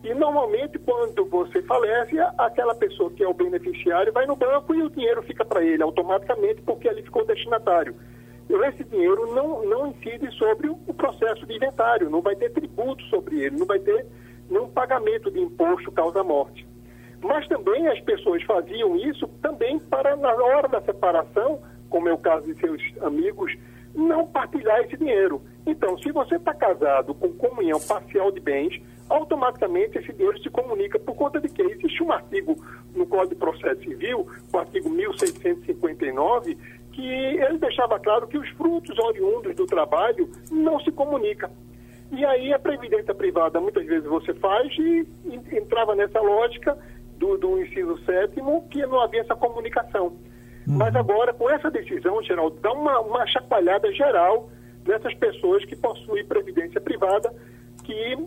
E 0.05 0.13
normalmente, 0.15 0.79
quando 0.81 1.25
você 1.27 1.63
falece, 1.63 2.19
aquela 2.39 2.75
pessoa 2.75 3.11
que 3.11 3.23
é 3.23 3.29
o 3.29 3.35
beneficiário 3.35 4.13
vai 4.13 4.27
no 4.27 4.35
banco 4.35 4.75
e 4.75 4.83
o 4.83 4.91
dinheiro 4.91 5.23
fica 5.23 5.45
para 5.45 5.65
ele 5.65 5.83
automaticamente, 5.83 6.61
porque 6.63 6.89
ele 6.89 7.03
ficou 7.03 7.25
destinatário. 7.25 7.95
Esse 8.51 8.85
dinheiro 8.85 9.33
não, 9.35 9.65
não 9.65 9.87
incide 9.87 10.31
sobre 10.37 10.69
o 10.69 10.95
processo 10.95 11.47
de 11.47 11.55
inventário, 11.55 12.11
não 12.11 12.21
vai 12.21 12.35
ter 12.35 12.51
tributo 12.51 13.03
sobre 13.05 13.41
ele, 13.41 13.57
não 13.57 13.67
vai 13.67 13.79
ter 13.79 14.07
nenhum 14.53 14.69
pagamento 14.69 15.31
de 15.31 15.41
imposto 15.41 15.91
causa 15.91 16.23
morte. 16.23 16.67
Mas 17.21 17.47
também 17.49 17.87
as 17.89 18.01
pessoas 18.01 18.43
faziam 18.43 18.97
isso 18.97 19.27
também 19.41 19.79
para, 19.79 20.15
na 20.17 20.35
hora 20.35 20.69
da 20.69 20.81
separação, 20.83 21.61
como 21.89 22.09
é 22.09 22.13
o 22.13 22.19
caso 22.19 22.47
de 22.47 22.61
seus 22.61 22.83
amigos, 23.01 23.57
não 23.95 24.27
partilhar 24.27 24.81
esse 24.81 24.97
dinheiro. 24.97 25.41
Então, 25.67 25.97
se 25.99 26.11
você 26.11 26.37
está 26.37 26.53
casado 26.53 27.15
com 27.15 27.33
comunhão 27.33 27.81
parcial 27.81 28.31
de 28.31 28.41
bens, 28.41 28.81
automaticamente 29.09 29.99
esse 29.99 30.13
dinheiro 30.13 30.41
se 30.43 30.51
comunica 30.51 30.99
por 30.99 31.15
conta 31.15 31.41
de 31.41 31.49
que 31.49 31.63
existe 31.63 32.03
um 32.03 32.11
artigo 32.11 32.57
no 32.95 33.07
Código 33.07 33.35
de 33.35 33.37
Processo 33.37 33.83
Civil, 33.83 34.27
o 34.53 34.59
artigo 34.59 34.91
1659, 34.91 36.59
que 36.93 37.07
ele 37.07 37.59
deixava 37.59 37.99
claro 38.01 38.27
que 38.27 38.39
os 38.39 38.49
frutos 38.51 38.99
oriundos 38.99 39.55
do 39.55 39.67
trabalho 39.67 40.29
não 40.51 40.81
se 40.81 40.91
comunicam. 40.91 41.51
E 42.13 42.25
aí 42.27 42.53
a 42.53 42.59
previdência 42.59 43.15
privada, 43.15 43.59
muitas 43.59 43.87
vezes 43.87 44.07
você 44.07 44.35
faz 44.35 44.71
e, 44.79 45.09
e 45.25 45.57
entrava 45.57 45.95
nessa 45.95 46.21
lógica 46.21 46.77
do, 47.17 47.39
do 47.39 47.59
inciso 47.63 47.97
sétimo, 48.05 48.69
que 48.71 48.85
não 48.85 49.01
havia 49.01 49.23
essa 49.23 49.35
comunicação. 49.35 50.09
Uhum. 50.67 50.77
Mas 50.77 50.95
agora, 50.95 51.33
com 51.33 51.49
essa 51.49 51.71
decisão, 51.71 52.23
Geraldo, 52.23 52.59
dá 52.61 52.71
uma, 52.73 53.01
uma 53.01 53.27
chacoalhada 53.27 53.91
geral 53.93 54.51
nessas 54.87 55.15
pessoas 55.15 55.65
que 55.65 55.75
possuem 55.75 56.25
previdência 56.27 56.81
privada, 56.81 57.33
que 57.83 58.19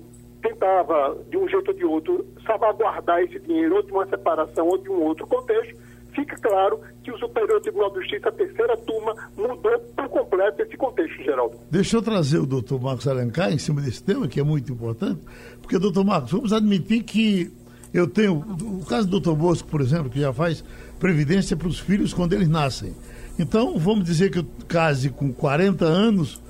tentava, 0.42 1.18
de 1.30 1.38
um 1.38 1.48
jeito 1.48 1.68
ou 1.70 1.74
de 1.74 1.86
outro, 1.86 2.26
salvaguardar 2.46 3.22
esse 3.22 3.40
dinheiro, 3.40 3.76
ou 3.76 3.84
de 3.84 3.92
uma 3.92 4.08
separação, 4.08 4.68
ou 4.68 4.78
de 4.80 4.90
um 4.90 5.02
outro 5.04 5.28
contexto, 5.28 5.76
fica 6.16 6.36
claro 6.38 6.80
que 7.04 7.12
o 7.12 7.18
Superior 7.18 7.62
Tribunal 7.62 7.92
de 7.92 8.00
Justiça, 8.00 8.30
a 8.30 8.32
terceira 8.32 8.78
turma, 8.78 9.14
mudou 9.38 9.80
por 9.96 10.10
completo 10.10 10.62
esse 10.62 10.78
contexto, 10.78 11.22
Geraldo. 11.24 11.58
Deixa 11.70 11.98
eu 11.98 12.02
trazer 12.02 12.40
o 12.40 12.46
doutor 12.46 12.82
Marcos 12.82 13.08
Alencar 13.08 13.52
em 13.52 13.58
cima 13.58 13.82
desse 13.82 14.04
tema, 14.04 14.28
que 14.28 14.40
é 14.40 14.44
muito 14.44 14.72
importante, 14.72 15.22
porque, 15.62 15.78
doutor 15.78 16.06
Marcos, 16.06 16.32
vamos 16.32 16.54
admitir 16.54 17.04
que 17.04 17.52
eu 17.94 18.08
tenho, 18.08 18.34
o 18.36 18.86
caso 18.86 19.08
do 19.08 19.12
doutor 19.12 19.36
Bosco, 19.36 19.68
por 19.70 19.82
exemplo, 19.82 20.10
que 20.10 20.20
já 20.20 20.34
faz 20.34 20.64
previdência 21.00 21.56
para 21.56 21.68
os 21.68 21.80
filhos 21.80 22.14
quando 22.14 22.34
eles 22.34 22.50
nascem. 22.50 22.94
Então, 23.38 23.78
vamos 23.78 24.06
dizer 24.06 24.32
que 24.32 24.40
eu 24.40 24.46
case 24.68 25.10
com 25.10 25.32
40 25.32 25.86
anos 25.86 26.42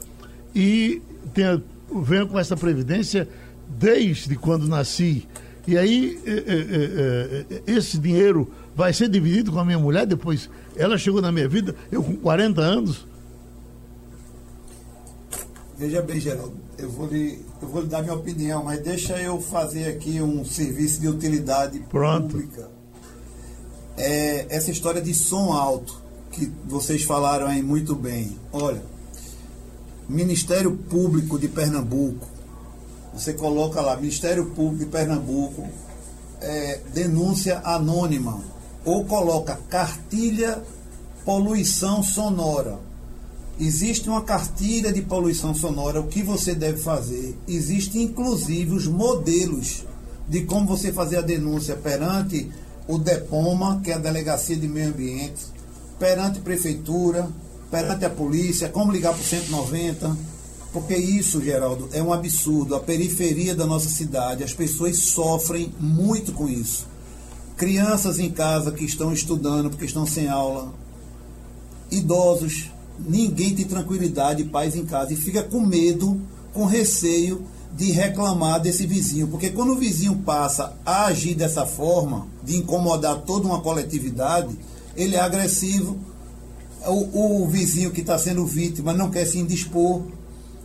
e 0.53 1.01
tenha, 1.34 1.61
venha 2.03 2.26
com 2.26 2.39
essa 2.39 2.55
previdência 2.55 3.28
desde 3.68 4.36
quando 4.36 4.68
nasci. 4.68 5.28
E 5.68 5.78
aí, 5.78 6.20
eh, 6.26 6.43
eh, 6.47 7.45
eh, 7.49 7.61
esse 7.66 7.99
dinheiro 7.99 8.51
vai 8.76 8.93
ser 8.93 9.07
dividido 9.07 9.51
com 9.51 9.59
a 9.59 9.65
minha 9.65 9.80
mulher 9.80 10.05
depois. 10.05 10.49
Ela 10.76 10.97
chegou 10.97 11.21
na 11.21 11.32
minha 11.32 11.47
vida, 11.47 11.76
eu 11.91 12.03
com 12.03 12.15
40 12.17 12.61
anos. 12.61 13.07
Veja 15.78 16.01
bem, 16.01 16.19
Geraldo, 16.19 16.55
eu 16.78 16.89
vou 16.89 17.07
lhe, 17.07 17.39
eu 17.61 17.67
vou 17.67 17.82
lhe 17.82 17.88
dar 17.88 18.01
minha 18.01 18.13
opinião, 18.13 18.63
mas 18.63 18.82
deixa 18.82 19.17
eu 19.19 19.41
fazer 19.41 19.88
aqui 19.88 20.21
um 20.21 20.43
serviço 20.45 21.01
de 21.01 21.07
utilidade 21.07 21.80
Pronto. 21.89 22.30
pública. 22.30 22.69
É, 23.97 24.45
essa 24.49 24.71
história 24.71 25.01
de 25.01 25.13
som 25.13 25.53
alto, 25.53 26.01
que 26.32 26.51
vocês 26.65 27.03
falaram 27.03 27.47
aí 27.47 27.61
muito 27.61 27.95
bem. 27.95 28.38
Olha, 28.51 28.82
Ministério 30.07 30.76
Público 30.76 31.39
de 31.39 31.47
Pernambuco, 31.47 32.28
você 33.13 33.34
coloca 33.34 33.80
lá, 33.82 33.95
Ministério 33.95 34.47
Público 34.47 34.84
de 34.84 34.91
Pernambuco, 34.91 35.67
é, 36.41 36.82
denúncia 36.93 37.61
anônima 37.63 38.55
ou 38.86 39.03
coloca 39.03 39.59
cartilha 39.67 40.61
poluição 41.25 42.03
sonora. 42.03 42.77
Existe 43.59 44.07
uma 44.07 44.21
cartilha 44.21 44.93
de 44.93 45.01
poluição 45.01 45.55
sonora, 45.55 45.99
o 45.99 46.07
que 46.07 46.21
você 46.21 46.53
deve 46.53 46.77
fazer. 46.77 47.36
Existem 47.47 48.03
inclusive 48.03 48.73
os 48.73 48.86
modelos 48.86 49.86
de 50.29 50.41
como 50.41 50.67
você 50.67 50.93
fazer 50.93 51.17
a 51.17 51.21
denúncia 51.21 51.75
perante 51.75 52.51
o 52.88 52.99
DEPOMA, 52.99 53.81
que 53.83 53.91
é 53.91 53.95
a 53.95 53.97
Delegacia 53.97 54.55
de 54.55 54.67
Meio 54.67 54.89
Ambiente, 54.89 55.45
perante 55.97 56.39
a 56.39 56.41
prefeitura, 56.41 57.27
perante 57.71 58.05
a 58.05 58.09
polícia, 58.09 58.69
como 58.69 58.91
ligar 58.91 59.13
para 59.13 59.21
o 59.21 59.25
190. 59.25 60.15
Porque 60.71 60.95
isso, 60.95 61.41
Geraldo, 61.41 61.89
é 61.93 62.03
um 62.03 62.11
absurdo. 62.11 62.75
A 62.75 62.79
periferia 62.81 63.55
da 63.55 63.65
nossa 63.65 63.88
cidade, 63.88 64.43
as 64.43 64.53
pessoas 64.53 64.97
sofrem 64.97 65.73
muito 65.79 66.33
com 66.33 66.49
isso 66.49 66.94
crianças 67.56 68.20
em 68.20 68.30
casa 68.30 68.72
que 68.72 68.84
estão 68.84 69.14
estudando 69.14 69.70
porque 69.70 69.86
estão 69.86 70.06
sem 70.06 70.28
aula, 70.28 70.74
idosos, 71.89 72.72
ninguém 72.99 73.56
tem 73.56 73.66
tranquilidade 73.66 74.41
e 74.41 74.45
paz 74.45 74.76
em 74.76 74.86
casa 74.86 75.14
e 75.14 75.18
fica 75.18 75.43
com 75.43 75.62
medo, 75.62 76.20
com 76.53 76.66
receio 76.66 77.45
de 77.74 77.91
reclamar 77.91 78.62
desse 78.62 78.86
vizinho, 78.88 79.28
porque 79.28 79.49
quando 79.49 79.74
o 79.74 79.78
vizinho 79.78 80.16
passa 80.18 80.78
a 80.86 81.06
agir 81.06 81.36
dessa 81.36 81.66
forma, 81.66 82.26
de 82.41 82.56
incomodar 82.56 83.22
toda 83.22 83.47
uma 83.47 83.60
coletividade, 83.60 84.58
ele 84.95 85.16
é 85.16 85.20
agressivo. 85.20 85.97
O, 86.88 87.43
o 87.43 87.47
vizinho 87.47 87.91
que 87.91 87.99
está 87.99 88.18
sendo 88.18 88.45
vítima 88.45 88.93
não 88.93 89.10
quer 89.10 89.26
se 89.26 89.39
indispor, 89.39 90.03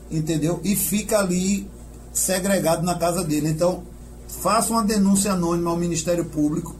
entendeu? 0.09 0.61
E 0.63 0.77
fica 0.77 1.19
ali 1.19 1.67
segregado 2.13 2.85
na 2.85 2.95
casa 2.95 3.25
dele. 3.25 3.49
Então, 3.49 3.83
faça 4.29 4.73
uma 4.73 4.85
denúncia 4.85 5.33
anônima 5.33 5.71
ao 5.71 5.77
Ministério 5.77 6.27
Público 6.27 6.77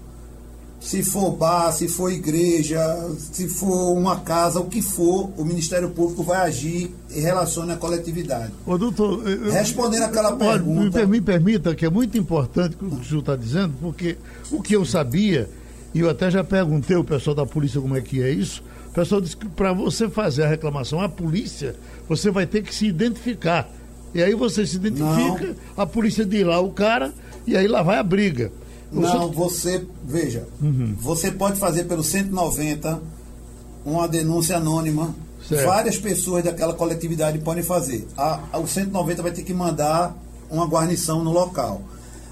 se 0.81 1.03
for 1.03 1.33
bar, 1.33 1.71
se 1.73 1.87
for 1.89 2.11
igreja, 2.11 2.81
se 3.19 3.47
for 3.47 3.93
uma 3.93 4.21
casa, 4.21 4.61
o 4.61 4.65
que 4.65 4.81
for, 4.81 5.31
o 5.37 5.45
Ministério 5.45 5.91
Público 5.91 6.23
vai 6.23 6.39
agir 6.39 6.91
em 7.15 7.21
relação 7.21 7.71
à 7.71 7.77
coletividade. 7.77 8.53
Ô, 8.67 8.79
doutor, 8.79 9.29
eu, 9.29 9.53
Respondendo 9.53 10.05
aquela 10.05 10.35
pergunta. 10.35 11.01
Me, 11.01 11.07
me 11.07 11.21
permita, 11.21 11.75
que 11.75 11.85
é 11.85 11.91
muito 11.91 12.17
importante 12.17 12.77
o 12.77 12.79
que 12.79 12.85
o 12.85 13.05
senhor 13.05 13.21
está 13.21 13.37
dizendo, 13.37 13.75
porque 13.79 14.17
o 14.51 14.63
que 14.63 14.75
eu 14.75 14.85
sabia, 14.87 15.51
e 15.93 16.01
eu 16.01 16.09
até 16.09 16.31
já 16.31 16.43
perguntei 16.43 16.97
ao 16.97 17.05
pessoal 17.05 17.37
da 17.37 17.45
polícia 17.45 17.81
como 17.81 17.95
é 17.95 18.01
que 18.01 18.23
é 18.23 18.31
isso, 18.31 18.63
o 18.89 18.93
pessoal 18.93 19.21
disse 19.21 19.37
que 19.37 19.49
para 19.49 19.73
você 19.75 20.09
fazer 20.09 20.45
a 20.45 20.49
reclamação 20.49 21.01
à 21.01 21.09
polícia, 21.09 21.77
você 22.09 22.31
vai 22.31 22.47
ter 22.47 22.63
que 22.63 22.75
se 22.75 22.87
identificar. 22.87 23.69
E 24.15 24.23
aí 24.23 24.35
você 24.35 24.67
se 24.67 24.77
identifica, 24.77 25.47
Não. 25.47 25.55
a 25.77 25.87
polícia 25.87 26.25
diz 26.25 26.45
lá 26.45 26.59
o 26.59 26.71
cara, 26.71 27.13
e 27.47 27.57
aí 27.57 27.69
lá 27.69 27.83
vai 27.83 27.99
a 27.99 28.03
briga. 28.03 28.51
Não, 28.93 29.31
você, 29.31 29.87
veja, 30.05 30.49
uhum. 30.61 30.97
você 30.99 31.31
pode 31.31 31.59
fazer 31.59 31.85
pelo 31.85 32.03
190 32.03 33.01
uma 33.85 34.09
denúncia 34.09 34.57
anônima. 34.57 35.15
Certo. 35.47 35.67
Várias 35.67 35.97
pessoas 35.97 36.45
daquela 36.45 36.75
coletividade 36.75 37.39
podem 37.39 37.63
fazer. 37.63 38.07
A, 38.17 38.41
a, 38.53 38.59
o 38.59 38.67
190 38.67 39.23
vai 39.23 39.33
ter 39.33 39.43
que 39.43 39.55
mandar 39.55 40.17
uma 40.51 40.67
guarnição 40.67 41.25
no 41.25 41.33
local. 41.33 41.83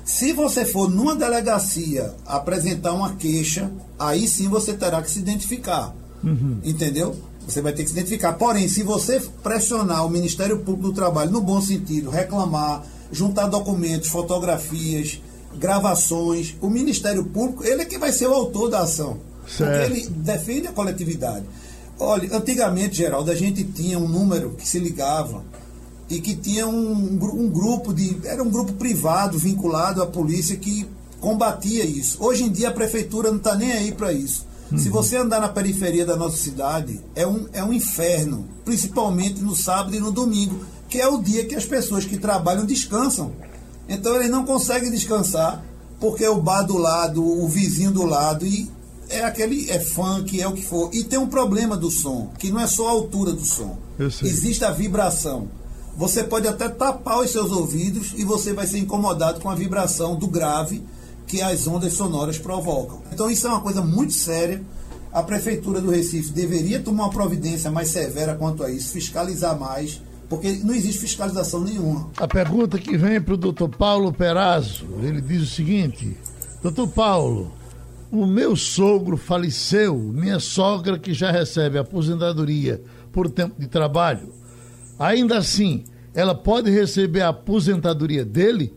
Se 0.04 0.32
você 0.32 0.64
for 0.64 0.88
numa 0.88 1.14
delegacia 1.14 2.14
apresentar 2.26 2.92
uma 2.92 3.14
queixa, 3.14 3.70
aí 3.98 4.26
sim 4.26 4.48
você 4.48 4.72
terá 4.72 5.02
que 5.02 5.10
se 5.10 5.18
identificar. 5.18 5.94
Uhum. 6.24 6.58
Entendeu? 6.64 7.16
Você 7.46 7.62
vai 7.62 7.72
ter 7.72 7.82
que 7.82 7.90
se 7.90 7.94
identificar. 7.94 8.34
Porém, 8.34 8.68
se 8.68 8.82
você 8.82 9.20
pressionar 9.42 10.04
o 10.06 10.10
Ministério 10.10 10.58
Público 10.58 10.88
do 10.88 10.94
Trabalho 10.94 11.30
no 11.30 11.40
bom 11.40 11.60
sentido, 11.60 12.10
reclamar, 12.10 12.84
juntar 13.12 13.46
documentos, 13.46 14.08
fotografias, 14.08 15.20
gravações, 15.58 16.54
o 16.60 16.70
Ministério 16.70 17.24
Público, 17.24 17.64
ele 17.64 17.82
é 17.82 17.84
que 17.84 17.98
vai 17.98 18.12
ser 18.12 18.26
o 18.26 18.34
autor 18.34 18.70
da 18.70 18.80
ação. 18.80 19.18
Certo. 19.46 19.70
Porque 19.70 19.98
ele 19.98 20.10
defende 20.10 20.68
a 20.68 20.72
coletividade. 20.72 21.44
Olha, 21.98 22.36
antigamente, 22.36 22.96
Geraldo, 22.96 23.30
a 23.30 23.34
gente 23.34 23.64
tinha 23.64 23.98
um 23.98 24.06
número 24.06 24.50
que 24.50 24.66
se 24.68 24.78
ligava 24.78 25.42
e 26.08 26.20
que 26.20 26.34
tinha 26.34 26.66
um, 26.66 26.92
um 26.92 27.48
grupo 27.48 27.92
de. 27.92 28.16
Era 28.24 28.42
um 28.42 28.50
grupo 28.50 28.72
privado 28.74 29.38
vinculado 29.38 30.02
à 30.02 30.06
polícia 30.06 30.56
que 30.56 30.86
combatia 31.20 31.84
isso. 31.84 32.16
Hoje 32.20 32.44
em 32.44 32.50
dia 32.50 32.68
a 32.68 32.72
prefeitura 32.72 33.30
não 33.30 33.38
está 33.38 33.54
nem 33.54 33.72
aí 33.72 33.92
para 33.92 34.12
isso. 34.12 34.46
Uhum. 34.70 34.78
Se 34.78 34.88
você 34.88 35.16
andar 35.16 35.40
na 35.40 35.48
periferia 35.48 36.06
da 36.06 36.16
nossa 36.16 36.36
cidade, 36.36 37.00
é 37.14 37.26
um, 37.26 37.46
é 37.52 37.64
um 37.64 37.72
inferno, 37.72 38.46
principalmente 38.64 39.40
no 39.40 39.56
sábado 39.56 39.96
e 39.96 40.00
no 40.00 40.12
domingo, 40.12 40.64
que 40.88 41.00
é 41.00 41.08
o 41.08 41.20
dia 41.20 41.46
que 41.46 41.54
as 41.54 41.64
pessoas 41.64 42.04
que 42.04 42.18
trabalham 42.18 42.64
descansam. 42.64 43.32
Então 43.88 44.14
eles 44.16 44.30
não 44.30 44.44
conseguem 44.44 44.90
descansar, 44.90 45.64
porque 45.98 46.24
é 46.24 46.30
o 46.30 46.40
bar 46.40 46.62
do 46.62 46.76
lado, 46.76 47.24
o 47.24 47.48
vizinho 47.48 47.90
do 47.90 48.04
lado, 48.04 48.46
e 48.46 48.70
é 49.08 49.24
aquele 49.24 49.70
é 49.70 49.80
funk, 49.80 50.40
é 50.40 50.46
o 50.46 50.52
que 50.52 50.64
for. 50.64 50.90
E 50.92 51.02
tem 51.04 51.18
um 51.18 51.26
problema 51.26 51.76
do 51.76 51.90
som, 51.90 52.30
que 52.38 52.50
não 52.50 52.60
é 52.60 52.66
só 52.66 52.88
a 52.88 52.90
altura 52.90 53.32
do 53.32 53.44
som. 53.44 53.78
Existe 54.26 54.64
a 54.64 54.70
vibração. 54.70 55.48
Você 55.96 56.22
pode 56.22 56.46
até 56.46 56.68
tapar 56.68 57.20
os 57.20 57.30
seus 57.30 57.50
ouvidos 57.50 58.12
e 58.16 58.24
você 58.24 58.52
vai 58.52 58.66
ser 58.66 58.78
incomodado 58.78 59.40
com 59.40 59.50
a 59.50 59.54
vibração 59.54 60.14
do 60.14 60.28
grave 60.28 60.84
que 61.26 61.42
as 61.42 61.66
ondas 61.66 61.94
sonoras 61.94 62.38
provocam. 62.38 63.02
Então 63.12 63.30
isso 63.30 63.46
é 63.46 63.50
uma 63.50 63.60
coisa 63.60 63.82
muito 63.82 64.12
séria. 64.12 64.62
A 65.12 65.22
prefeitura 65.22 65.80
do 65.80 65.90
Recife 65.90 66.30
deveria 66.30 66.80
tomar 66.80 67.04
uma 67.04 67.12
providência 67.12 67.70
mais 67.70 67.88
severa 67.88 68.36
quanto 68.36 68.62
a 68.62 68.70
isso, 68.70 68.90
fiscalizar 68.90 69.58
mais, 69.58 70.00
porque 70.28 70.60
não 70.64 70.74
existe 70.74 71.00
fiscalização 71.00 71.64
nenhuma. 71.64 72.10
A 72.16 72.28
pergunta 72.28 72.78
que 72.78 72.96
vem 72.96 73.20
para 73.20 73.34
o 73.34 73.36
doutor 73.36 73.68
Paulo 73.68 74.12
Perazzo, 74.12 74.86
ele 75.02 75.20
diz 75.20 75.42
o 75.42 75.46
seguinte: 75.46 76.16
Doutor 76.62 76.88
Paulo, 76.88 77.52
o 78.10 78.26
meu 78.26 78.54
sogro 78.56 79.16
faleceu, 79.16 79.96
minha 79.96 80.38
sogra 80.38 80.98
que 80.98 81.14
já 81.14 81.30
recebe 81.30 81.78
aposentadoria 81.78 82.82
por 83.12 83.30
tempo 83.30 83.60
de 83.60 83.66
trabalho. 83.66 84.32
Ainda 84.98 85.38
assim, 85.38 85.84
ela 86.14 86.34
pode 86.34 86.70
receber 86.70 87.22
a 87.22 87.28
aposentadoria 87.28 88.24
dele? 88.24 88.74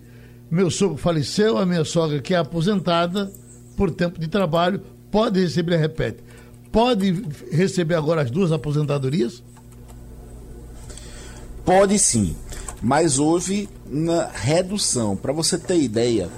meu 0.52 0.70
sogro 0.70 0.98
faleceu, 0.98 1.58
a 1.58 1.66
minha 1.66 1.86
sogra, 1.86 2.20
que 2.20 2.34
é 2.34 2.38
aposentada 2.38 3.32
por 3.78 3.90
tempo 3.90 4.20
de 4.20 4.28
trabalho, 4.28 4.82
pode 5.10 5.40
receber, 5.40 5.78
repete, 5.78 6.22
pode 6.70 7.24
receber 7.50 7.96
agora 7.96 8.22
as 8.22 8.30
duas 8.30 8.52
aposentadorias? 8.52 9.42
Pode 11.66 11.98
sim, 12.00 12.36
mas 12.82 13.20
houve 13.20 13.70
uma 13.86 14.28
redução. 14.34 15.16
Para 15.16 15.32
você 15.32 15.58
ter 15.58 15.80
ideia, 15.80 16.30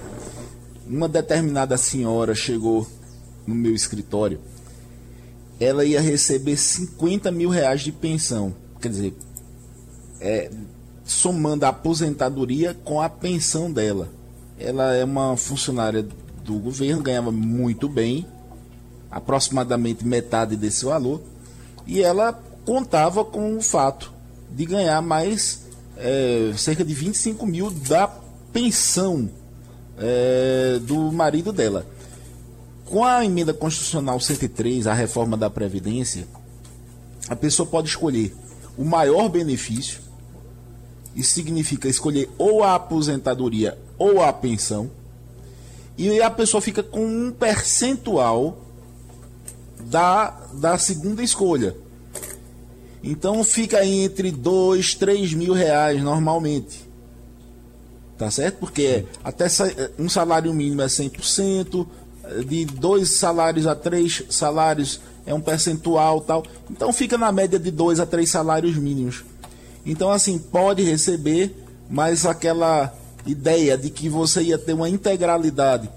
uma 0.86 1.08
determinada 1.08 1.78
senhora 1.78 2.36
chegou 2.36 2.86
no 3.48 3.56
meu 3.56 3.74
escritório, 3.74 4.40
ela 5.60 5.86
ia 5.86 6.02
receber 6.02 6.58
50 6.58 7.32
mil 7.32 7.50
reais 7.50 7.82
de 7.82 7.92
pensão. 7.92 8.54
Quer 8.82 8.90
dizer, 8.90 9.14
é, 10.20 10.52
somando 11.06 11.66
a 11.66 11.70
aposentadoria 11.70 12.74
com 12.84 13.02
a 13.02 13.10
pensão 13.10 13.72
dela. 13.72 14.10
Ela 14.60 14.94
é 14.94 15.04
uma 15.04 15.38
funcionária 15.38 16.06
do 16.44 16.56
governo, 16.56 17.02
ganhava 17.02 17.32
muito 17.32 17.88
bem, 17.88 18.26
aproximadamente 19.10 20.06
metade 20.06 20.56
desse 20.56 20.84
valor, 20.86 21.22
e 21.88 22.02
ela 22.02 22.34
contava 22.66 23.24
com 23.24 23.58
o 23.58 23.62
fato 23.62 24.13
de 24.54 24.66
ganhar 24.66 25.02
mais 25.02 25.66
é, 25.98 26.54
cerca 26.56 26.84
de 26.86 26.94
25 26.94 27.46
mil 27.46 27.70
da 27.70 28.08
pensão 28.52 29.30
é, 29.98 30.80
do 30.82 31.12
marido 31.12 31.52
dela. 31.52 31.86
Com 32.86 33.04
a 33.04 33.26
emenda 33.26 33.54
constitucional 33.54 34.20
103, 34.20 34.88
a 34.88 34.94
reforma 34.94 35.36
da 35.36 35.50
Previdência, 35.50 36.28
a 37.28 37.36
pessoa 37.36 37.68
pode 37.68 37.90
escolher 37.90 38.36
o 38.78 38.84
maior 38.84 39.30
benefício 39.30 40.04
isso 41.16 41.34
significa 41.34 41.88
escolher 41.88 42.30
ou 42.38 42.64
a 42.64 42.76
aposentadoria 42.76 43.78
ou 43.98 44.22
a 44.22 44.34
pensão. 44.34 44.90
E 45.98 46.22
a 46.22 46.30
pessoa 46.30 46.60
fica 46.60 46.82
com 46.82 47.06
um 47.06 47.32
percentual 47.32 48.58
da, 49.86 50.32
da 50.54 50.78
segunda 50.78 51.22
escolha. 51.22 51.76
Então 53.04 53.44
fica 53.44 53.86
entre 53.86 54.32
2, 54.32 54.96
3 54.96 55.34
mil 55.34 55.54
reais 55.54 56.02
normalmente. 56.02 56.88
Tá 58.18 58.32
certo? 58.32 58.60
Porque 58.60 59.06
até 59.24 59.48
um 60.00 60.08
salário 60.08 60.54
mínimo 60.54 60.82
é 60.82 60.86
100%, 60.86 61.86
de 62.46 62.66
dois 62.66 63.10
salários 63.12 63.68
a 63.68 63.76
três 63.76 64.24
salários 64.30 65.02
é 65.26 65.34
um 65.34 65.42
percentual 65.42 66.22
tal. 66.22 66.46
Então 66.70 66.94
fica 66.94 67.18
na 67.18 67.32
média 67.32 67.60
de 67.60 67.72
dois 67.72 68.00
a 68.00 68.06
três 68.06 68.30
salários 68.30 68.78
mínimos. 68.78 69.24
Então, 69.86 70.10
assim, 70.10 70.40
pode 70.40 70.82
receber, 70.82 71.54
mas 71.90 72.26
aquela 72.26 72.94
ideia 73.26 73.78
de 73.78 73.90
que 73.90 74.08
você 74.08 74.42
ia 74.42 74.58
ter 74.58 74.74
uma 74.74 74.90
integralidade 74.90 75.90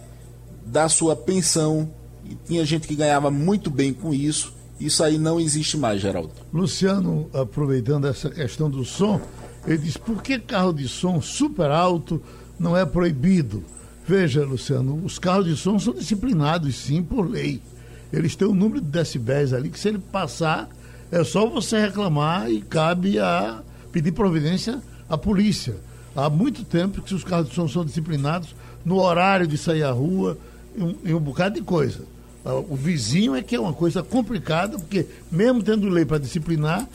da 0.65 0.89
sua 0.89 1.15
pensão, 1.15 1.89
e 2.29 2.35
tinha 2.35 2.65
gente 2.65 2.89
que 2.89 2.97
ganhava 2.97 3.31
muito 3.31 3.71
bem 3.71 3.93
com 3.93 4.13
isso, 4.13 4.53
isso 4.79 5.03
aí 5.03 5.19
não 5.19 5.41
existe 5.41 5.77
mais, 5.77 6.01
Geraldo. 6.01 6.33
Luciano, 6.53 7.31
aproveitando 7.33 8.07
essa 8.07 8.29
questão 8.29 8.69
do 8.69 8.85
som, 8.85 9.21
ele 9.67 9.79
diz: 9.79 9.97
por 9.97 10.23
que 10.23 10.39
carro 10.39 10.73
de 10.73 10.87
som 10.89 11.21
super 11.21 11.71
alto 11.71 12.23
não 12.59 12.77
é 12.77 12.85
proibido? 12.85 13.65
Veja, 14.07 14.45
Luciano, 14.45 15.03
os 15.05 15.19
carros 15.19 15.47
de 15.47 15.57
som 15.57 15.79
são 15.79 15.93
disciplinados, 15.93 16.77
sim, 16.77 17.03
por 17.03 17.29
lei. 17.29 17.61
Eles 18.13 18.37
têm 18.37 18.47
um 18.47 18.55
número 18.55 18.81
de 18.81 18.87
decibéis 18.87 19.53
ali 19.53 19.69
que, 19.69 19.81
se 19.81 19.89
ele 19.89 19.99
passar, 19.99 20.69
é 21.11 21.25
só 21.25 21.47
você 21.47 21.81
reclamar 21.81 22.51
e 22.51 22.61
cabe 22.61 23.19
a 23.19 23.63
pedir 23.91 24.13
providência 24.13 24.81
à 25.09 25.19
polícia. 25.19 25.75
Há 26.15 26.31
muito 26.31 26.65
tempo 26.65 27.03
que 27.03 27.15
os 27.15 27.25
carros 27.25 27.49
de 27.49 27.55
som 27.55 27.67
são 27.67 27.85
disciplinados 27.85 28.55
no 28.85 29.01
horário 29.01 29.47
de 29.47 29.59
sair 29.59 29.83
à 29.83 29.91
rua 29.91 30.39
e 30.77 30.83
um, 30.83 30.97
e 31.05 31.15
um 31.15 31.21
bocado 31.21 31.57
de 31.57 31.63
coisa. 31.63 32.01
Ah, 32.47 32.55
o 32.55 32.77
vizinho 32.77 33.35
é 33.35 33.43
que 33.43 33.57
é 33.57 33.61
uma 33.61 33.73
coisa 33.73 34.05
complicada, 34.05 34.79
porque 34.79 35.05
mesmo 35.33 35.65
tendo 35.65 35.89
lei 35.89 36.05
para 36.05 36.19
disciplinar, 36.19 36.89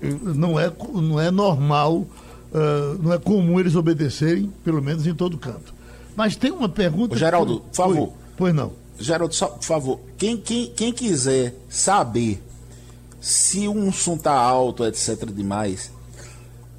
eh, 0.00 0.14
não 0.22 0.60
é, 0.60 0.72
não 0.94 1.18
é 1.18 1.28
normal, 1.28 1.96
uh, 1.96 3.02
não 3.02 3.12
é 3.12 3.18
comum 3.18 3.58
eles 3.58 3.74
obedecerem, 3.74 4.52
pelo 4.62 4.80
menos 4.80 5.04
em 5.04 5.12
todo 5.12 5.36
canto. 5.36 5.74
Mas 6.14 6.36
tem 6.36 6.52
uma 6.52 6.68
pergunta. 6.68 7.16
Ô, 7.16 7.18
Geraldo, 7.18 7.60
por 7.62 7.74
favor. 7.74 8.06
Pois, 8.06 8.14
pois 8.36 8.54
não. 8.54 8.72
Geraldo, 8.96 9.34
só, 9.34 9.48
por 9.48 9.64
favor, 9.64 10.00
quem, 10.16 10.36
quem, 10.36 10.70
quem 10.70 10.92
quiser 10.92 11.52
saber 11.68 12.40
se 13.20 13.66
um 13.66 13.90
som 13.90 14.16
tá 14.16 14.32
alto, 14.32 14.84
etc. 14.86 15.26
demais, 15.32 15.90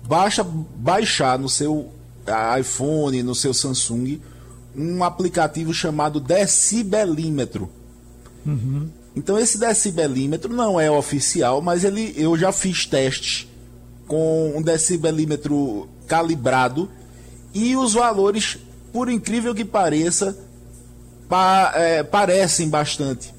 baixa 0.08 0.46
baixar 0.78 1.38
no 1.38 1.50
seu 1.50 1.92
iPhone, 2.58 3.22
no 3.22 3.36
seu 3.36 3.54
Samsung, 3.54 4.22
um 4.74 5.04
aplicativo 5.04 5.74
chamado 5.74 6.22
decibelímetro. 6.22 7.70
Uhum. 8.46 8.90
Então 9.16 9.38
esse 9.38 9.58
decibelímetro 9.58 10.54
não 10.54 10.80
é 10.80 10.90
oficial, 10.90 11.62
mas 11.62 11.84
ele 11.84 12.14
eu 12.18 12.38
já 12.38 12.52
fiz 12.52 12.86
testes 12.86 13.48
com 14.08 14.54
um 14.56 14.62
decibelímetro 14.62 15.88
calibrado 16.08 16.90
e 17.54 17.76
os 17.76 17.94
valores, 17.94 18.58
por 18.92 19.10
incrível 19.10 19.54
que 19.54 19.64
pareça, 19.64 20.38
pa, 21.30 21.72
é, 21.76 22.04
parecem 22.04 22.68
bastante. 22.70 23.34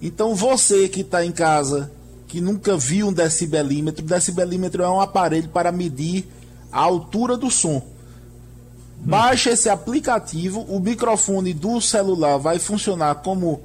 Então 0.00 0.34
você 0.34 0.88
que 0.88 1.00
está 1.00 1.24
em 1.24 1.32
casa 1.32 1.90
que 2.28 2.40
nunca 2.40 2.76
viu 2.76 3.08
um 3.08 3.12
decibelímetro, 3.12 4.04
decibelímetro 4.04 4.82
é 4.82 4.88
um 4.88 5.00
aparelho 5.00 5.48
para 5.48 5.70
medir 5.70 6.26
a 6.70 6.80
altura 6.80 7.36
do 7.36 7.50
som. 7.50 7.80
Baixe 9.04 9.50
esse 9.50 9.68
aplicativo, 9.68 10.62
o 10.62 10.80
microfone 10.80 11.54
do 11.54 11.80
celular 11.80 12.38
vai 12.38 12.58
funcionar 12.58 13.16
como, 13.16 13.62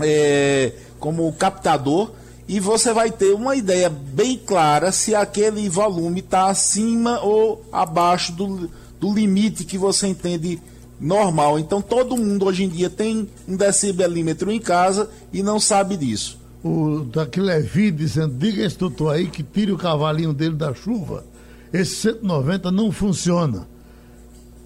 é, 0.00 0.72
como 0.98 1.32
captador 1.32 2.10
e 2.46 2.60
você 2.60 2.92
vai 2.92 3.10
ter 3.10 3.34
uma 3.34 3.54
ideia 3.54 3.90
bem 3.90 4.38
clara 4.38 4.90
se 4.90 5.14
aquele 5.14 5.68
volume 5.68 6.20
está 6.20 6.48
acima 6.48 7.20
ou 7.20 7.64
abaixo 7.70 8.32
do, 8.32 8.70
do 8.98 9.12
limite 9.12 9.64
que 9.64 9.76
você 9.76 10.06
entende 10.06 10.60
normal. 10.98 11.58
Então 11.58 11.82
todo 11.82 12.16
mundo 12.16 12.46
hoje 12.46 12.64
em 12.64 12.68
dia 12.68 12.88
tem 12.88 13.28
um 13.46 13.56
decibelímetro 13.56 14.50
em 14.50 14.58
casa 14.58 15.10
e 15.32 15.42
não 15.42 15.60
sabe 15.60 15.96
disso 15.96 16.38
o 16.62 17.04
daquele 17.04 17.46
Levi 17.46 17.90
dizendo, 17.90 18.34
diga 18.34 18.64
esse 18.64 18.78
doutor 18.78 19.14
aí 19.14 19.28
que 19.28 19.42
tire 19.42 19.72
o 19.72 19.78
cavalinho 19.78 20.32
dele 20.32 20.54
da 20.54 20.74
chuva. 20.74 21.24
Esse 21.72 21.94
190 21.96 22.70
não 22.70 22.90
funciona. 22.90 23.68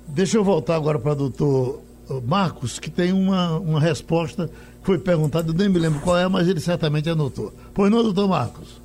Deixa 0.09 0.37
eu 0.37 0.45
voltar 0.45 0.77
agora 0.77 0.99
para 0.99 1.13
o 1.13 1.17
doutor 1.17 1.81
Marcos, 2.27 2.79
que 2.79 2.91
tem 2.91 3.13
uma, 3.13 3.59
uma 3.59 3.81
resposta 3.81 4.51
foi 4.83 4.99
perguntada, 4.99 5.51
eu 5.51 5.55
nem 5.55 5.69
me 5.69 5.79
lembro 5.79 6.01
qual 6.01 6.19
é, 6.19 6.29
mas 6.29 6.49
ele 6.49 6.61
certamente 6.61 7.09
anotou. 7.09 7.53
Pois 7.73 7.91
não, 7.91 8.03
doutor 8.03 8.29
Marcos? 8.29 8.83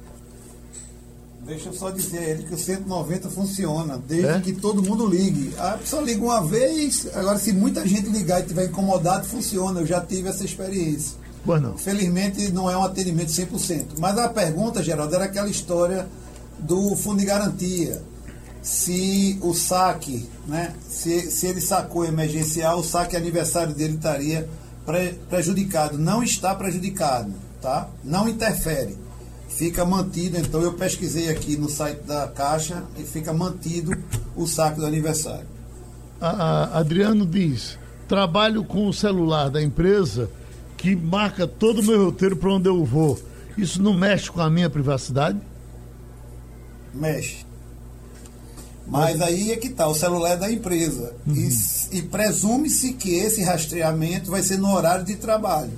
Deixa 1.48 1.70
eu 1.70 1.74
só 1.74 1.90
dizer 1.90 2.18
a 2.18 2.24
ele 2.24 2.44
que 2.44 2.54
o 2.54 2.58
190 2.58 3.30
funciona, 3.30 3.98
desde 4.06 4.28
é? 4.28 4.40
que 4.42 4.52
todo 4.52 4.84
mundo 4.84 5.08
ligue. 5.08 5.54
A 5.58 5.78
pessoa 5.78 6.02
liga 6.02 6.22
uma 6.22 6.44
vez, 6.44 7.08
agora 7.14 7.40
se 7.40 7.54
muita 7.54 7.88
gente 7.88 8.10
ligar 8.10 8.40
e 8.40 8.42
estiver 8.42 8.66
incomodado, 8.66 9.26
funciona. 9.26 9.80
Eu 9.80 9.86
já 9.86 10.02
tive 10.02 10.28
essa 10.28 10.44
experiência. 10.44 11.18
Bueno. 11.46 11.78
Felizmente 11.78 12.52
não 12.52 12.70
é 12.70 12.78
um 12.78 12.84
atendimento 12.84 13.32
100%. 13.32 13.98
Mas 13.98 14.18
a 14.18 14.28
pergunta, 14.28 14.84
Geraldo, 14.84 15.16
era 15.16 15.24
aquela 15.24 15.48
história 15.48 16.06
do 16.60 16.94
fundo 16.98 17.20
de 17.20 17.26
garantia. 17.26 18.04
Se 18.62 19.40
o 19.42 19.54
saque, 19.54 20.28
né, 20.46 20.74
se, 20.90 21.32
se 21.32 21.48
ele 21.48 21.62
sacou 21.62 22.04
emergencial, 22.04 22.80
o 22.80 22.84
saque 22.84 23.16
aniversário 23.16 23.74
dele 23.74 23.96
estaria 23.96 24.50
prejudicado. 25.30 25.98
Não 25.98 26.24
está 26.24 26.56
prejudicado, 26.56 27.34
tá? 27.62 27.90
Não 28.04 28.28
interfere 28.28 29.08
fica 29.58 29.86
mantido, 29.86 30.38
então 30.38 30.62
eu 30.62 30.74
pesquisei 30.74 31.30
aqui 31.30 31.58
no 31.58 31.70
site 31.70 32.02
da 32.02 32.28
Caixa 32.28 32.84
e 32.98 33.04
fica 33.04 33.34
mantido 33.34 33.98
o 34.36 34.46
saque 34.46 34.80
do 34.80 34.86
aniversário. 34.86 35.48
A, 36.22 36.30
a 36.30 36.80
Adriano 36.80 37.26
diz: 37.26 37.78
trabalho 38.08 38.64
com 38.64 38.88
o 38.88 38.94
celular 38.94 39.50
da 39.50 39.62
empresa 39.62 40.30
que 40.76 40.96
marca 40.96 41.48
todo 41.48 41.80
o 41.80 41.84
meu 41.84 42.06
roteiro 42.06 42.36
para 42.36 42.54
onde 42.54 42.70
eu 42.70 42.86
vou. 42.86 43.20
Isso 43.58 43.82
não 43.82 43.96
mexe 43.96 44.30
com 44.30 44.40
a 44.40 44.50
minha 44.50 44.70
privacidade? 44.70 45.40
Mexe. 46.94 47.47
Mas 48.88 49.22
aí 49.22 49.52
é 49.52 49.58
que 49.58 49.70
tá, 49.70 49.88
o 49.88 49.94
celular 49.94 50.32
é 50.32 50.38
da 50.38 50.52
empresa. 50.52 51.14
Uhum. 51.28 51.36
E, 51.36 51.98
e 51.98 52.02
presume-se 52.04 52.94
que 52.94 53.16
esse 53.16 53.44
rastreamento 53.44 54.32
vai 54.32 54.42
ser 54.42 54.58
no 54.58 54.72
horário 54.74 55.04
de 55.04 55.16
trabalho. 55.16 55.74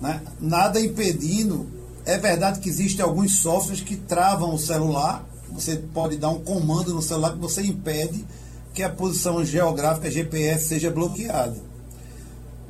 Né? 0.00 0.22
Nada 0.40 0.80
impedindo 0.80 1.66
é 2.08 2.16
verdade 2.16 2.60
que 2.60 2.70
existem 2.70 3.04
alguns 3.04 3.40
softwares 3.40 3.82
que 3.82 3.94
travam 3.94 4.54
o 4.54 4.58
celular. 4.58 5.26
Você 5.52 5.76
pode 5.76 6.16
dar 6.16 6.30
um 6.30 6.40
comando 6.40 6.94
no 6.94 7.02
celular 7.02 7.32
que 7.32 7.38
você 7.38 7.60
impede 7.62 8.24
que 8.72 8.82
a 8.82 8.88
posição 8.88 9.44
geográfica 9.44 10.10
GPS 10.10 10.68
seja 10.68 10.90
bloqueada. 10.90 11.56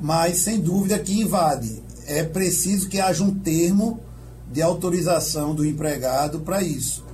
Mas 0.01 0.39
sem 0.39 0.59
dúvida 0.59 0.99
que 0.99 1.21
invade. 1.21 1.81
É 2.05 2.25
preciso 2.25 2.89
que 2.89 2.99
haja 3.01 3.23
um 3.23 3.33
termo 3.33 4.01
de 4.51 4.61
autorização 4.61 5.55
do 5.55 5.65
empregado 5.65 6.41
para 6.41 6.61
isso. 6.61 7.05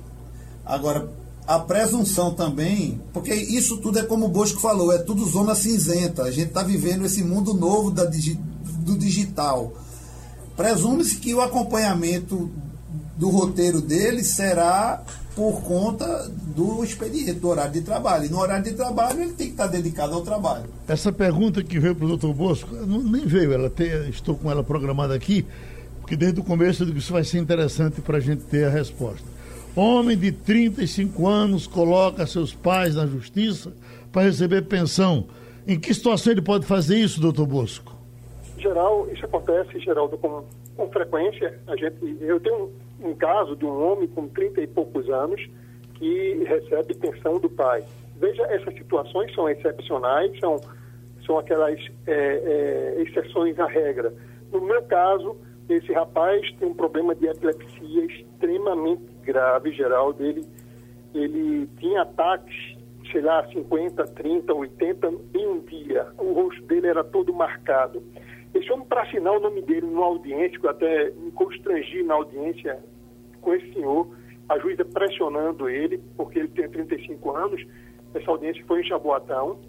Agora, 0.65 1.07
a 1.47 1.59
presunção 1.59 2.33
também, 2.33 2.99
porque 3.13 3.33
isso 3.33 3.77
tudo 3.77 3.99
é 3.99 4.03
como 4.03 4.25
o 4.25 4.29
Bosco 4.29 4.59
falou, 4.59 4.91
é 4.91 4.97
tudo 4.97 5.25
zona 5.25 5.55
cinzenta. 5.55 6.23
A 6.23 6.31
gente 6.31 6.47
está 6.47 6.63
vivendo 6.63 7.05
esse 7.05 7.23
mundo 7.23 7.53
novo 7.53 7.91
da, 7.91 8.03
do 8.03 8.97
digital 8.97 9.73
Presume-se 10.55 11.17
que 11.17 11.33
o 11.33 11.41
acompanhamento 11.41 12.49
do 13.17 13.29
roteiro 13.29 13.81
dele 13.81 14.23
será 14.23 15.03
por 15.35 15.61
conta 15.63 16.31
do 16.55 16.81
expediente, 16.81 17.33
do 17.33 17.49
horário 17.49 17.73
de 17.73 17.81
trabalho. 17.81 18.25
E 18.25 18.29
no 18.29 18.39
horário 18.39 18.63
de 18.63 18.71
trabalho 18.71 19.21
ele 19.21 19.33
tem 19.33 19.47
que 19.47 19.53
estar 19.53 19.67
dedicado 19.67 20.13
ao 20.13 20.21
trabalho. 20.21 20.65
Essa 20.87 21.11
pergunta 21.11 21.61
que 21.61 21.77
veio 21.77 21.93
para 21.93 22.05
o 22.05 22.07
doutor 22.07 22.33
Bosco, 22.33 22.73
não, 22.73 23.03
nem 23.03 23.25
veio, 23.25 23.51
ela 23.51 23.69
tem, 23.69 23.87
estou 24.09 24.35
com 24.35 24.49
ela 24.49 24.63
programada 24.63 25.13
aqui, 25.13 25.45
porque 25.99 26.15
desde 26.15 26.39
o 26.39 26.43
começo 26.43 26.83
eu 26.83 26.85
digo 26.85 26.97
que 26.97 27.03
isso 27.03 27.11
vai 27.11 27.25
ser 27.25 27.39
interessante 27.39 27.99
para 27.99 28.17
a 28.17 28.21
gente 28.21 28.43
ter 28.43 28.65
a 28.65 28.69
resposta. 28.69 29.34
Homem 29.75 30.17
de 30.17 30.31
35 30.31 31.27
anos 31.27 31.67
coloca 31.67 32.25
seus 32.25 32.53
pais 32.53 32.95
na 32.95 33.05
justiça 33.05 33.73
para 34.11 34.23
receber 34.23 34.63
pensão. 34.63 35.27
Em 35.67 35.79
que 35.79 35.93
situação 35.93 36.31
ele 36.31 36.41
pode 36.41 36.65
fazer 36.65 36.97
isso, 36.97 37.19
doutor 37.19 37.45
Bosco? 37.45 37.95
geral, 38.65 39.07
isso 39.11 39.25
acontece, 39.25 39.79
Geraldo, 39.79 40.17
com, 40.17 40.43
com 40.75 40.89
frequência. 40.89 41.59
A 41.67 41.75
gente, 41.75 42.17
eu 42.19 42.39
tenho 42.39 42.71
um, 43.01 43.09
um 43.09 43.15
caso 43.15 43.55
de 43.55 43.65
um 43.65 43.91
homem 43.91 44.07
com 44.07 44.27
30 44.27 44.61
e 44.61 44.67
poucos 44.67 45.07
anos 45.09 45.39
que 45.95 46.43
recebe 46.45 46.95
pensão 46.95 47.39
do 47.39 47.49
pai. 47.49 47.83
Veja, 48.15 48.43
essas 48.43 48.73
situações 48.73 49.33
são 49.35 49.47
excepcionais, 49.47 50.37
são, 50.39 50.59
são 51.25 51.37
aquelas 51.37 51.79
é, 52.07 52.95
é, 52.97 53.01
exceções 53.03 53.59
à 53.59 53.67
regra. 53.67 54.13
No 54.51 54.61
meu 54.61 54.81
caso, 54.83 55.37
esse 55.69 55.91
rapaz 55.93 56.51
tem 56.53 56.67
um 56.67 56.73
problema 56.73 57.13
de 57.13 57.27
epilepsia 57.27 58.05
extremamente 58.05 59.14
grave, 59.25 59.71
Geraldo. 59.73 60.23
Ele, 60.23 60.45
ele 61.13 61.67
tinha 61.79 62.03
ataques, 62.03 62.55
sei 63.11 63.21
lá, 63.21 63.45
50, 63.47 64.03
30, 64.03 64.53
80 64.53 65.13
em 65.33 65.47
um 65.47 65.59
dia. 65.59 66.07
O 66.17 66.31
rosto 66.33 66.61
dele 66.63 66.87
era 66.87 67.03
todo 67.03 67.33
marcado. 67.33 68.01
Esse 68.53 68.71
homem, 68.71 68.85
para 68.87 69.01
assinar 69.01 69.33
o 69.33 69.39
nome 69.39 69.61
dele 69.61 69.85
numa 69.85 70.05
audiência, 70.05 70.57
que 70.57 70.65
eu 70.65 70.69
até 70.69 71.11
me 71.11 71.31
constrangi 71.31 72.03
na 72.03 72.13
audiência 72.13 72.79
com 73.41 73.53
esse 73.53 73.73
senhor, 73.73 74.07
a 74.47 74.57
juíza 74.59 74.85
pressionando 74.85 75.67
ele, 75.67 76.01
porque 76.15 76.39
ele 76.39 76.47
tem 76.49 76.69
35 76.69 77.35
anos, 77.35 77.65
essa 78.13 78.31
audiência 78.31 78.63
foi 78.65 78.81
em 78.81 78.85
Jaboatão, 78.85 79.59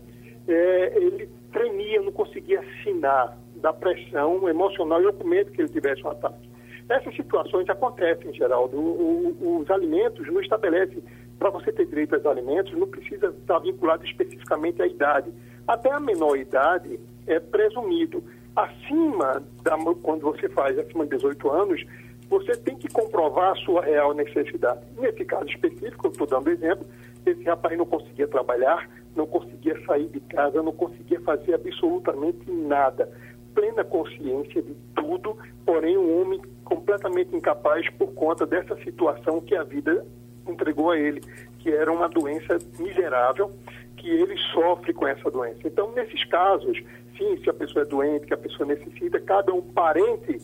é, 0.47 0.93
ele 0.97 1.29
tremia, 1.53 2.01
não 2.01 2.13
conseguia 2.13 2.61
assinar 2.61 3.37
da 3.57 3.73
pressão 3.73 4.49
emocional 4.49 5.01
e 5.01 5.05
eu 5.05 5.13
com 5.13 5.27
medo 5.27 5.51
que 5.51 5.61
ele 5.61 5.69
tivesse 5.69 6.05
um 6.05 6.11
ataque. 6.11 6.49
Essas 6.89 7.15
situações 7.17 7.69
acontecem, 7.69 8.33
Geraldo. 8.33 8.77
O, 8.79 9.37
o, 9.41 9.59
os 9.61 9.71
alimentos 9.71 10.27
não 10.29 10.41
estabelecem, 10.41 11.03
para 11.39 11.51
você 11.51 11.73
ter 11.73 11.87
direito 11.87 12.15
aos 12.15 12.27
alimentos, 12.27 12.73
não 12.79 12.87
precisa 12.87 13.29
estar 13.29 13.59
vinculado 13.59 14.05
especificamente 14.05 14.81
à 14.81 14.87
idade. 14.87 15.33
Até 15.67 15.93
a 15.93 16.01
menor 16.01 16.37
idade 16.37 17.01
é 17.27 17.41
presumido 17.41 18.23
acima 18.57 19.43
da 19.63 19.77
quando 20.03 20.23
você 20.23 20.49
faz 20.49 20.79
acima 20.79 21.05
de 21.05 21.17
18 21.17 21.51
anos, 21.51 21.85
você 22.29 22.57
tem 22.57 22.77
que 22.77 22.89
comprovar 22.89 23.53
a 23.53 23.57
sua 23.57 23.83
real 23.83 24.15
necessidade. 24.15 24.81
Nesse 24.97 25.25
caso 25.25 25.47
específico, 25.47 26.07
eu 26.07 26.11
estou 26.11 26.27
dando 26.27 26.51
exemplo, 26.51 26.87
esse 27.25 27.43
rapaz 27.45 27.77
não 27.77 27.85
conseguia 27.85 28.27
trabalhar, 28.27 28.89
não 29.15 29.27
conseguia 29.27 29.79
sair 29.85 30.09
de 30.09 30.21
casa, 30.21 30.63
não 30.63 30.73
conseguia 30.73 31.21
fazer 31.21 31.55
absolutamente 31.55 32.51
nada. 32.51 33.11
Plena 33.55 33.85
consciência 33.85 34.63
de 34.63 34.75
tudo, 34.95 35.37
porém 35.65 35.97
um 35.97 36.21
homem 36.21 36.41
completamente 36.67 37.35
incapaz 37.35 37.89
por 37.91 38.13
conta 38.13 38.45
dessa 38.45 38.77
situação 38.83 39.41
que 39.41 39.55
a 39.55 39.63
vida 39.63 40.05
entregou 40.47 40.91
a 40.91 40.99
ele, 40.99 41.21
que 41.61 41.71
era 41.71 41.91
uma 41.91 42.09
doença 42.09 42.59
miserável, 42.79 43.53
que 43.97 44.11
ele 44.11 44.37
sofre 44.53 44.93
com 44.93 45.07
essa 45.07 45.31
doença. 45.31 45.61
Então, 45.65 45.93
nesses 45.93 46.25
casos, 46.25 46.77
sim, 47.17 47.37
se 47.43 47.49
a 47.49 47.55
pessoa 47.55 47.85
é 47.85 47.89
doente, 47.89 48.27
que 48.27 48.35
a 48.35 48.37
pessoa 48.37 48.67
necessita, 48.67 49.21
cada 49.21 49.55
um 49.55 49.63
parente 49.63 50.41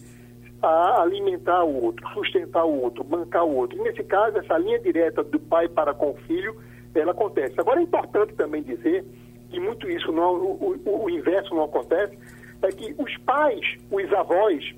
a 0.63 1.03
alimentar 1.03 1.65
o 1.65 1.85
outro, 1.85 2.09
sustentar 2.15 2.65
o 2.65 2.83
outro, 2.83 3.03
bancar 3.03 3.45
o 3.45 3.57
outro. 3.57 3.77
E 3.79 3.83
nesse 3.83 4.05
caso, 4.05 4.39
essa 4.39 4.57
linha 4.59 4.79
direta 4.79 5.25
do 5.25 5.41
pai 5.41 5.69
para 5.69 5.93
com 5.93 6.11
o 6.11 6.17
filho, 6.29 6.57
ela 6.95 7.11
acontece. 7.11 7.55
Agora 7.59 7.81
é 7.81 7.83
importante 7.83 8.33
também 8.35 8.63
dizer 8.63 9.05
que 9.51 9.59
muito 9.59 9.89
isso 9.91 10.13
não, 10.13 10.35
o, 10.35 10.81
o, 10.87 11.05
o 11.05 11.11
inverso 11.11 11.53
não 11.53 11.65
acontece, 11.65 12.17
é 12.63 12.69
que 12.69 12.95
os 12.97 13.17
pais, 13.19 13.77
os 13.91 14.13
avós, 14.13 14.73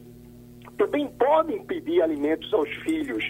também 0.74 1.08
podem 1.08 1.64
pedir 1.64 2.02
alimentos 2.02 2.52
aos 2.52 2.68
filhos 2.84 3.24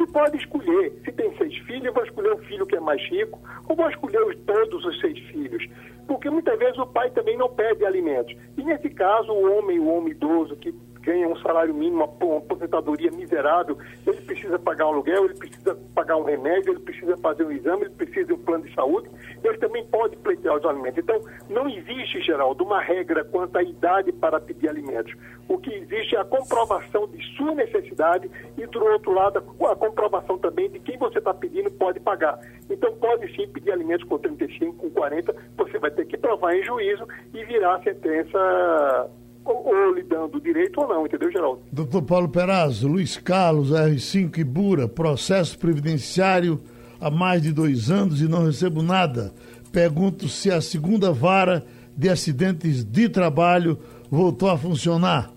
e 0.00 0.06
pode 0.06 0.36
escolher. 0.36 0.92
Se 1.04 1.12
tem 1.12 1.36
seis 1.36 1.56
filhos, 1.58 1.92
vou 1.92 2.04
escolher 2.04 2.32
o 2.32 2.38
filho 2.38 2.66
que 2.66 2.76
é 2.76 2.80
mais 2.80 3.02
rico, 3.10 3.40
ou 3.68 3.76
vou 3.76 3.88
escolher 3.88 4.22
os, 4.22 4.36
todos 4.46 4.84
os 4.84 5.00
seis 5.00 5.18
filhos. 5.30 5.66
Porque 6.06 6.30
muitas 6.30 6.58
vezes 6.58 6.78
o 6.78 6.86
pai 6.86 7.10
também 7.10 7.36
não 7.36 7.48
pede 7.50 7.84
alimentos. 7.84 8.34
E 8.56 8.62
nesse 8.62 8.88
caso, 8.90 9.30
o 9.32 9.58
homem, 9.58 9.78
o 9.78 9.88
homem 9.88 10.12
idoso 10.12 10.56
que 10.56 10.72
ganha 11.08 11.26
um 11.26 11.36
salário 11.36 11.72
mínimo, 11.72 12.04
uma 12.20 12.36
aposentadoria 12.36 13.10
miserável, 13.10 13.78
ele 14.06 14.20
precisa 14.20 14.58
pagar 14.58 14.86
um 14.86 14.90
aluguel, 14.90 15.24
ele 15.24 15.34
precisa 15.34 15.74
pagar 15.94 16.18
um 16.18 16.22
remédio, 16.22 16.72
ele 16.72 16.80
precisa 16.80 17.16
fazer 17.16 17.44
um 17.44 17.50
exame, 17.50 17.84
ele 17.84 17.94
precisa 17.94 18.26
de 18.26 18.32
um 18.34 18.38
plano 18.38 18.64
de 18.64 18.74
saúde, 18.74 19.08
ele 19.42 19.56
também 19.56 19.86
pode 19.86 20.16
pleitear 20.16 20.56
os 20.56 20.64
alimentos. 20.66 20.98
Então, 20.98 21.18
não 21.48 21.66
existe, 21.66 22.20
Geraldo, 22.20 22.62
uma 22.62 22.80
regra 22.80 23.24
quanto 23.24 23.56
à 23.56 23.62
idade 23.62 24.12
para 24.12 24.38
pedir 24.38 24.68
alimentos. 24.68 25.14
O 25.48 25.56
que 25.56 25.72
existe 25.72 26.14
é 26.14 26.20
a 26.20 26.24
comprovação 26.26 27.08
de 27.08 27.24
sua 27.36 27.54
necessidade 27.54 28.30
e, 28.58 28.66
do 28.66 28.84
outro 28.84 29.14
lado, 29.14 29.38
a 29.38 29.76
comprovação 29.76 30.36
também 30.36 30.68
de 30.68 30.78
quem 30.78 30.98
você 30.98 31.20
está 31.20 31.32
pedindo 31.32 31.70
pode 31.70 32.00
pagar. 32.00 32.38
Então, 32.68 32.94
pode 32.96 33.34
sim 33.34 33.48
pedir 33.48 33.72
alimentos 33.72 34.06
com 34.06 34.18
35, 34.18 34.74
com 34.76 34.90
40, 34.90 35.34
você 35.56 35.78
vai 35.78 35.90
ter 35.90 36.04
que 36.04 36.18
provar 36.18 36.54
em 36.54 36.62
juízo 36.62 37.06
e 37.32 37.42
virar 37.44 37.76
a 37.76 37.82
sentença 37.82 39.10
ou, 39.48 39.66
ou 39.66 39.94
lhe 39.94 40.02
dando 40.02 40.40
direito 40.40 40.80
ou 40.80 40.88
não, 40.88 41.06
entendeu, 41.06 41.30
Geraldo? 41.30 41.60
Doutor 41.72 42.02
Paulo 42.02 42.28
Perazzo, 42.28 42.86
Luiz 42.86 43.16
Carlos, 43.16 43.70
R5 43.70 44.38
e 44.38 44.44
Bura, 44.44 44.86
processo 44.86 45.58
previdenciário 45.58 46.60
há 47.00 47.10
mais 47.10 47.42
de 47.42 47.52
dois 47.52 47.90
anos 47.90 48.20
e 48.20 48.28
não 48.28 48.44
recebo 48.44 48.82
nada. 48.82 49.32
Pergunto 49.72 50.28
se 50.28 50.50
a 50.50 50.60
segunda 50.60 51.12
vara 51.12 51.64
de 51.96 52.08
acidentes 52.08 52.84
de 52.84 53.08
trabalho 53.08 53.78
voltou 54.10 54.48
a 54.48 54.58
funcionar. 54.58 55.30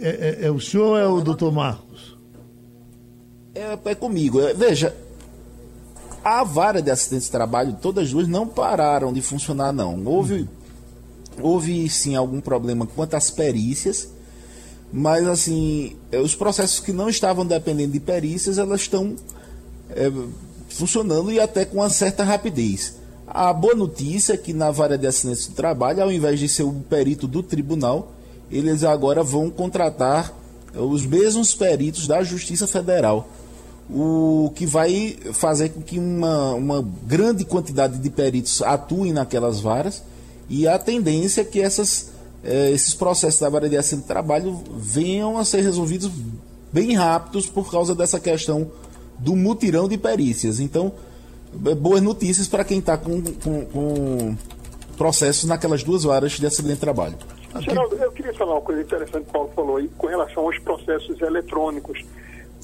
É, 0.00 0.40
é, 0.42 0.46
é 0.46 0.50
o 0.50 0.60
senhor 0.60 0.86
ou 0.88 0.98
é 0.98 1.06
o 1.06 1.20
doutor 1.20 1.52
Marcos? 1.52 2.16
É, 3.54 3.78
é 3.84 3.94
comigo. 3.94 4.40
É, 4.40 4.54
veja, 4.54 4.94
A 6.24 6.44
vara 6.44 6.80
de 6.80 6.90
acidentes 6.90 7.26
de 7.26 7.32
trabalho, 7.32 7.76
todas 7.80 8.04
as 8.04 8.12
duas 8.12 8.28
não 8.28 8.46
pararam 8.46 9.12
de 9.12 9.20
funcionar, 9.20 9.72
não. 9.72 10.04
Houve, 10.06 10.48
houve 11.40 11.88
sim 11.88 12.14
algum 12.14 12.40
problema 12.40 12.86
quanto 12.86 13.14
às 13.14 13.30
perícias, 13.30 14.08
mas 14.92 15.26
assim, 15.26 15.96
é, 16.10 16.18
os 16.18 16.34
processos 16.34 16.80
que 16.80 16.92
não 16.92 17.08
estavam 17.08 17.46
dependendo 17.46 17.92
de 17.92 18.00
perícias, 18.00 18.58
elas 18.58 18.82
estão 18.82 19.16
é, 19.90 20.10
funcionando 20.68 21.30
e 21.30 21.40
até 21.40 21.64
com 21.64 21.78
uma 21.78 21.90
certa 21.90 22.24
rapidez. 22.24 22.96
A 23.26 23.52
boa 23.52 23.74
notícia 23.74 24.34
é 24.34 24.36
que 24.36 24.52
na 24.52 24.70
vara 24.70 24.98
de 24.98 25.06
acidentes 25.06 25.46
de 25.46 25.54
trabalho, 25.54 26.02
ao 26.02 26.12
invés 26.12 26.38
de 26.38 26.48
ser 26.48 26.64
o 26.64 26.72
perito 26.88 27.26
do 27.26 27.42
tribunal, 27.42 28.12
eles 28.50 28.84
agora 28.84 29.22
vão 29.22 29.48
contratar 29.48 30.34
os 30.74 31.06
mesmos 31.06 31.54
peritos 31.54 32.06
da 32.06 32.22
Justiça 32.22 32.66
Federal 32.66 33.28
o 33.90 34.50
que 34.54 34.64
vai 34.64 35.16
fazer 35.32 35.70
com 35.70 35.82
que 35.82 35.98
uma, 35.98 36.54
uma 36.54 36.88
grande 37.06 37.44
quantidade 37.44 37.98
de 37.98 38.10
peritos 38.10 38.62
atuem 38.62 39.12
naquelas 39.12 39.60
varas 39.60 40.02
e 40.48 40.66
a 40.66 40.78
tendência 40.78 41.42
é 41.42 41.44
que 41.44 41.60
essas, 41.60 42.12
eh, 42.44 42.70
esses 42.70 42.94
processos 42.94 43.40
da 43.40 43.48
vara 43.48 43.68
de 43.68 43.78
de 43.78 44.02
trabalho 44.02 44.62
venham 44.76 45.38
a 45.38 45.44
ser 45.44 45.62
resolvidos 45.62 46.10
bem 46.72 46.94
rápidos 46.94 47.46
por 47.46 47.70
causa 47.70 47.94
dessa 47.94 48.18
questão 48.18 48.70
do 49.18 49.36
mutirão 49.36 49.88
de 49.88 49.98
perícias. 49.98 50.58
Então, 50.58 50.92
é, 51.66 51.74
boas 51.74 52.00
notícias 52.00 52.48
para 52.48 52.64
quem 52.64 52.78
está 52.78 52.96
com, 52.96 53.22
com, 53.22 53.64
com, 53.66 54.36
processos 54.96 55.44
naquelas 55.44 55.82
duas 55.82 56.04
varas 56.04 56.32
de 56.32 56.46
acidente 56.46 56.74
de 56.74 56.80
trabalho. 56.80 57.14
Geraldo, 57.60 57.96
eu 57.96 58.10
queria 58.12 58.32
falar 58.34 58.52
uma 58.52 58.60
coisa 58.60 58.82
interessante 58.82 59.24
que 59.24 59.30
o 59.30 59.32
Paulo 59.32 59.50
falou 59.54 59.76
aí 59.76 59.88
com 59.98 60.06
relação 60.06 60.44
aos 60.44 60.58
processos 60.60 61.20
eletrônicos. 61.20 62.04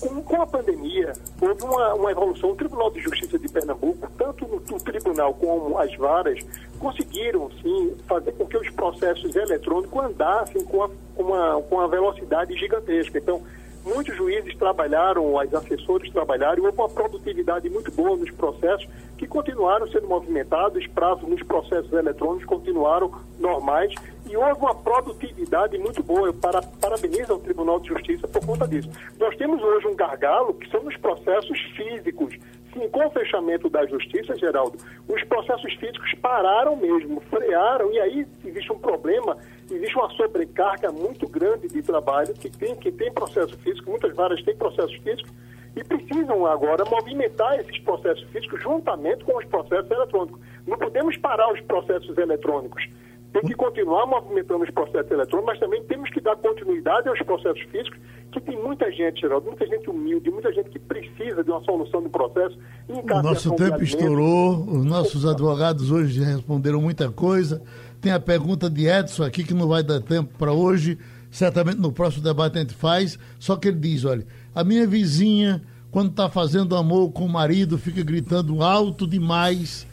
Com, 0.01 0.23
com 0.23 0.43
a 0.43 0.47
pandemia, 0.47 1.13
houve 1.41 1.65
uma, 1.65 1.95
uma, 1.95 2.11
evolução. 2.11 2.51
O 2.51 2.55
Tribunal 2.55 2.91
de 2.91 3.01
Justiça 3.01 3.39
de 3.39 3.49
Pernambuco, 3.49 4.11
tanto 4.17 4.47
no, 4.47 4.61
no 4.61 4.81
tribunal 4.81 5.35
como 5.35 5.77
as 5.79 5.95
varas, 5.97 6.39
conseguiram, 6.79 7.51
sim, 7.63 7.97
fazer 8.07 8.33
com 8.33 8.47
que 8.47 8.57
os 8.57 8.71
processos 8.71 9.35
eletrônicos 9.35 10.05
andassem 10.05 10.65
com, 10.65 10.85
a, 10.85 10.91
com, 11.17 11.23
uma, 11.23 11.63
com 11.63 11.75
uma 11.77 11.89
velocidade 11.89 12.57
gigantesca. 12.57 13.19
Então, 13.19 13.43
muitos 13.85 14.17
juízes 14.17 14.57
trabalharam, 14.57 15.35
os 15.35 15.55
assessores 15.55 16.11
trabalharam, 16.13 16.65
houve 16.65 16.79
uma 16.79 16.89
produtividade 16.89 17.69
muito 17.69 17.91
boa 17.93 18.17
nos 18.17 18.31
processos 18.31 18.89
que 19.17 19.27
continuaram 19.27 19.87
sendo 19.89 20.07
movimentados, 20.07 20.87
prazos 20.89 21.29
nos 21.29 21.43
processos 21.43 21.93
eletrônicos 21.93 22.45
continuaram 22.45 23.11
normais 23.39 23.93
e 24.29 24.37
houve 24.37 24.61
uma 24.61 24.75
produtividade 24.75 25.79
muito 25.79 26.03
boa. 26.03 26.29
Eu 26.29 26.35
para, 26.35 26.63
parabenizo 26.63 27.33
ao 27.33 27.39
Tribunal 27.39 27.81
de 27.81 27.89
Justiça 27.89 28.29
por 28.29 28.45
conta 28.45 28.69
disso. 28.69 28.89
Nós 29.19 29.37
temos 29.37 29.63
hoje 29.63 29.87
um 29.87 29.97
gargalo 29.97 30.55
que 30.55 30.71
são 30.71 30.87
os 30.87 30.97
processos 30.97 31.59
físicos. 31.77 32.35
Sim, 32.73 32.89
com 32.91 33.07
o 33.07 33.11
fechamento 33.11 33.69
da 33.71 33.87
Justiça, 33.87 34.37
Geraldo, 34.37 34.77
os 35.09 35.25
processos 35.25 35.73
físicos 35.75 36.13
pararam 36.21 36.77
mesmo, 36.77 37.21
frearam, 37.23 37.91
e 37.93 37.99
aí 37.99 38.27
existe 38.45 38.73
um 38.73 38.79
problema, 38.79 39.37
existe 39.71 39.97
uma 39.97 40.11
sobrecarga 40.11 40.93
muito 40.93 41.27
grande 41.27 41.69
de 41.69 41.83
trabalho 41.83 42.35
que 42.35 42.51
tem, 42.51 42.77
que 42.77 42.93
tem 42.93 43.13
processo 43.13 43.57
físico, 43.59 43.91
muitas 43.91 44.15
varas 44.15 44.43
têm 44.43 44.55
processos 44.55 44.97
físicos, 44.97 45.33
e 45.77 45.85
precisam 45.85 46.45
agora 46.45 46.85
movimentar 46.85 47.59
esses 47.61 47.79
processos 47.81 48.25
físicos 48.31 48.61
juntamente 48.63 49.25
com 49.25 49.37
os 49.37 49.45
processos 49.45 49.91
eletrônicos. 49.91 50.41
Não 50.67 50.77
podemos 50.77 51.17
parar 51.19 51.53
os 51.53 51.61
processos 51.63 52.17
eletrônicos. 52.19 52.89
Tem 53.33 53.43
que 53.43 53.55
continuar 53.55 54.07
movimentando 54.07 54.65
os 54.65 54.71
processos 54.71 55.11
eletrônicos, 55.11 55.53
mas 55.53 55.61
também 55.61 55.83
temos 55.85 56.11
que 56.11 56.21
dar 56.21 56.37
continuidade 56.37 57.09
aos 57.09 57.21
processos 57.23 57.61
físicos, 57.71 57.99
que 58.33 58.41
tem 58.41 58.63
muita 58.63 58.91
gente, 58.91 59.21
Geraldo, 59.21 59.47
muita 59.47 59.67
gente 59.67 59.89
humilde, 59.91 60.31
muita 60.31 60.53
gente 60.53 60.71
que 60.71 60.79
precisa 60.79 61.43
de 61.45 61.51
uma 61.51 61.63
solução 61.65 62.03
do 62.03 62.09
processo. 62.09 62.59
O 62.89 63.23
nosso 63.23 63.55
tempo 63.55 63.83
estourou, 63.83 64.65
os 64.69 64.85
nossos 64.85 65.27
advogados 65.27 65.91
hoje 65.91 66.23
responderam 66.23 66.81
muita 66.81 67.11
coisa. 67.11 67.63
Tem 68.01 68.13
a 68.13 68.21
pergunta 68.21 68.71
de 68.71 68.87
Edson 68.87 69.25
aqui, 69.25 69.45
que 69.45 69.55
não 69.55 69.69
vai 69.69 69.83
dar 69.83 70.01
tempo 70.01 70.33
para 70.39 70.53
hoje, 70.53 70.99
certamente 71.31 71.79
no 71.79 71.93
próximo 71.93 72.23
debate 72.23 72.57
a 72.57 72.61
gente 72.61 72.75
faz, 72.75 73.19
só 73.39 73.57
que 73.57 73.69
ele 73.69 73.79
diz, 73.79 74.05
olha, 74.05 74.27
a 74.55 74.63
minha 74.63 74.87
vizinha, 74.87 75.63
quando 75.91 76.11
está 76.11 76.29
fazendo 76.29 76.77
amor 76.77 77.11
com 77.13 77.25
o 77.25 77.29
marido, 77.29 77.77
fica 77.77 78.03
gritando 78.03 78.63
alto 78.63 79.07
demais 79.07 79.87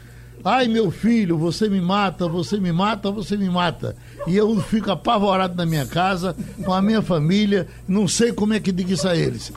Ai, 0.45 0.67
meu 0.67 0.91
filho, 0.91 1.39
você 1.39 1.67
me 1.67 1.81
mata, 1.81 2.27
você 2.27 2.59
me 2.59 2.71
mata, 2.71 3.09
você 3.09 3.35
me 3.35 3.49
mata. 3.49 3.95
E 4.27 4.37
eu 4.37 4.61
fico 4.61 4.91
apavorado 4.91 5.55
na 5.55 5.65
minha 5.65 5.87
casa, 5.87 6.35
com 6.63 6.71
a 6.71 6.83
minha 6.83 7.01
família, 7.01 7.67
não 7.87 8.07
sei 8.07 8.31
como 8.31 8.53
é 8.53 8.59
que 8.59 8.71
digo 8.71 8.93
isso 8.93 9.07
a 9.07 9.17
eles. 9.17 9.51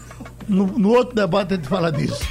No, 0.48 0.66
no 0.66 0.88
outro 0.88 1.14
debate 1.14 1.52
a 1.52 1.56
gente 1.56 1.68
fala 1.68 1.92
disso. 1.92 2.24